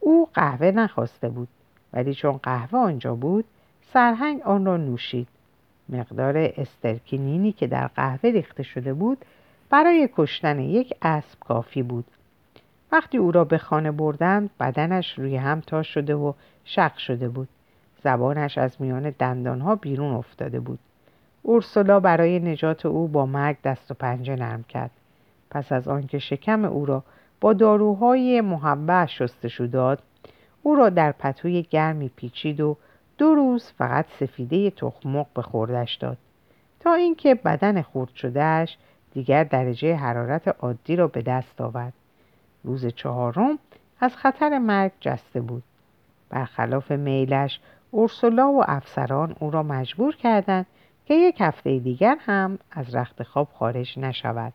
او 0.00 0.28
قهوه 0.34 0.70
نخواسته 0.70 1.28
بود 1.28 1.48
ولی 1.92 2.14
چون 2.14 2.36
قهوه 2.36 2.78
آنجا 2.78 3.14
بود 3.14 3.44
سرهنگ 3.92 4.42
آن 4.42 4.64
را 4.64 4.76
نوشید. 4.76 5.28
مقدار 5.88 6.52
استرکینینی 6.56 7.52
که 7.52 7.66
در 7.66 7.86
قهوه 7.86 8.30
ریخته 8.30 8.62
شده 8.62 8.94
بود 8.94 9.18
برای 9.70 10.08
کشتن 10.16 10.58
یک 10.58 10.94
اسب 11.02 11.38
کافی 11.40 11.82
بود. 11.82 12.04
وقتی 12.92 13.18
او 13.18 13.32
را 13.32 13.44
به 13.44 13.58
خانه 13.58 13.90
بردند 13.90 14.50
بدنش 14.60 15.18
روی 15.18 15.36
هم 15.36 15.60
تا 15.60 15.82
شده 15.82 16.14
و 16.14 16.32
شق 16.64 16.96
شده 16.96 17.28
بود. 17.28 17.48
زبانش 18.04 18.58
از 18.58 18.76
میان 18.80 19.14
دندانها 19.18 19.76
بیرون 19.76 20.14
افتاده 20.14 20.60
بود. 20.60 20.78
اورسولا 21.42 22.00
برای 22.00 22.38
نجات 22.38 22.86
او 22.86 23.08
با 23.08 23.26
مرگ 23.26 23.56
دست 23.64 23.90
و 23.90 23.94
پنجه 23.94 24.36
نرم 24.36 24.62
کرد. 24.62 24.90
پس 25.50 25.72
از 25.72 25.88
آنکه 25.88 26.18
شکم 26.18 26.64
او 26.64 26.86
را 26.86 27.02
با 27.40 27.52
داروهای 27.52 28.40
محبه 28.40 29.06
شستشو 29.06 29.66
داد 29.66 30.02
او 30.62 30.74
را 30.74 30.88
در 30.88 31.12
پتوی 31.12 31.62
گرمی 31.62 32.08
پیچید 32.16 32.60
و 32.60 32.76
دو 33.18 33.34
روز 33.34 33.72
فقط 33.78 34.06
سفیده 34.20 34.70
تخمق 34.70 35.26
به 35.34 35.42
خوردش 35.42 35.94
داد. 35.94 36.18
تا 36.80 36.94
اینکه 36.94 37.34
بدن 37.34 37.82
خورد 37.82 38.14
شدهش 38.14 38.76
دیگر 39.12 39.44
درجه 39.44 39.94
حرارت 39.94 40.48
عادی 40.48 40.96
را 40.96 41.08
به 41.08 41.22
دست 41.22 41.60
آورد. 41.60 41.92
روز 42.64 42.86
چهارم 42.86 43.58
از 44.00 44.16
خطر 44.16 44.58
مرگ 44.58 44.92
جسته 45.00 45.40
بود. 45.40 45.62
برخلاف 46.30 46.90
میلش 46.90 47.60
اورسولا 47.90 48.52
و 48.52 48.64
افسران 48.70 49.36
او 49.40 49.50
را 49.50 49.62
مجبور 49.62 50.16
کردند 50.16 50.66
که 51.06 51.14
یک 51.14 51.40
هفته 51.40 51.78
دیگر 51.78 52.16
هم 52.20 52.58
از 52.70 52.94
رخت 52.94 53.22
خواب 53.22 53.48
خارج 53.54 53.98
نشود. 53.98 54.52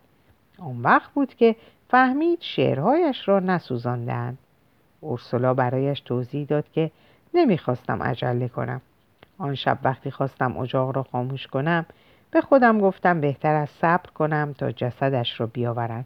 آن 0.59 0.81
وقت 0.81 1.11
بود 1.11 1.35
که 1.35 1.55
فهمید 1.89 2.37
شعرهایش 2.41 3.27
را 3.27 3.39
نسوزاندند. 3.39 4.37
اورسولا 5.01 5.53
برایش 5.53 5.99
توضیح 5.99 6.45
داد 6.45 6.71
که 6.71 6.91
نمی‌خواستم 7.33 8.03
عجله 8.03 8.47
کنم. 8.47 8.81
آن 9.37 9.55
شب 9.55 9.77
وقتی 9.83 10.11
خواستم 10.11 10.57
اجاق 10.57 10.95
را 10.95 11.03
خاموش 11.03 11.47
کنم 11.47 11.85
به 12.31 12.41
خودم 12.41 12.79
گفتم 12.79 13.21
بهتر 13.21 13.55
از 13.55 13.69
صبر 13.69 14.09
کنم 14.09 14.55
تا 14.57 14.71
جسدش 14.71 15.39
را 15.39 15.45
بیاورند. 15.45 16.05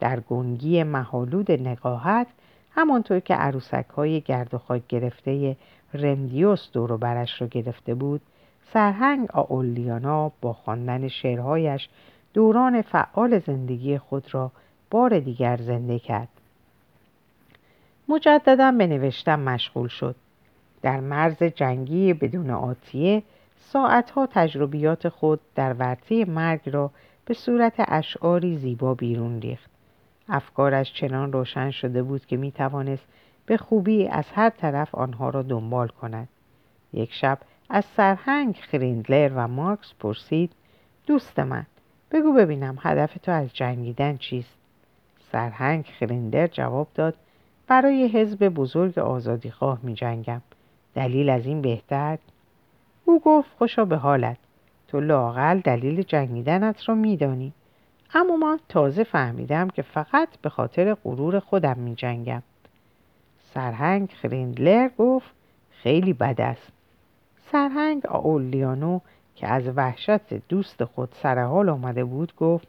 در 0.00 0.20
گنگی 0.20 0.82
محالود 0.82 1.52
نقاهت 1.52 2.26
همانطور 2.70 3.20
که 3.20 3.34
عروسک 3.34 3.86
های 3.96 4.20
گرد 4.20 4.54
و 4.54 4.58
خاک 4.58 4.82
گرفته 4.88 5.56
رمدیوس 5.94 6.70
دور 6.72 6.96
برش 6.96 7.40
را 7.40 7.46
گرفته 7.46 7.94
بود 7.94 8.20
سرهنگ 8.72 9.28
آولیانا 9.32 10.32
با 10.40 10.52
خواندن 10.52 11.08
شعرهایش 11.08 11.88
دوران 12.34 12.82
فعال 12.82 13.38
زندگی 13.38 13.98
خود 13.98 14.34
را 14.34 14.52
بار 14.90 15.20
دیگر 15.20 15.56
زنده 15.56 15.98
کرد. 15.98 16.28
مجددا 18.08 18.72
به 18.72 18.86
نوشتن 18.86 19.40
مشغول 19.40 19.88
شد. 19.88 20.16
در 20.82 21.00
مرز 21.00 21.42
جنگی 21.42 22.12
بدون 22.12 22.50
آتیه 22.50 23.22
ساعتها 23.58 24.26
تجربیات 24.26 25.08
خود 25.08 25.40
در 25.54 25.72
ورطه 25.72 26.24
مرگ 26.24 26.60
را 26.64 26.90
به 27.24 27.34
صورت 27.34 27.74
اشعاری 27.78 28.56
زیبا 28.56 28.94
بیرون 28.94 29.40
ریخت. 29.40 29.75
افکارش 30.28 30.92
چنان 30.92 31.32
روشن 31.32 31.70
شده 31.70 32.02
بود 32.02 32.26
که 32.26 32.36
می 32.36 32.52
توانست 32.52 33.06
به 33.46 33.56
خوبی 33.56 34.08
از 34.08 34.24
هر 34.34 34.50
طرف 34.50 34.94
آنها 34.94 35.30
را 35.30 35.42
دنبال 35.42 35.88
کند. 35.88 36.28
یک 36.92 37.12
شب 37.12 37.38
از 37.70 37.84
سرهنگ 37.84 38.56
خریندلر 38.56 39.32
و 39.34 39.48
مارکس 39.48 39.92
پرسید 40.00 40.52
دوست 41.06 41.38
من 41.38 41.66
بگو 42.10 42.32
ببینم 42.32 42.78
هدف 42.80 43.14
تو 43.22 43.32
از 43.32 43.54
جنگیدن 43.54 44.16
چیست؟ 44.16 44.58
سرهنگ 45.32 45.84
خریندلر 45.98 46.46
جواب 46.46 46.88
داد 46.94 47.14
برای 47.66 48.08
حزب 48.08 48.48
بزرگ 48.48 48.98
آزادیخواه 48.98 49.78
می 49.82 49.94
جنگم 49.94 50.42
دلیل 50.94 51.28
از 51.28 51.46
این 51.46 51.62
بهتر؟ 51.62 52.18
او 53.04 53.20
گفت 53.20 53.50
خوشا 53.58 53.84
به 53.84 53.96
حالت. 53.96 54.36
تو 54.88 55.00
لاقل 55.00 55.60
دلیل 55.60 56.02
جنگیدنت 56.02 56.88
را 56.88 56.94
میدانی. 56.94 57.52
اما 58.18 58.36
من 58.36 58.58
تازه 58.68 59.04
فهمیدم 59.04 59.68
که 59.68 59.82
فقط 59.82 60.28
به 60.42 60.48
خاطر 60.48 60.94
غرور 60.94 61.40
خودم 61.40 61.78
می 61.78 61.94
جنگم. 61.94 62.42
سرهنگ 63.54 64.10
خریندلر 64.10 64.90
گفت 64.98 65.26
خیلی 65.70 66.12
بد 66.12 66.40
است. 66.40 66.72
سرهنگ 67.52 68.06
آولیانو 68.06 69.00
که 69.34 69.46
از 69.46 69.68
وحشت 69.76 70.34
دوست 70.48 70.84
خود 70.84 71.08
سرحال 71.22 71.68
آمده 71.68 72.04
بود 72.04 72.36
گفت 72.36 72.68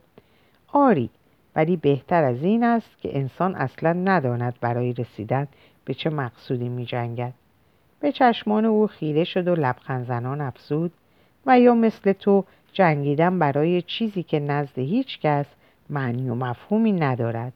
آری 0.73 1.09
ولی 1.55 1.77
بهتر 1.77 2.23
از 2.23 2.43
این 2.43 2.63
است 2.63 3.01
که 3.01 3.17
انسان 3.17 3.55
اصلا 3.55 3.93
نداند 3.93 4.55
برای 4.61 4.93
رسیدن 4.93 5.47
به 5.85 5.93
چه 5.93 6.09
مقصودی 6.09 6.69
می 6.69 6.85
جنگد. 6.85 7.33
به 7.99 8.11
چشمان 8.11 8.65
او 8.65 8.87
خیره 8.87 9.23
شد 9.23 9.47
و 9.47 9.55
لبخند 9.55 10.07
زنان 10.07 10.41
افزود 10.41 10.91
و 11.45 11.59
یا 11.59 11.73
مثل 11.73 12.13
تو 12.13 12.45
جنگیدن 12.77 13.39
برای 13.39 13.81
چیزی 13.81 14.23
که 14.23 14.39
نزد 14.39 14.79
هیچ 14.79 15.19
کس 15.19 15.45
معنی 15.89 16.29
و 16.29 16.35
مفهومی 16.35 16.91
ندارد. 16.91 17.53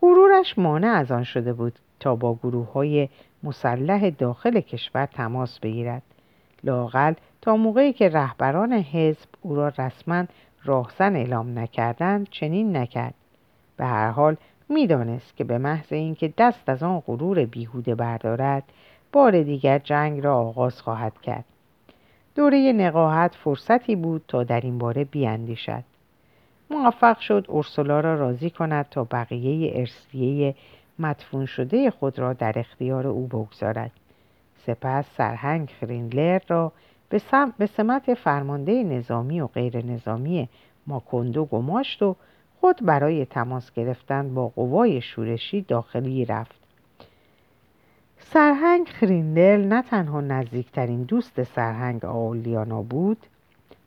غرورش 0.00 0.58
مانع 0.58 0.88
از 0.88 1.12
آن 1.12 1.24
شده 1.24 1.52
بود 1.52 1.78
تا 2.00 2.16
با 2.16 2.34
گروه 2.34 2.72
های 2.72 3.08
مسلح 3.42 4.10
داخل 4.10 4.60
کشور 4.60 5.06
تماس 5.06 5.58
بگیرد. 5.58 6.02
لاقل 6.64 7.14
تا 7.42 7.56
موقعی 7.56 7.92
که 7.92 8.08
رهبران 8.08 8.72
حزب 8.72 9.28
او 9.42 9.56
را 9.56 9.72
رسما 9.78 10.24
راهزن 10.64 11.16
اعلام 11.16 11.58
نکردند 11.58 12.28
چنین 12.30 12.76
نکرد. 12.76 13.14
به 13.76 13.86
هر 13.86 14.10
حال 14.10 14.36
می‌دانست 14.68 15.36
که 15.36 15.44
به 15.44 15.58
محض 15.58 15.92
اینکه 15.92 16.32
دست 16.38 16.68
از 16.68 16.82
آن 16.82 17.00
غرور 17.00 17.44
بیهوده 17.44 17.94
بردارد 17.94 18.64
بار 19.12 19.42
دیگر 19.42 19.78
جنگ 19.78 20.24
را 20.24 20.36
آغاز 20.36 20.82
خواهد 20.82 21.20
کرد. 21.20 21.44
دوره 22.34 22.72
نقاهت 22.72 23.34
فرصتی 23.34 23.96
بود 23.96 24.24
تا 24.28 24.44
در 24.44 24.60
این 24.60 24.78
باره 24.78 25.04
بیاندیشد. 25.04 25.84
موفق 26.70 27.18
شد 27.18 27.46
اورسولا 27.48 28.00
را 28.00 28.14
راضی 28.14 28.50
کند 28.50 28.86
تا 28.90 29.04
بقیه 29.04 29.72
ارسیه 29.74 30.54
مدفون 30.98 31.46
شده 31.46 31.90
خود 31.90 32.18
را 32.18 32.32
در 32.32 32.52
اختیار 32.56 33.06
او 33.06 33.26
بگذارد. 33.26 33.90
سپس 34.66 35.04
سرهنگ 35.16 35.70
خریندلر 35.80 36.40
را 36.48 36.72
به 37.58 37.66
سمت 37.66 38.14
فرمانده 38.14 38.84
نظامی 38.84 39.40
و 39.40 39.46
غیر 39.46 39.84
نظامی 39.84 40.48
ماکندو 40.86 41.44
گماشت 41.44 42.02
و 42.02 42.16
خود 42.60 42.80
برای 42.82 43.24
تماس 43.24 43.72
گرفتن 43.72 44.34
با 44.34 44.48
قوای 44.48 45.00
شورشی 45.00 45.60
داخلی 45.62 46.24
رفت. 46.24 46.59
سرهنگ 48.32 48.88
خریندل 48.88 49.64
نه 49.64 49.82
تنها 49.82 50.20
نزدیکترین 50.20 51.02
دوست 51.02 51.42
سرهنگ 51.42 52.04
آولیانا 52.04 52.82
بود 52.82 53.18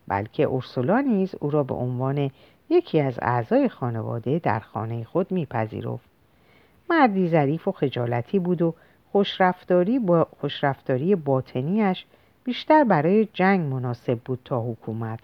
بلکه 0.07 0.43
اورسولا 0.43 0.99
نیز 0.99 1.35
او 1.39 1.49
را 1.49 1.63
به 1.63 1.73
عنوان 1.73 2.31
یکی 2.69 3.01
از 3.01 3.19
اعضای 3.21 3.69
خانواده 3.69 4.39
در 4.39 4.59
خانه 4.59 5.03
خود 5.03 5.31
میپذیرفت. 5.31 6.05
مردی 6.89 7.27
ظریف 7.27 7.67
و 7.67 7.71
خجالتی 7.71 8.39
بود 8.39 8.61
و 8.61 8.73
خوشرفتاری 9.11 9.99
با 9.99 10.27
خوشرفتاری 10.39 11.15
باطنیش 11.15 12.05
بیشتر 12.43 12.83
برای 12.83 13.27
جنگ 13.33 13.73
مناسب 13.73 14.19
بود 14.19 14.39
تا 14.45 14.61
حکومت. 14.61 15.19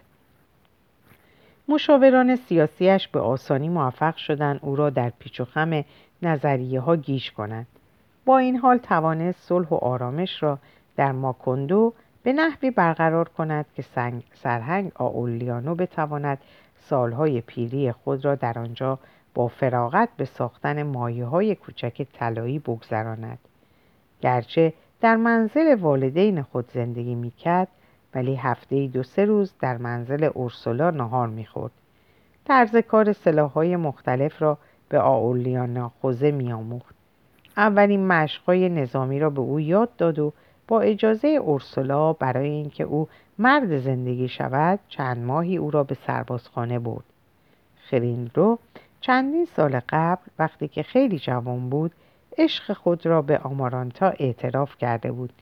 مشاوران 1.67 2.35
سیاسیش 2.35 3.07
به 3.07 3.19
آسانی 3.19 3.69
موفق 3.69 4.15
شدند 4.15 4.59
او 4.63 4.75
را 4.75 4.89
در 4.89 5.11
پیچ 5.19 5.39
و 5.39 5.45
خم 5.45 5.83
نظریه 6.21 6.79
ها 6.79 6.95
گیش 6.95 7.31
کنند. 7.31 7.67
با 8.25 8.37
این 8.37 8.57
حال 8.57 8.77
توانست 8.77 9.47
صلح 9.47 9.67
و 9.67 9.75
آرامش 9.75 10.43
را 10.43 10.59
در 10.95 11.11
ماکندو 11.11 11.93
به 12.23 12.33
نحوی 12.33 12.71
برقرار 12.71 13.29
کند 13.29 13.65
که 13.75 13.81
سنگ 13.81 14.23
سرهنگ 14.33 14.91
آولیانو 14.95 15.75
بتواند 15.75 16.37
سالهای 16.75 17.41
پیری 17.41 17.91
خود 17.91 18.25
را 18.25 18.35
در 18.35 18.59
آنجا 18.59 18.99
با 19.33 19.47
فراغت 19.47 20.09
به 20.17 20.25
ساختن 20.25 20.83
مایه 20.83 21.25
های 21.25 21.55
کوچک 21.55 22.07
طلایی 22.13 22.59
بگذراند. 22.59 23.39
گرچه 24.21 24.73
در 25.01 25.15
منزل 25.15 25.75
والدین 25.75 26.41
خود 26.41 26.71
زندگی 26.71 27.15
می‌کرد 27.15 27.67
ولی 28.15 28.35
هفته 28.35 28.87
دو 28.87 29.03
سه 29.03 29.25
روز 29.25 29.53
در 29.59 29.77
منزل 29.77 30.23
اورسولا 30.23 30.91
نهار 30.91 31.27
می‌خورد. 31.27 31.71
طرز 32.45 32.75
کار 32.75 33.13
سلاحهای 33.13 33.75
مختلف 33.75 34.41
را 34.41 34.57
به 34.89 34.99
آولیانا 34.99 35.91
خوزه 36.01 36.31
میآموخت. 36.31 36.98
اولین 37.59 38.07
مشقهای 38.07 38.69
نظامی 38.69 39.19
را 39.19 39.29
به 39.29 39.41
او 39.41 39.59
یاد 39.59 39.95
داد 39.95 40.19
و 40.19 40.33
با 40.67 40.81
اجازه 40.81 41.27
اورسولا 41.27 42.13
برای 42.13 42.49
اینکه 42.49 42.83
او 42.83 43.07
مرد 43.39 43.77
زندگی 43.77 44.27
شود 44.27 44.79
چند 44.87 45.17
ماهی 45.17 45.57
او 45.57 45.71
را 45.71 45.83
به 45.83 45.97
سربازخانه 46.07 46.79
برد. 46.79 47.03
رو 48.35 48.59
چندین 49.01 49.45
سال 49.45 49.81
قبل 49.89 50.21
وقتی 50.39 50.67
که 50.67 50.83
خیلی 50.83 51.19
جوان 51.19 51.69
بود 51.69 51.91
عشق 52.37 52.73
خود 52.73 53.05
را 53.05 53.21
به 53.21 53.37
آمارانتا 53.37 54.13
اعتراف 54.19 54.77
کرده 54.77 55.11
بود. 55.11 55.33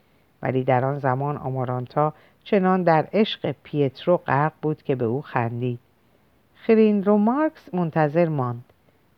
ولی 0.42 0.64
در 0.64 0.86
آن 0.86 1.00
زمان 1.00 1.38
آمارانتا 1.38 2.14
چنان 2.44 2.84
در 2.84 3.08
عشق 3.14 3.56
پیترو 3.64 4.18
غرق 4.18 4.54
بود 4.62 4.84
که 4.84 4.96
به 4.96 5.06
او 5.06 5.22
خندید. 5.22 5.80
رو 7.06 7.18
مارکس 7.18 7.74
منتظر 7.74 8.30
ماند. 8.30 8.64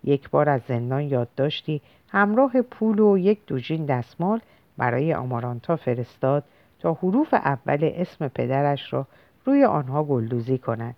یک 0.04 0.30
بار 0.30 0.50
از 0.50 0.62
زندان 0.68 1.02
یادداشتی 1.02 1.82
همراه 2.12 2.62
پول 2.62 3.00
و 3.00 3.18
یک 3.18 3.40
دوجین 3.48 3.86
دستمال 3.86 4.40
برای 4.78 5.14
آمارانتا 5.14 5.76
فرستاد 5.76 6.44
تا 6.80 6.94
حروف 6.94 7.34
اول 7.34 7.92
اسم 7.94 8.28
پدرش 8.28 8.94
را 8.94 9.08
روی 9.46 9.64
آنها 9.64 10.04
گلدوزی 10.04 10.58
کند. 10.58 10.96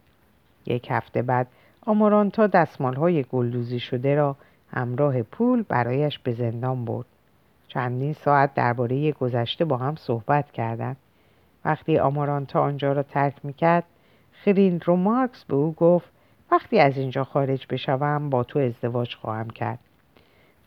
یک 0.65 0.87
هفته 0.91 1.21
بعد 1.21 1.47
آمارانتا 1.85 2.47
دستمال 2.47 2.95
های 2.95 3.23
گلدوزی 3.23 3.79
شده 3.79 4.15
را 4.15 4.35
همراه 4.71 5.21
پول 5.21 5.63
برایش 5.63 6.19
به 6.19 6.31
زندان 6.31 6.85
برد. 6.85 7.05
چندین 7.67 8.13
ساعت 8.13 8.53
درباره 8.53 9.11
گذشته 9.11 9.65
با 9.65 9.77
هم 9.77 9.95
صحبت 9.95 10.51
کردند. 10.51 10.97
وقتی 11.65 11.97
آمارانتا 11.97 12.61
آنجا 12.61 12.91
را 12.91 13.03
ترک 13.03 13.35
می‌کرد 13.43 13.83
خرین 14.31 14.81
رو 14.81 14.95
مارکس 14.95 15.43
به 15.43 15.55
او 15.55 15.73
گفت 15.73 16.09
وقتی 16.51 16.79
از 16.79 16.97
اینجا 16.97 17.23
خارج 17.23 17.67
بشوم 17.69 18.29
با 18.29 18.43
تو 18.43 18.59
ازدواج 18.59 19.15
خواهم 19.15 19.49
کرد. 19.49 19.79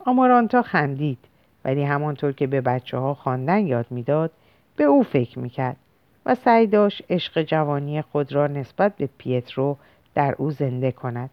آمارانتا 0.04 0.62
خندید 0.62 1.18
ولی 1.64 1.82
همانطور 1.82 2.32
که 2.32 2.46
به 2.46 2.60
بچه 2.60 2.98
ها 2.98 3.14
خواندن 3.14 3.66
یاد 3.66 3.86
می‌داد 3.90 4.30
به 4.76 4.84
او 4.84 5.02
فکر 5.02 5.38
می‌کرد 5.38 5.76
و 6.26 6.34
سعی 6.34 6.66
داشت 6.66 7.02
عشق 7.10 7.42
جوانی 7.42 8.02
خود 8.02 8.32
را 8.32 8.46
نسبت 8.46 8.96
به 8.96 9.08
پیترو 9.18 9.76
در 10.14 10.34
او 10.38 10.50
زنده 10.50 10.92
کند. 10.92 11.30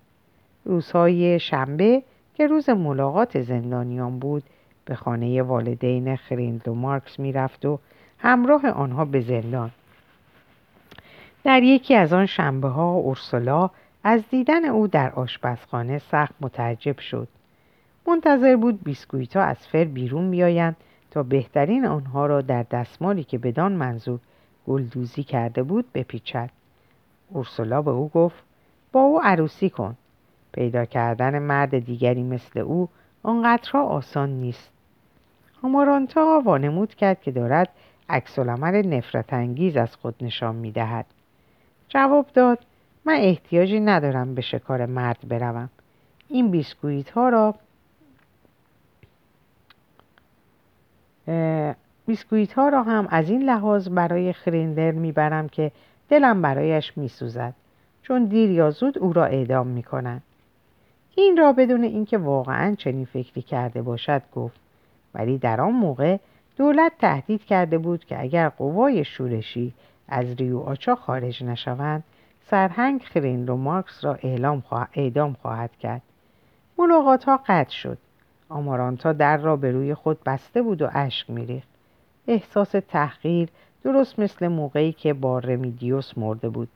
روزهای 0.65 1.39
شنبه 1.39 2.03
که 2.35 2.47
روز 2.47 2.69
ملاقات 2.69 3.41
زندانیان 3.41 4.19
بود 4.19 4.43
به 4.85 4.95
خانه 4.95 5.41
والدین 5.41 6.15
خریند 6.15 6.67
و 6.67 6.73
مارکس 6.73 7.19
می‌رفت 7.19 7.65
و 7.65 7.79
همراه 8.17 8.69
آنها 8.69 9.05
به 9.05 9.21
زندان. 9.21 9.71
در 11.43 11.63
یکی 11.63 11.95
از 11.95 12.13
آن 12.13 12.25
شنبه 12.25 12.67
ها 12.67 12.91
اورسولا 12.91 13.69
از 14.03 14.21
دیدن 14.29 14.65
او 14.65 14.87
در 14.87 15.11
آشپزخانه 15.11 15.99
سخت 15.99 16.35
متعجب 16.41 16.99
شد. 16.99 17.27
منتظر 18.11 18.55
بود 18.55 18.83
بیسکویت 18.83 19.37
ها 19.37 19.43
از 19.43 19.67
فر 19.67 19.83
بیرون 19.83 20.31
بیایند 20.31 20.75
تا 21.11 21.23
بهترین 21.23 21.85
آنها 21.85 22.25
را 22.25 22.41
در 22.41 22.63
دستمالی 22.63 23.23
که 23.23 23.37
بدان 23.37 23.71
منظور 23.71 24.19
گلدوزی 24.67 25.23
کرده 25.23 25.63
بود 25.63 25.85
بپیچد. 25.93 26.49
اورسولا 27.29 27.81
به 27.81 27.91
او 27.91 28.09
گفت 28.09 28.43
با 28.91 28.99
او 28.99 29.21
عروسی 29.21 29.69
کن. 29.69 29.97
پیدا 30.51 30.85
کردن 30.85 31.39
مرد 31.39 31.79
دیگری 31.79 32.23
مثل 32.23 32.59
او 32.59 32.89
آنقدرها 33.23 33.83
آسان 33.83 34.29
نیست. 34.29 34.71
آمارانتا 35.63 36.41
وانمود 36.45 36.95
کرد 36.95 37.21
که 37.21 37.31
دارد 37.31 37.69
عکس 38.09 38.39
نفرت 38.39 39.33
انگیز 39.33 39.77
از 39.77 39.95
خود 39.95 40.15
نشان 40.21 40.55
می 40.55 40.71
دهد. 40.71 41.05
جواب 41.89 42.25
داد 42.33 42.59
من 43.05 43.13
احتیاجی 43.13 43.79
ندارم 43.79 44.35
به 44.35 44.41
شکار 44.41 44.85
مرد 44.85 45.17
بروم. 45.27 45.69
این 46.29 46.51
بیسکویت 46.51 47.09
ها 47.09 47.29
را 47.29 47.55
بیسکویت 52.05 52.53
ها 52.53 52.69
را 52.69 52.83
هم 52.83 53.07
از 53.09 53.29
این 53.29 53.43
لحاظ 53.43 53.89
برای 53.89 54.33
خریندر 54.33 54.91
می‌برم 54.91 55.49
که 55.49 55.71
دلم 56.09 56.41
برایش 56.41 56.97
میسوزد. 56.97 57.53
چون 58.01 58.25
دیر 58.25 58.51
یا 58.51 58.71
زود 58.71 58.97
او 58.97 59.13
را 59.13 59.25
اعدام 59.25 59.67
می‌کنند. 59.67 60.23
این 61.15 61.37
را 61.37 61.53
بدون 61.53 61.83
اینکه 61.83 62.17
واقعا 62.17 62.75
چنین 62.75 63.05
فکری 63.05 63.41
کرده 63.41 63.81
باشد 63.81 64.21
گفت. 64.35 64.59
ولی 65.13 65.37
در 65.37 65.61
آن 65.61 65.73
موقع 65.73 66.17
دولت 66.57 66.91
تهدید 66.99 67.45
کرده 67.45 67.77
بود 67.77 68.05
که 68.05 68.21
اگر 68.21 68.49
قوای 68.49 69.05
شورشی 69.05 69.73
از 70.07 70.35
ریو 70.35 70.59
آچا 70.59 70.95
خارج 70.95 71.43
نشوند 71.43 72.03
سرهنگ 72.49 73.01
خرین 73.03 73.47
رو 73.47 73.57
مارکس 73.57 74.03
را 74.03 74.13
اعلام 74.23 74.63
اعدام 74.93 75.35
خواهد 75.41 75.77
کرد. 75.77 76.01
ملاقات 76.77 77.23
ها 77.23 77.39
قطع 77.47 77.71
شد. 77.71 77.97
آمارانتا 78.51 79.13
در 79.13 79.37
را 79.37 79.55
به 79.55 79.71
روی 79.71 79.93
خود 79.93 80.19
بسته 80.25 80.61
بود 80.61 80.81
و 80.81 80.89
اشک 80.91 81.29
میریخت. 81.29 81.67
احساس 82.27 82.71
تحقیر 82.71 83.49
درست 83.83 84.19
مثل 84.19 84.47
موقعی 84.47 84.91
که 84.91 85.13
با 85.13 85.39
رمیدیوس 85.39 86.17
مرده 86.17 86.49
بود. 86.49 86.69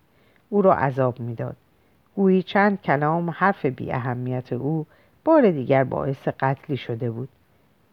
او 0.49 0.61
را 0.61 0.73
عذاب 0.73 1.19
می‌داد. 1.19 1.55
گویی 2.15 2.43
چند 2.43 2.82
کلام 2.82 3.30
حرف 3.30 3.65
بی 3.65 3.91
اهمیت 3.91 4.53
او 4.53 4.86
بار 5.26 5.51
دیگر 5.51 5.84
باعث 5.84 6.28
قتلی 6.28 6.78
شده 6.78 7.11
بود. 7.11 7.30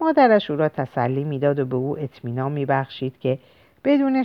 مادرش 0.01 0.51
او 0.51 0.57
را 0.57 0.69
تسلی 0.69 1.25
می‌داد 1.25 1.59
و 1.59 1.65
به 1.65 1.77
او 1.77 1.99
اطمینان 1.99 2.53
میبخشید 2.53 3.19
که 3.19 3.39
بدون 3.85 4.23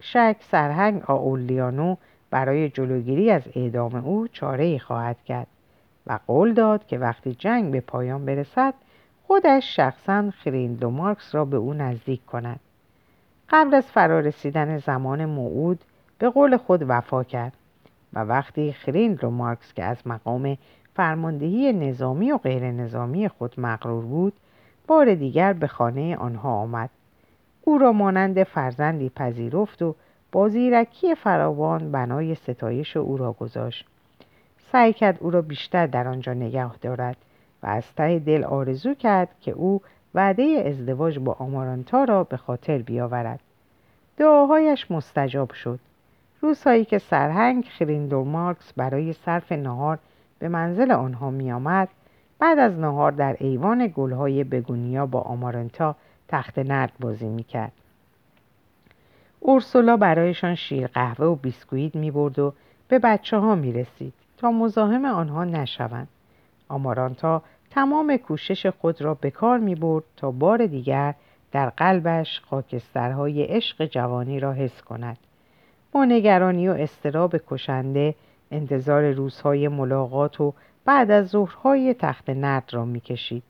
شک 0.00 0.36
سرهنگ 0.40 1.02
آولیانو 1.10 1.96
برای 2.30 2.68
جلوگیری 2.68 3.30
از 3.30 3.42
اعدام 3.54 3.94
او 3.94 4.28
چاره 4.28 4.64
ای 4.64 4.78
خواهد 4.78 5.16
کرد. 5.24 5.46
و 6.06 6.18
قول 6.26 6.54
داد 6.54 6.86
که 6.86 6.98
وقتی 6.98 7.34
جنگ 7.34 7.72
به 7.72 7.80
پایان 7.80 8.24
برسد 8.24 8.74
خودش 9.26 9.76
شخصا 9.76 10.30
خریندو 10.30 10.90
مارکس 10.90 11.34
را 11.34 11.44
به 11.44 11.56
او 11.56 11.74
نزدیک 11.74 12.26
کند. 12.26 12.60
قبل 13.48 13.74
از 13.74 13.86
فرارسیدن 13.86 14.78
زمان 14.78 15.24
موعود 15.24 15.80
به 16.18 16.30
قول 16.30 16.56
خود 16.56 16.84
وفا 16.88 17.24
کرد 17.24 17.52
و 18.12 18.18
وقتی 18.18 18.72
خریندو 18.72 19.30
مارکس 19.30 19.74
که 19.74 19.84
از 19.84 20.06
مقام 20.06 20.56
فرماندهی 20.94 21.72
نظامی 21.72 22.32
و 22.32 22.38
غیر 22.38 22.70
نظامی 22.70 23.28
خود 23.28 23.60
مغرور 23.60 24.04
بود 24.04 24.32
بار 24.86 25.14
دیگر 25.14 25.52
به 25.52 25.66
خانه 25.66 26.16
آنها 26.16 26.50
آمد. 26.50 26.90
او 27.62 27.78
را 27.78 27.92
مانند 27.92 28.42
فرزندی 28.42 29.08
پذیرفت 29.08 29.82
و 29.82 29.94
با 30.32 30.48
زیرکی 30.48 31.14
فراوان 31.14 31.92
بنای 31.92 32.34
ستایش 32.34 32.96
او 32.96 33.16
را 33.16 33.32
گذاشت. 33.32 33.86
سعی 34.72 34.92
کرد 34.92 35.18
او 35.20 35.30
را 35.30 35.42
بیشتر 35.42 35.86
در 35.86 36.08
آنجا 36.08 36.32
نگه 36.32 36.76
دارد 36.76 37.16
و 37.62 37.66
از 37.66 37.94
ته 37.94 38.18
دل 38.18 38.44
آرزو 38.44 38.94
کرد 38.94 39.28
که 39.40 39.50
او 39.50 39.80
وعده 40.14 40.62
ازدواج 40.66 41.18
با 41.18 41.32
آمارانتا 41.32 42.04
را 42.04 42.24
به 42.24 42.36
خاطر 42.36 42.78
بیاورد. 42.78 43.40
دعاهایش 44.16 44.90
مستجاب 44.90 45.52
شد. 45.52 45.80
روزهایی 46.40 46.84
که 46.84 46.98
سرهنگ 46.98 47.64
خریندور 47.64 48.24
مارکس 48.24 48.72
برای 48.72 49.12
صرف 49.12 49.52
نهار 49.52 49.98
به 50.38 50.48
منزل 50.48 50.90
آنها 50.90 51.30
میآمد 51.30 51.88
بعد 52.38 52.58
از 52.58 52.78
نهار 52.78 53.12
در 53.12 53.36
ایوان 53.38 53.92
گلهای 53.94 54.44
بگونیا 54.44 55.06
با 55.06 55.20
آمارانتا 55.20 55.96
تخت 56.28 56.58
نرد 56.58 56.92
بازی 57.00 57.28
می‌کرد. 57.28 57.72
اورسولا 59.40 59.96
برایشان 59.96 60.54
شیر 60.54 60.86
قهوه 60.86 61.26
و 61.26 61.34
بیسکویت 61.34 61.94
می 61.94 62.10
برد 62.10 62.38
و 62.38 62.52
به 62.88 62.98
بچه 62.98 63.38
ها 63.38 63.54
می 63.54 63.72
تا 64.40 64.50
مزاحم 64.50 65.04
آنها 65.04 65.44
نشوند. 65.44 66.08
آمارانتا 66.68 67.42
تمام 67.70 68.16
کوشش 68.16 68.66
خود 68.66 69.02
را 69.02 69.14
به 69.14 69.30
کار 69.30 69.58
می 69.58 69.74
برد 69.74 70.04
تا 70.16 70.30
بار 70.30 70.66
دیگر 70.66 71.14
در 71.52 71.70
قلبش 71.70 72.40
خاکسترهای 72.50 73.42
عشق 73.42 73.84
جوانی 73.84 74.40
را 74.40 74.52
حس 74.52 74.82
کند. 74.82 75.18
با 75.92 76.04
نگرانی 76.04 76.68
و 76.68 76.72
استراب 76.72 77.36
کشنده 77.50 78.14
انتظار 78.50 79.10
روزهای 79.10 79.68
ملاقات 79.68 80.40
و 80.40 80.54
بعد 80.84 81.10
از 81.10 81.28
ظهرهای 81.28 81.94
تخت 81.94 82.30
نرد 82.30 82.68
را 82.72 82.84
می‌کشید 82.84 83.42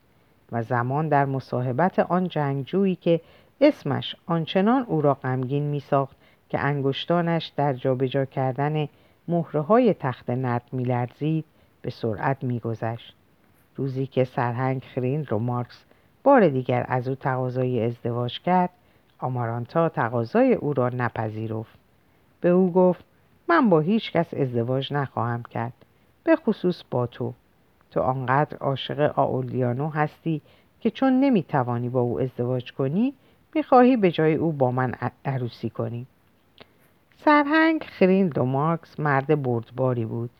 و 0.53 0.62
زمان 0.62 1.09
در 1.09 1.24
مصاحبت 1.24 1.99
آن 1.99 2.28
جنگجویی 2.28 2.95
که 2.95 3.20
اسمش 3.61 4.16
آنچنان 4.26 4.82
او 4.82 5.01
را 5.01 5.14
غمگین 5.14 5.62
می 5.62 5.80
ساخت 5.80 6.16
که 6.49 6.59
انگشتانش 6.59 7.53
در 7.57 7.72
جابجا 7.72 8.24
کردن 8.24 8.88
مهره 9.31 9.61
های 9.61 9.95
تخت 9.95 10.31
نرد 10.31 10.68
میلرزید 10.72 11.45
به 11.83 11.91
سرعت 11.91 12.45
میگذشت. 12.45 13.14
روزی 13.76 14.07
که 14.07 14.24
سرهنگ 14.24 14.83
خرین 14.95 15.26
رو 15.26 15.39
مارکس 15.39 15.85
بار 16.24 16.49
دیگر 16.49 16.87
از 16.89 17.09
او 17.09 17.14
تقاضای 17.14 17.85
ازدواج 17.85 18.41
کرد 18.41 18.70
آمارانتا 19.18 19.89
تقاضای 19.89 20.55
او 20.55 20.74
را 20.74 20.89
نپذیرفت. 20.89 21.78
به 22.41 22.49
او 22.49 22.72
گفت 22.72 23.05
من 23.49 23.70
با 23.70 23.81
هیچ 23.81 24.12
کس 24.12 24.35
ازدواج 24.35 24.93
نخواهم 24.93 25.43
کرد 25.43 25.72
به 26.24 26.37
خصوص 26.37 26.83
با 26.91 27.07
تو. 27.07 27.33
تو 27.91 28.01
آنقدر 28.01 28.57
عاشق 28.57 29.18
آولیانو 29.18 29.89
هستی 29.89 30.43
که 30.81 30.91
چون 30.91 31.20
نمی‌توانی 31.20 31.89
با 31.89 32.01
او 32.01 32.20
ازدواج 32.20 32.72
کنی 32.72 33.14
می‌خواهی 33.55 33.97
به 33.97 34.11
جای 34.11 34.35
او 34.35 34.53
با 34.53 34.70
من 34.70 34.95
عروسی 35.24 35.70
کنی. 35.70 36.07
سرهنگ 37.25 37.83
خریل 37.83 38.39
و 38.39 38.45
مارکس 38.45 39.01
مرد 39.01 39.43
بردباری 39.43 40.05
بود. 40.05 40.31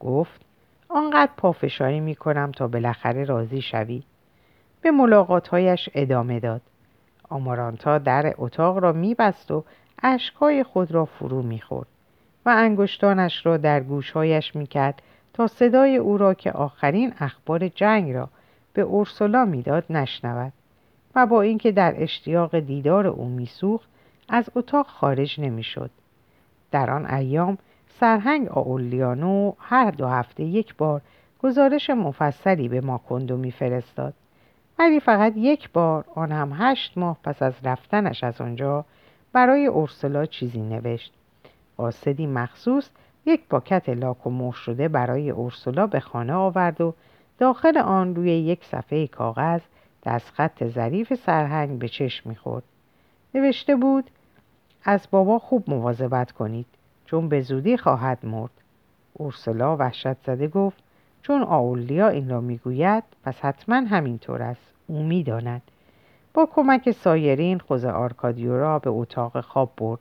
گفت 0.00 0.40
آنقدر 0.88 1.30
پافشاری 1.36 2.00
می‌کنم 2.00 2.52
تا 2.52 2.68
بالاخره 2.68 3.24
راضی 3.24 3.62
شوی. 3.62 4.02
به 4.80 4.90
ملاقاتهایش 4.90 5.88
ادامه 5.94 6.40
داد. 6.40 6.60
آمارانتا 7.28 7.98
در 7.98 8.34
اتاق 8.38 8.78
را 8.78 8.92
میبست 8.92 9.50
و 9.50 9.64
اشکهای 10.02 10.62
خود 10.64 10.92
را 10.92 11.04
فرو 11.04 11.42
می‌خورد 11.42 11.88
و 12.46 12.54
انگشتانش 12.56 13.46
را 13.46 13.56
در 13.56 13.80
گوشهایش 13.80 14.56
می‌کرد 14.56 15.02
تا 15.32 15.46
صدای 15.46 15.96
او 15.96 16.18
را 16.18 16.34
که 16.34 16.52
آخرین 16.52 17.14
اخبار 17.18 17.68
جنگ 17.68 18.12
را 18.12 18.28
به 18.72 18.82
اورسولا 18.82 19.44
می‌داد 19.44 19.84
نشنود 19.90 20.52
و 21.14 21.26
با 21.26 21.42
اینکه 21.42 21.72
در 21.72 21.94
اشتیاق 21.96 22.58
دیدار 22.58 23.06
او 23.06 23.28
میسوخت 23.28 23.88
از 24.28 24.50
اتاق 24.54 24.86
خارج 24.86 25.40
نمی‌شد. 25.40 25.90
در 26.70 26.90
آن 26.90 27.06
ایام 27.10 27.58
سرهنگ 28.00 28.48
آولیانو 28.48 29.52
هر 29.58 29.90
دو 29.90 30.06
هفته 30.06 30.42
یک 30.42 30.76
بار 30.76 31.00
گزارش 31.42 31.90
مفصلی 31.90 32.68
به 32.68 32.80
ماکندو 32.80 33.36
میفرستاد. 33.36 34.14
ولی 34.78 35.00
فقط 35.00 35.32
یک 35.36 35.70
بار 35.70 36.04
آن 36.14 36.32
هم 36.32 36.52
هشت 36.54 36.98
ماه 36.98 37.16
پس 37.24 37.42
از 37.42 37.54
رفتنش 37.64 38.24
از 38.24 38.40
آنجا 38.40 38.84
برای 39.32 39.66
اورسولا 39.66 40.26
چیزی 40.26 40.60
نوشت. 40.60 41.12
قاصدی 41.76 42.26
مخصوص 42.26 42.90
یک 43.26 43.40
پاکت 43.50 43.88
لاک 43.88 44.26
و 44.26 44.30
مهر 44.30 44.56
شده 44.56 44.88
برای 44.88 45.30
اورسولا 45.30 45.86
به 45.86 46.00
خانه 46.00 46.32
آورد 46.32 46.80
و 46.80 46.94
داخل 47.38 47.78
آن 47.78 48.14
روی 48.14 48.30
یک 48.30 48.64
صفحه 48.64 49.06
کاغذ 49.06 49.60
دستخط 50.06 50.64
ظریف 50.64 51.14
سرهنگ 51.14 51.78
به 51.78 51.88
چشم 51.88 52.28
می‌خورد. 52.28 52.64
نوشته 53.34 53.76
بود 53.76 54.10
از 54.84 55.08
بابا 55.10 55.38
خوب 55.38 55.70
مواظبت 55.70 56.32
کنید 56.32 56.66
چون 57.04 57.28
به 57.28 57.40
زودی 57.40 57.76
خواهد 57.76 58.26
مرد. 58.26 58.50
اورسولا 59.14 59.76
وحشت 59.76 60.24
زده 60.26 60.48
گفت 60.48 60.82
چون 61.22 61.42
آولیا 61.42 62.08
این 62.08 62.28
را 62.28 62.40
می‌گوید 62.40 63.04
پس 63.24 63.40
حتما 63.40 63.76
همینطور 63.76 64.42
است 64.42 64.72
او 64.86 65.02
می‌داند. 65.02 65.62
با 66.34 66.48
کمک 66.54 66.90
سایرین 66.90 67.58
خوز 67.58 67.84
آرکادیو 67.84 68.56
را 68.56 68.78
به 68.78 68.90
اتاق 68.90 69.40
خواب 69.40 69.72
برد. 69.76 70.00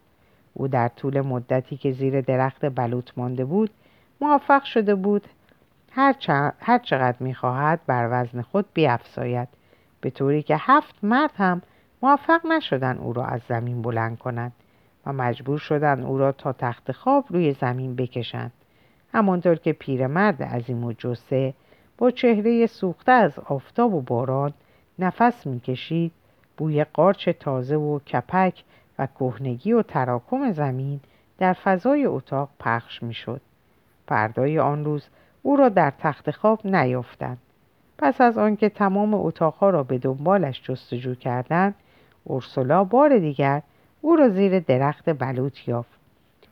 او 0.53 0.67
در 0.67 0.87
طول 0.87 1.21
مدتی 1.21 1.77
که 1.77 1.91
زیر 1.91 2.21
درخت 2.21 2.65
بلوط 2.75 3.09
مانده 3.17 3.45
بود 3.45 3.69
موفق 4.21 4.63
شده 4.63 4.95
بود 4.95 5.27
هر, 5.91 6.15
هر 6.59 6.79
چقدر 6.79 7.17
می‌خواهد 7.19 7.79
بر 7.87 8.07
وزن 8.11 8.41
خود 8.41 8.65
بیافزاید 8.73 9.47
به 10.01 10.09
طوری 10.09 10.43
که 10.43 10.55
هفت 10.59 10.95
مرد 11.03 11.31
هم 11.37 11.61
موفق 12.01 12.45
نشدن 12.45 12.97
او 12.97 13.13
را 13.13 13.25
از 13.25 13.41
زمین 13.49 13.81
بلند 13.81 14.17
کنند. 14.17 14.51
و 15.05 15.13
مجبور 15.13 15.57
شدند 15.57 16.05
او 16.05 16.17
را 16.17 16.31
تا 16.31 16.53
تخت 16.53 16.91
خواب 16.91 17.25
روی 17.29 17.53
زمین 17.53 17.95
بکشند. 17.95 18.51
همانطور 19.13 19.55
که 19.55 19.73
پیرمرد 19.73 20.43
عظیم 20.43 20.83
و 20.83 20.93
جسه 20.93 21.53
با 21.97 22.11
چهره 22.11 22.65
سوخته 22.65 23.11
از 23.11 23.39
آفتاب 23.39 23.93
و 23.93 24.01
باران 24.01 24.53
نفس 24.99 25.47
می‌کشید 25.47 26.11
بوی 26.57 26.83
قارچ 26.83 27.29
تازه 27.29 27.75
و 27.75 27.99
کپک 27.99 28.63
و 28.99 29.07
کهنگی 29.19 29.73
و 29.73 29.81
تراکم 29.81 30.51
زمین 30.51 30.99
در 31.37 31.53
فضای 31.53 32.05
اتاق 32.05 32.49
پخش 32.59 33.03
می‌شد. 33.03 33.41
فردای 34.07 34.59
آن 34.59 34.85
روز 34.85 35.07
او 35.41 35.55
را 35.55 35.69
در 35.69 35.93
تخت 35.99 36.31
خواب 36.31 36.67
نیافتند. 36.67 37.37
پس 37.97 38.21
از 38.21 38.37
آنکه 38.37 38.69
تمام 38.69 39.13
اتاقها 39.13 39.69
را 39.69 39.83
به 39.83 39.97
دنبالش 39.97 40.61
جستجو 40.63 41.15
کردند 41.15 41.75
اورسولا 42.23 42.83
بار 42.83 43.19
دیگر 43.19 43.61
او 44.01 44.15
را 44.15 44.29
زیر 44.29 44.59
درخت 44.59 45.09
بلوط 45.09 45.67
یافت. 45.67 45.99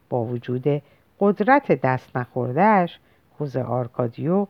با 0.10 0.24
وجود 0.24 0.82
قدرت 1.20 1.72
دست 1.72 2.18
نخورده‌ش 2.18 3.00
خوزه 3.38 3.58
آرکادیو 3.58 4.48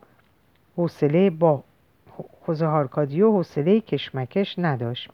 حوصله 0.76 1.30
با 1.30 1.62
خوزه 2.44 2.62
آرکادیو 2.62 3.32
حوصله 3.32 3.80
کشمکش 3.80 4.54
نداشت. 4.58 5.10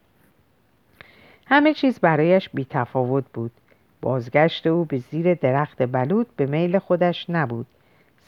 همه 1.46 1.74
چیز 1.74 1.98
برایش 1.98 2.48
بی 2.48 2.66
تفاوت 2.70 3.24
بود. 3.32 3.52
بازگشت 4.00 4.66
او 4.66 4.84
به 4.84 4.98
زیر 4.98 5.34
درخت 5.34 5.82
بلود 5.82 6.26
به 6.36 6.46
میل 6.46 6.78
خودش 6.78 7.30
نبود. 7.30 7.66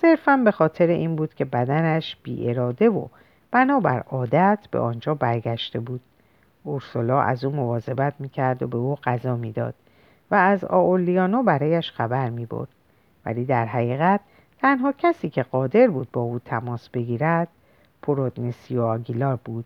صرفا 0.00 0.36
به 0.36 0.50
خاطر 0.50 0.86
این 0.86 1.16
بود 1.16 1.34
که 1.34 1.44
بدنش 1.44 2.16
بی 2.22 2.50
اراده 2.50 2.88
و 2.88 3.07
بنابر 3.50 3.98
عادت 3.98 4.59
به 4.70 4.78
آنجا 4.78 5.14
برگشته 5.14 5.80
بود. 5.80 6.00
اورسولا 6.66 7.20
از 7.20 7.44
او 7.44 7.52
مواظبت 7.52 8.14
می‌کرد 8.18 8.62
و 8.62 8.66
به 8.66 8.76
او 8.76 8.94
غذا 8.94 9.36
می‌داد 9.36 9.74
و 10.30 10.34
از 10.34 10.64
آولیانو 10.64 11.42
برایش 11.42 11.90
خبر 11.90 12.30
می‌برد 12.30 12.68
ولی 13.26 13.44
در 13.44 13.64
حقیقت 13.64 14.20
تنها 14.60 14.92
کسی 14.92 15.30
که 15.30 15.42
قادر 15.42 15.88
بود 15.88 16.08
با 16.12 16.20
او 16.20 16.38
تماس 16.38 16.88
بگیرد 16.88 17.48
پرودنسیو 18.02 18.82
آگیلار 18.82 19.38
بود 19.44 19.64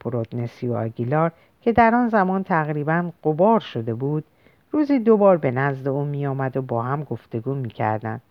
پرودنسیو 0.00 0.74
آگیلار 0.74 1.32
که 1.62 1.72
در 1.72 1.94
آن 1.94 2.08
زمان 2.08 2.42
تقریبا 2.42 3.10
قبار 3.24 3.60
شده 3.60 3.94
بود 3.94 4.24
روزی 4.70 4.98
دوبار 4.98 5.36
به 5.36 5.50
نزد 5.50 5.88
او 5.88 6.04
می 6.04 6.26
آمد 6.26 6.56
و 6.56 6.62
با 6.62 6.82
هم 6.82 7.04
گفتگو 7.04 7.54
می 7.54 7.68
کردند. 7.68 8.22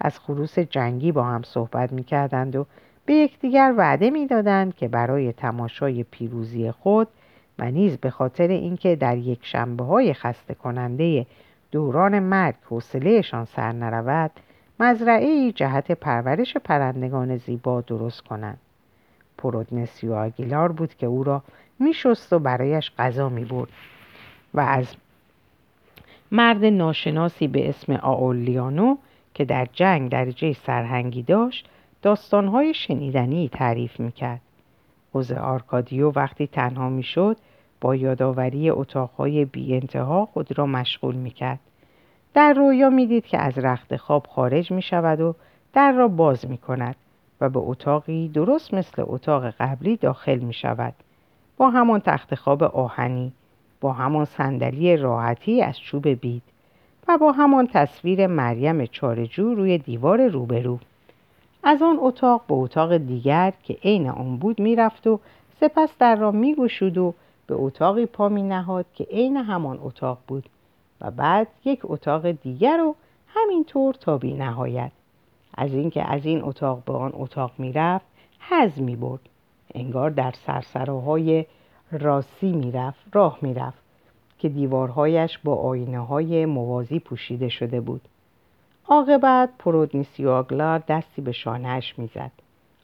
از 0.00 0.18
خروس 0.18 0.58
جنگی 0.58 1.12
با 1.12 1.22
هم 1.22 1.42
صحبت 1.42 1.92
می 1.92 2.04
کردند 2.04 2.56
و 2.56 2.66
به 3.06 3.14
یکدیگر 3.14 3.74
وعده 3.76 4.10
می‌دادند 4.10 4.74
که 4.74 4.88
برای 4.88 5.32
تماشای 5.32 6.02
پیروزی 6.02 6.70
خود 6.70 7.08
و 7.58 7.70
نیز 7.70 7.96
به 7.96 8.10
خاطر 8.10 8.48
اینکه 8.48 8.96
در 8.96 9.16
یک 9.16 9.38
شنبه 9.42 9.84
های 9.84 10.14
خسته 10.14 10.54
کننده 10.54 11.26
دوران 11.70 12.18
مرگ 12.18 12.54
حوصلهشان 12.64 13.44
سر 13.44 13.72
نرود 13.72 14.30
مزرعه 14.80 15.52
جهت 15.52 15.92
پرورش 15.92 16.56
پرندگان 16.56 17.36
زیبا 17.36 17.80
درست 17.80 18.20
کنند. 18.20 18.58
پرودنسیو 19.38 20.14
آگیلار 20.14 20.72
بود 20.72 20.94
که 20.94 21.06
او 21.06 21.24
را 21.24 21.42
میشست 21.78 22.32
و 22.32 22.38
برایش 22.38 22.92
غذا 22.98 23.28
می‌برد 23.28 23.68
و 24.54 24.60
از 24.60 24.96
مرد 26.32 26.64
ناشناسی 26.64 27.48
به 27.48 27.68
اسم 27.68 27.92
آئورلیانو 27.92 28.96
که 29.34 29.44
در 29.44 29.68
جنگ 29.72 30.10
درجه 30.10 30.52
سرهنگی 30.52 31.22
داشت 31.22 31.68
داستانهای 32.02 32.74
شنیدنی 32.74 33.48
تعریف 33.48 34.00
می‌کرد. 34.00 34.40
خوزه 35.12 35.32
آرکادیو 35.32 36.10
وقتی 36.10 36.46
تنها 36.46 36.88
می‌شد 36.88 37.36
با 37.80 37.96
یادآوری 37.96 38.70
اتاقهای 38.70 39.44
بی 39.44 39.74
انتها 39.74 40.26
خود 40.26 40.58
را 40.58 40.66
مشغول 40.66 41.14
می‌کرد. 41.14 41.60
در 42.34 42.52
رویا 42.52 42.90
می‌دید 42.90 43.26
که 43.26 43.38
از 43.38 43.58
رختخواب 43.58 44.26
خارج 44.26 44.70
می 44.70 44.82
شود 44.82 45.20
و 45.20 45.34
در 45.72 45.92
را 45.92 46.08
باز 46.08 46.50
می 46.50 46.58
کند 46.58 46.96
و 47.40 47.48
به 47.48 47.58
اتاقی 47.58 48.28
درست 48.28 48.74
مثل 48.74 49.02
اتاق 49.06 49.50
قبلی 49.50 49.96
داخل 49.96 50.38
می 50.38 50.52
شود 50.52 50.94
با 51.56 51.70
همان 51.70 52.00
تخت 52.00 52.34
خواب 52.34 52.62
آهنی 52.62 53.32
با 53.80 53.92
همان 53.92 54.24
صندلی 54.24 54.96
راحتی 54.96 55.62
از 55.62 55.80
چوب 55.80 56.08
بید 56.08 56.42
و 57.08 57.18
با 57.18 57.32
همان 57.32 57.66
تصویر 57.66 58.26
مریم 58.26 58.86
چارجو 58.86 59.54
روی 59.54 59.78
دیوار 59.78 60.26
روبرو. 60.26 60.78
از 61.62 61.82
آن 61.82 61.98
اتاق 62.00 62.42
به 62.48 62.54
اتاق 62.54 62.96
دیگر 62.96 63.52
که 63.62 63.78
عین 63.84 64.08
آن 64.08 64.36
بود 64.36 64.60
می‌رفت 64.60 65.06
و 65.06 65.20
سپس 65.60 65.98
در 65.98 66.16
را 66.16 66.30
میگشود 66.30 66.98
و 66.98 67.14
به 67.46 67.54
اتاقی 67.54 68.06
پا 68.06 68.28
می 68.28 68.42
نهاد 68.42 68.86
که 68.94 69.04
عین 69.04 69.36
همان 69.36 69.78
اتاق 69.82 70.18
بود 70.26 70.48
و 71.00 71.10
بعد 71.10 71.48
یک 71.64 71.80
اتاق 71.82 72.30
دیگر 72.30 72.80
و 72.80 72.94
همینطور 73.28 73.94
تا 73.94 74.18
بی 74.18 74.34
نهایت 74.34 74.92
از 75.54 75.72
اینکه 75.74 76.12
از 76.12 76.26
این 76.26 76.44
اتاق 76.44 76.84
به 76.84 76.92
آن 76.92 77.12
اتاق 77.14 77.52
می‌رفت 77.58 78.06
حز 78.38 78.80
می 78.80 78.96
برد 78.96 79.20
انگار 79.74 80.10
در 80.10 80.32
سرسراهای 80.46 81.46
راسی 81.92 82.52
می‌رفت 82.52 83.00
راه 83.12 83.38
می‌رفت 83.42 83.78
که 84.38 84.48
دیوارهایش 84.48 85.38
با 85.38 85.54
آینه 85.54 85.98
های 85.98 86.46
موازی 86.46 86.98
پوشیده 86.98 87.48
شده 87.48 87.80
بود. 87.80 88.00
عاقبت 88.90 89.50
پرودنیسیو 89.58 90.42
دستی 90.78 91.22
به 91.22 91.32
شانهش 91.32 91.94
می‌زد. 91.98 92.30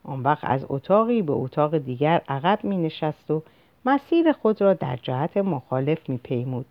آن 0.04 0.22
وقت 0.22 0.44
از 0.44 0.66
اتاقی 0.68 1.22
به 1.22 1.32
اتاق 1.32 1.78
دیگر 1.78 2.22
عقب 2.28 2.64
می 2.64 2.76
نشست 2.76 3.30
و 3.30 3.42
مسیر 3.86 4.32
خود 4.32 4.60
را 4.60 4.74
در 4.74 4.96
جهت 4.96 5.36
مخالف 5.36 6.08
می 6.08 6.18
پیمود 6.18 6.66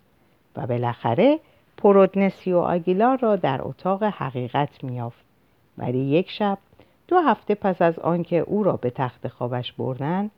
و 0.55 0.67
بالاخره 0.67 1.39
پرودنسیو 1.77 2.57
آگیلار 2.57 3.17
را 3.17 3.36
در 3.36 3.61
اتاق 3.63 4.03
حقیقت 4.03 4.84
می‌یافت 4.84 5.26
ولی 5.77 5.99
یک 5.99 6.29
شب 6.29 6.57
دو 7.07 7.19
هفته 7.19 7.55
پس 7.55 7.81
از 7.81 7.99
آنکه 7.99 8.38
او 8.38 8.63
را 8.63 8.77
به 8.77 8.89
تخت 8.89 9.27
خوابش 9.27 9.73
بردند 9.73 10.31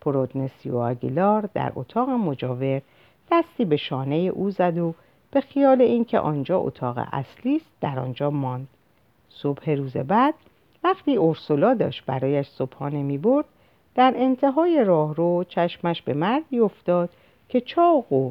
پرودنسیو 0.00 0.76
آگیلار 0.76 1.48
در 1.54 1.72
اتاق 1.74 2.08
مجاور 2.08 2.82
دستی 3.32 3.64
به 3.64 3.76
شانه 3.76 4.14
او 4.14 4.50
زد 4.50 4.78
و 4.78 4.94
به 5.30 5.40
خیال 5.40 5.82
اینکه 5.82 6.18
آنجا 6.18 6.58
اتاق 6.58 6.98
اصلی 7.12 7.56
است 7.56 7.70
در 7.80 7.98
آنجا 7.98 8.30
ماند. 8.30 8.68
صبح 9.28 9.70
روز 9.70 9.96
بعد 9.96 10.34
وقتی 10.84 11.16
اورسولا 11.16 11.74
داشت 11.74 12.04
برایش 12.06 12.48
صبحانه 12.48 13.02
می 13.02 13.18
برد 13.18 13.44
در 13.94 14.14
انتهای 14.16 14.84
راهرو 14.84 15.44
چشمش 15.48 16.02
به 16.02 16.14
مردی 16.14 16.58
افتاد 16.58 17.10
که 17.48 17.60
چاق 17.60 18.12
و 18.12 18.30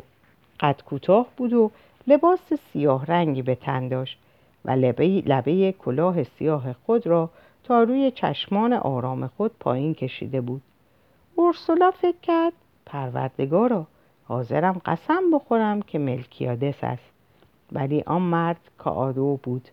قد 0.60 0.82
کوتاه 0.86 1.28
بود 1.38 1.54
و 1.54 1.72
لباس 2.08 2.54
سیاه 2.74 3.06
رنگی 3.06 3.41
به 3.41 3.56
تن 3.56 3.88
داشت 3.88 4.20
و 4.66 4.72
لبه, 4.72 5.24
لبه 5.26 5.72
کلاه 5.72 6.24
سیاه 6.24 6.74
خود 6.74 7.08
را 7.08 7.30
تا 7.64 7.84
روی 7.84 8.12
چشمان 8.12 8.74
آرام 8.74 9.28
خود 9.28 9.52
پایین 9.60 9.93
کشیده 9.93 10.41
بود. 10.41 10.62
اورسولا 11.36 11.91
فکر 11.91 12.18
کرد 12.22 12.54
پروردگارا 12.86 13.88
حاضرم 14.30 14.82
قسم 14.86 15.32
بخورم 15.34 15.82
که 15.82 15.99
ملکیادس 15.99 16.84
است. 16.84 17.11
ولی 17.71 18.03
آن 18.05 18.21
مرد 18.21 18.59
کادو 18.77 19.39
بود. 19.43 19.67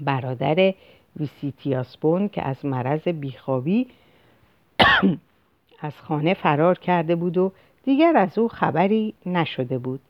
برادر 0.00 0.74
ویسیتیاسپون 1.16 2.28
که 2.28 2.42
از 2.42 2.64
مرض 2.64 3.08
بیخوابی 3.08 3.86
از 5.80 5.92
خانه 5.96 6.34
فرار 6.34 6.78
کرده 6.78 7.16
بود 7.16 7.38
و 7.38 7.52
دیگر 7.84 8.16
از 8.16 8.38
او 8.38 8.48
خبری 8.48 9.14
نشده 9.26 9.78
بود. 9.78 10.00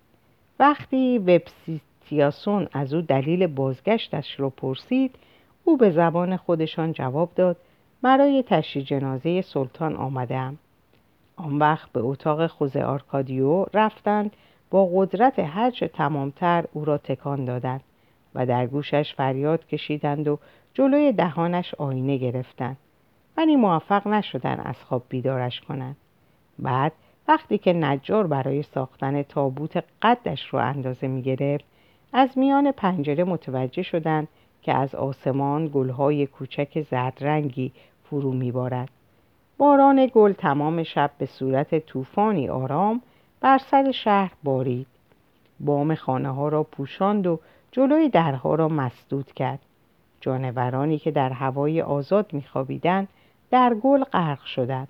وقتی 0.59 1.18
وبسیتیاسون 1.18 2.68
از 2.72 2.94
او 2.94 3.01
دلیل 3.01 3.46
بازگشتش 3.46 4.40
را 4.40 4.51
پرسید 4.51 5.14
او 5.64 5.76
به 5.76 5.90
زبان 5.90 6.36
خودشان 6.36 6.92
جواب 6.92 7.30
داد 7.34 7.57
برای 8.03 8.44
تشییع 8.46 8.84
جنازه 8.84 9.42
سلطان 9.42 9.96
آمدم 9.96 10.59
آن 11.39 11.59
وقت 11.59 11.93
به 11.93 12.01
اتاق 12.01 12.47
خوزه 12.47 12.82
آرکادیو 12.82 13.66
رفتند 13.74 14.32
با 14.70 14.91
قدرت 14.95 15.39
هرچه 15.39 15.89
تمامتر 15.89 16.64
او 16.72 16.84
را 16.84 16.99
تکان 16.99 17.45
دادند 17.45 17.80
و 18.34 18.47
در 18.47 18.66
گوشش 18.66 19.14
فریاد 19.14 19.66
کشیدند 19.66 20.28
و 20.28 20.39
جلوی 20.74 21.12
دهانش 21.12 21.74
آینه 21.74 22.16
گرفتند 22.16 22.76
ولی 23.36 23.57
موفق 23.57 24.07
نشدن 24.09 24.61
از 24.61 24.84
خواب 24.84 25.03
بیدارش 25.09 25.61
کنند 25.61 25.97
بعد 26.59 26.93
وقتی 27.28 27.59
که 27.59 27.72
نجار 27.72 28.26
برای 28.26 28.62
ساختن 28.62 29.22
تابوت 29.22 29.84
قدش 30.03 30.49
رو 30.49 30.59
اندازه 30.59 31.09
می 31.09 31.22
گرفت 31.22 31.64
از 32.12 32.39
میان 32.39 32.72
پنجره 32.72 33.24
متوجه 33.24 33.82
شدند 33.82 34.28
که 34.62 34.74
از 34.74 34.95
آسمان 34.95 35.70
گلهای 35.74 36.26
کوچک 36.26 36.80
زرد 36.91 37.18
رنگی 37.20 37.72
فرو 38.05 38.32
میبارد 38.32 38.89
باران 39.59 40.11
گل 40.15 40.33
تمام 40.33 40.83
شب 40.83 41.11
به 41.19 41.27
صورت 41.27 41.79
طوفانی 41.87 42.49
آرام 42.49 43.03
بر 43.41 43.59
سر 43.59 43.93
شهر 43.93 44.33
بارید. 44.43 44.87
بام 45.61 45.95
خانه 45.95 46.31
ها 46.31 46.49
را 46.49 46.63
پوشاند 46.63 47.27
و 47.27 47.41
جلوی 47.73 48.09
درها 48.09 48.55
را 48.55 48.69
مسدود 48.69 49.33
کرد. 49.33 49.59
جانورانی 50.21 50.99
که 50.99 51.11
در 51.11 51.33
هوای 51.33 51.83
آزاد 51.83 52.33
میخوابیدند 52.33 53.09
در 53.51 53.75
گل 53.75 54.05
غرق 54.05 54.45
شدند. 54.45 54.89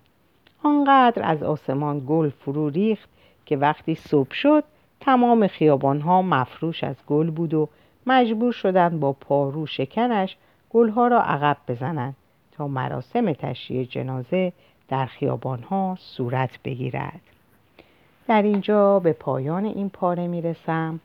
آنقدر 0.63 1.23
از 1.25 1.43
آسمان 1.43 2.03
گل 2.07 2.29
فرو 2.29 2.69
ریخت 2.69 3.09
که 3.47 3.57
وقتی 3.57 3.95
صبح 3.95 4.33
شد 4.33 4.65
تمام 5.01 5.47
خیابانها 5.47 6.23
مفروش 6.23 6.85
از 6.85 6.97
گل 7.07 7.31
بود 7.31 7.55
و 7.55 7.69
مجبور 8.07 8.53
شدند 8.53 9.01
با 9.01 9.13
پارو 9.13 9.67
شکنش 9.67 10.37
گلها 10.71 11.09
را 11.09 11.23
عقب 11.23 11.57
بزنند. 11.69 12.17
تا 12.59 12.69
مراسم 12.69 13.33
تشییع 13.33 13.85
جنازه 13.85 14.53
در 14.89 15.07
خیابانها 15.07 15.97
صورت 16.01 16.51
بگیرد. 16.65 17.21
در 18.29 18.43
اینجا 18.43 18.99
به 18.99 19.13
پایان 19.13 19.65
این 19.65 19.91
پاره 19.91 20.27
می‌رسم. 20.27 21.01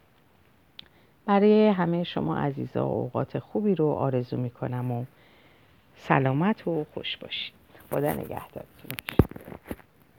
برای 1.25 1.67
همه 1.67 2.03
شما 2.03 2.37
عزیزا 2.37 2.85
اوقات 2.85 3.39
خوبی 3.39 3.75
رو 3.75 3.87
آرزو 3.87 4.37
می‌کنم 4.37 4.91
و 4.91 5.05
سلامت 5.97 6.67
و 6.67 6.85
خوش 6.93 7.17
باشید. 7.17 7.53
خدا 7.89 8.13
نگهدارتون. 8.13 8.91